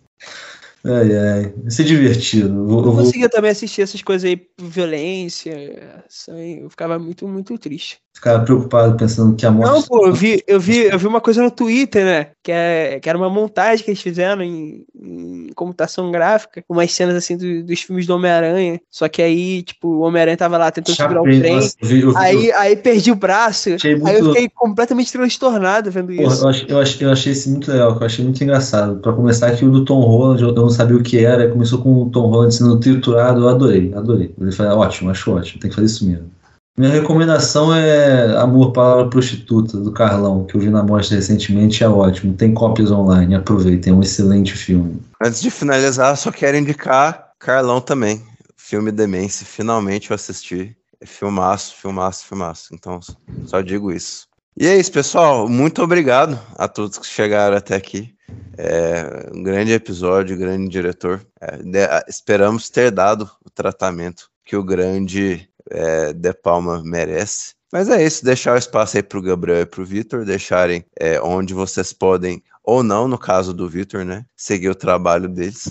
Ai, 0.84 1.16
ai. 1.16 1.54
Vai 1.62 1.70
ser 1.70 1.84
divertido. 1.84 2.48
Eu 2.48 2.66
vou- 2.66 2.80
Eu 2.80 2.86
eu 2.86 2.92
vou- 2.92 3.04
conseguia 3.04 3.28
também 3.28 3.52
assistir 3.52 3.82
essas 3.82 4.02
coisas 4.02 4.28
aí, 4.28 4.42
violência, 4.60 6.02
sangue, 6.08 6.62
eu 6.62 6.68
ficava 6.70 6.98
muito, 6.98 7.28
muito 7.28 7.56
triste. 7.56 7.98
Ficar 8.14 8.38
preocupado 8.40 8.96
pensando 8.96 9.34
que 9.34 9.44
a 9.44 9.50
morte. 9.50 9.70
Não, 9.72 9.82
pô, 9.82 10.06
eu 10.06 10.12
vi, 10.12 10.42
eu 10.46 10.60
vi, 10.60 10.84
eu 10.84 10.98
vi 10.98 11.06
uma 11.06 11.20
coisa 11.20 11.42
no 11.42 11.50
Twitter, 11.50 12.04
né? 12.04 12.26
Que, 12.42 12.52
é, 12.52 13.00
que 13.00 13.08
era 13.08 13.16
uma 13.18 13.28
montagem 13.30 13.84
que 13.84 13.90
eles 13.90 14.00
fizeram 14.02 14.42
em, 14.42 14.84
em 14.94 15.48
computação 15.54 16.10
gráfica, 16.10 16.62
umas 16.68 16.92
cenas 16.92 17.16
assim 17.16 17.36
do- 17.36 17.64
dos 17.64 17.80
filmes 17.80 18.06
do 18.06 18.14
Homem-Aranha. 18.14 18.80
Só 18.90 19.08
que 19.08 19.20
aí, 19.22 19.62
tipo, 19.62 19.88
o 19.88 20.00
Homem-Aranha 20.00 20.36
tava 20.36 20.56
lá 20.58 20.70
tentando 20.70 20.94
segurar 20.94 21.20
o 21.22 21.24
Chapei, 21.24 21.40
trem. 21.40 21.54
nossa, 21.56 21.74
eu 21.80 21.88
vi- 21.88 22.00
eu 22.02 22.10
vi- 22.10 22.16
Aí, 22.18 22.52
aí 22.52 22.76
perdi 22.76 23.10
o 23.10 23.16
braço. 23.16 23.70
Achei 23.74 23.94
Aí 23.94 23.98
eu 23.98 24.02
muito- 24.04 24.26
fiquei 24.34 24.48
completamente 24.54 25.10
transtornado 25.10 25.90
vendo 25.90 26.14
Porra, 26.14 26.32
isso. 26.32 26.44
eu, 26.44 26.48
achei, 26.48 26.66
eu, 26.68 26.78
achei, 26.80 27.06
eu 27.06 27.12
achei 27.12 27.32
isso 27.32 27.50
muito 27.50 27.70
legal, 27.72 27.96
eu 27.98 28.06
achei 28.06 28.24
muito 28.24 28.42
engraçado. 28.44 29.00
Pra 29.00 29.12
começar 29.12 29.48
aqui, 29.48 29.64
o 29.64 29.70
do 29.70 29.84
Tom 29.84 30.00
Holland, 30.00 30.42
eu, 30.42 30.48
eu 30.50 30.54
não 30.54 30.70
sabia 30.70 30.96
o 30.96 31.02
que 31.02 31.24
era, 31.24 31.50
começou 31.50 31.80
com 31.80 32.02
o 32.02 32.10
Tom 32.10 32.28
Holland 32.28 32.54
sendo 32.54 32.78
triturado, 32.78 33.40
eu 33.40 33.48
adorei, 33.48 33.92
adorei. 33.94 34.32
Ele 34.40 34.52
falou, 34.52 34.78
ótimo, 34.78 35.10
acho 35.10 35.32
ótimo, 35.32 35.60
tem 35.60 35.68
que 35.70 35.74
fazer 35.74 35.86
isso 35.86 36.06
mesmo. 36.06 36.30
Minha 36.76 36.90
recomendação 36.90 37.74
é 37.74 38.34
Amor, 38.38 38.72
Palavra 38.72 39.10
Prostituta, 39.10 39.76
do 39.76 39.92
Carlão, 39.92 40.44
que 40.44 40.54
eu 40.56 40.60
vi 40.60 40.70
na 40.70 40.82
mostra 40.82 41.16
recentemente, 41.16 41.84
é 41.84 41.88
ótimo. 41.88 42.34
Tem 42.34 42.54
cópias 42.54 42.90
online, 42.90 43.34
aproveitem, 43.34 43.92
é 43.92 43.96
um 43.96 44.00
excelente 44.00 44.54
filme. 44.54 45.02
Antes 45.22 45.42
de 45.42 45.50
finalizar, 45.50 46.16
só 46.16 46.32
quero 46.32 46.56
indicar 46.56 47.32
Carlão 47.38 47.80
também. 47.80 48.22
Filme 48.56 48.90
Demência, 48.90 49.44
finalmente 49.44 50.10
eu 50.10 50.14
assisti. 50.14 50.74
É 50.98 51.04
filmaço, 51.04 51.74
filmaço, 51.76 52.24
filmaço. 52.26 52.74
Então, 52.74 53.00
só 53.44 53.60
digo 53.60 53.92
isso. 53.92 54.26
E 54.56 54.66
é 54.66 54.78
isso, 54.78 54.92
pessoal. 54.92 55.48
Muito 55.48 55.82
obrigado 55.82 56.38
a 56.56 56.66
todos 56.68 56.96
que 56.96 57.06
chegaram 57.06 57.56
até 57.56 57.74
aqui. 57.74 58.14
É 58.56 59.30
um 59.34 59.42
grande 59.42 59.72
episódio, 59.72 60.38
grande 60.38 60.70
diretor. 60.70 61.20
É, 61.40 62.04
esperamos 62.08 62.70
ter 62.70 62.90
dado 62.90 63.30
o 63.44 63.50
tratamento 63.50 64.30
que 64.44 64.56
o 64.56 64.62
grande 64.62 65.48
é, 65.72 66.12
De 66.12 66.32
Palma 66.32 66.82
merece. 66.84 67.54
Mas 67.72 67.88
é 67.88 68.04
isso, 68.04 68.24
deixar 68.24 68.54
o 68.54 68.58
espaço 68.58 68.98
aí 68.98 69.02
pro 69.02 69.22
Gabriel 69.22 69.62
e 69.62 69.66
pro 69.66 69.84
Vitor, 69.84 70.26
deixarem 70.26 70.84
é, 71.00 71.20
onde 71.22 71.54
vocês 71.54 71.92
podem, 71.92 72.42
ou 72.62 72.82
não, 72.82 73.08
no 73.08 73.16
caso 73.16 73.54
do 73.54 73.66
Vitor, 73.68 74.04
né? 74.04 74.26
Seguir 74.36 74.68
o 74.68 74.74
trabalho 74.74 75.26
deles. 75.26 75.70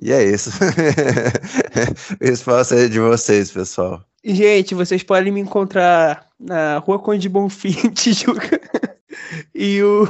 E 0.00 0.12
é 0.12 0.22
isso. 0.22 0.50
o 2.20 2.24
espaço 2.24 2.74
é 2.74 2.88
de 2.88 3.00
vocês, 3.00 3.50
pessoal. 3.50 4.04
Gente, 4.24 4.74
vocês 4.74 5.02
podem 5.02 5.32
me 5.32 5.40
encontrar 5.40 6.28
na 6.38 6.78
Rua 6.78 7.00
Conde 7.00 7.28
Bonfim, 7.28 7.72
Tijuca. 7.90 8.60
e 9.52 9.82
o, 9.82 10.08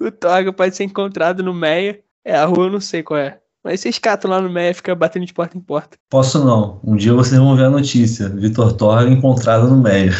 o 0.00 0.10
Toga 0.10 0.52
pode 0.52 0.76
ser 0.76 0.84
encontrado 0.84 1.42
no 1.42 1.54
Meia. 1.54 2.02
É, 2.24 2.36
a 2.36 2.44
rua 2.44 2.66
eu 2.66 2.70
não 2.70 2.80
sei 2.80 3.02
qual 3.02 3.18
é. 3.18 3.40
Mas 3.64 3.80
vocês 3.80 3.98
catam 3.98 4.30
lá 4.30 4.40
no 4.40 4.50
Meia, 4.50 4.74
fica 4.74 4.94
batendo 4.94 5.24
de 5.24 5.32
porta 5.32 5.56
em 5.56 5.60
porta. 5.60 5.96
Posso 6.10 6.44
não. 6.44 6.80
Um 6.84 6.96
dia 6.96 7.14
vocês 7.14 7.40
vão 7.40 7.56
ver 7.56 7.66
a 7.66 7.70
notícia. 7.70 8.28
Vitor 8.28 8.72
Torga 8.72 9.10
encontrado 9.10 9.68
no 9.68 9.76
Meia. 9.76 10.12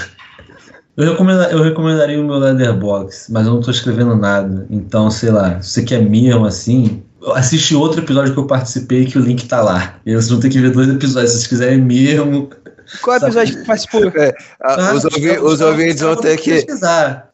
Eu, 0.96 1.10
recomenda, 1.10 1.50
eu 1.50 1.62
recomendaria 1.62 2.20
o 2.20 2.24
meu 2.24 2.38
Leatherbox, 2.38 3.28
mas 3.30 3.46
eu 3.46 3.54
não 3.54 3.60
tô 3.60 3.70
escrevendo 3.70 4.14
nada. 4.14 4.66
Então, 4.70 5.10
sei 5.10 5.30
lá, 5.30 5.60
se 5.60 5.70
você 5.70 5.82
quer 5.82 6.02
mesmo 6.02 6.44
assim, 6.44 7.02
assiste 7.34 7.74
outro 7.74 8.00
episódio 8.00 8.34
que 8.34 8.38
eu 8.38 8.46
participei 8.46 9.06
que 9.06 9.18
o 9.18 9.22
link 9.22 9.46
tá 9.46 9.62
lá. 9.62 9.96
E 10.04 10.12
vocês 10.12 10.28
vão 10.28 10.40
ter 10.40 10.50
que 10.50 10.60
ver 10.60 10.70
dois 10.70 10.88
episódios. 10.88 11.32
Se 11.32 11.38
vocês 11.38 11.46
quiserem 11.48 11.80
mesmo. 11.80 12.50
Qual 13.00 13.18
Sabe? 13.18 13.32
episódio 13.32 13.58
que 13.60 13.66
participou? 13.66 14.08
É, 14.14 14.34
a- 14.60 14.90
Ah, 14.90 14.94
os, 14.94 15.04
ouvi- 15.04 15.30
os 15.38 15.58
caras- 15.58 15.60
ouvintes 15.60 16.00
vão 16.00 16.16
ter 16.16 16.36
que. 16.38 16.50
pesquisar. 16.50 17.30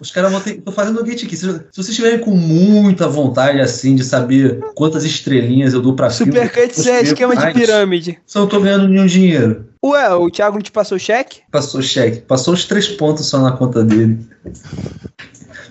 Os 0.00 0.10
caras 0.10 0.30
os 0.30 0.32
vão 0.32 0.40
ter. 0.40 0.60
Tô 0.62 0.72
fazendo 0.72 1.00
o 1.00 1.04
gate 1.04 1.24
aqui. 1.24 1.36
Se, 1.36 1.42
se 1.46 1.60
vocês 1.74 1.88
estiverem 1.90 2.18
com 2.18 2.30
muita 2.32 3.08
vontade, 3.08 3.60
assim, 3.60 3.94
de 3.94 4.04
saber 4.04 4.60
quantas 4.74 5.04
estrelinhas 5.04 5.74
eu 5.74 5.82
dou 5.82 5.94
pra 5.94 6.10
filme, 6.10 6.32
Supercut 6.32 6.76
eu 6.78 6.82
7, 6.84 7.06
escrevo 7.08 7.32
esquema 7.34 7.36
de 7.36 7.52
pirâmide. 7.60 8.18
Só 8.26 8.40
não 8.40 8.46
tô 8.48 8.60
ganhando 8.60 8.88
nenhum 8.88 9.06
dinheiro. 9.06 9.66
Ué, 9.84 10.14
o 10.14 10.30
Thiago 10.30 10.56
não 10.56 10.62
te 10.62 10.70
passou 10.72 10.96
o 10.96 11.00
cheque? 11.00 11.40
Passou 11.50 11.82
cheque. 11.82 12.20
Passou 12.20 12.54
os 12.54 12.64
três 12.64 12.86
pontos 12.88 13.26
só 13.26 13.40
na 13.40 13.52
conta 13.52 13.82
dele. 13.84 14.18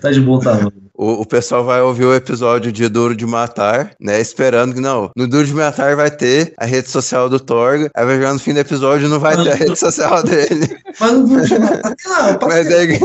Tá 0.02 0.12
de 0.12 0.20
bom 0.20 0.38
tamanho. 0.40 0.74
O, 1.02 1.22
o 1.22 1.26
pessoal 1.26 1.64
vai 1.66 1.82
ouvir 1.82 2.06
o 2.06 2.14
episódio 2.14 2.72
de 2.72 2.88
Duro 2.88 3.16
de 3.16 3.26
Matar, 3.26 3.96
né? 4.00 4.22
Esperando 4.22 4.76
que 4.76 4.80
não. 4.80 5.10
No 5.18 5.28
Duro 5.28 5.48
de 5.48 5.54
Matar 5.54 5.96
vai 5.96 6.12
ter 6.12 6.54
a 6.60 6.66
rede 6.66 6.92
social 6.92 7.28
do 7.28 7.40
Torga. 7.40 7.90
Aí 7.96 8.06
vai 8.06 8.18
jogar 8.18 8.34
no 8.34 8.40
fim 8.40 8.54
do 8.54 8.60
episódio 8.60 9.10
não 9.10 9.20
vai 9.20 9.36
ter 9.36 9.52
a 9.52 9.56
rede 9.56 9.76
social 9.76 10.22
dele. 10.22 10.78
Mas 11.00 11.12
não 11.12 11.26
vou 11.26 11.48
chamar. 11.48 11.74
Até 11.84 12.08
lá, 12.08 12.32
eu 12.40 12.48
Mas 12.48 12.68
aí, 12.68 13.00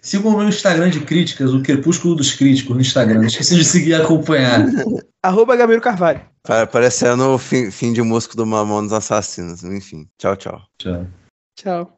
Sigam 0.00 0.32
o 0.32 0.38
meu 0.38 0.48
Instagram 0.48 0.88
de 0.88 1.00
críticas, 1.00 1.52
o 1.52 1.60
Crepúsculo 1.62 2.14
dos 2.14 2.32
Críticos 2.32 2.74
no 2.74 2.80
Instagram. 2.80 3.16
Não 3.20 3.26
esqueci 3.26 3.54
de 3.56 3.64
seguir 3.66 3.90
e 3.90 3.94
acompanhar. 3.96 4.64
Arroba 5.22 5.56
Gabriel 5.56 5.82
Carvalho. 5.82 6.22
pa- 6.42 6.66
parecendo 6.66 7.34
o 7.34 7.38
fim, 7.38 7.70
fim 7.70 7.92
de 7.92 8.00
músico 8.00 8.34
do 8.34 8.46
Mamonos 8.46 8.92
Assassinos. 8.94 9.62
Enfim, 9.62 10.06
tchau, 10.18 10.36
tchau. 10.36 10.62
Tchau. 10.78 11.06
Tchau. 11.56 11.93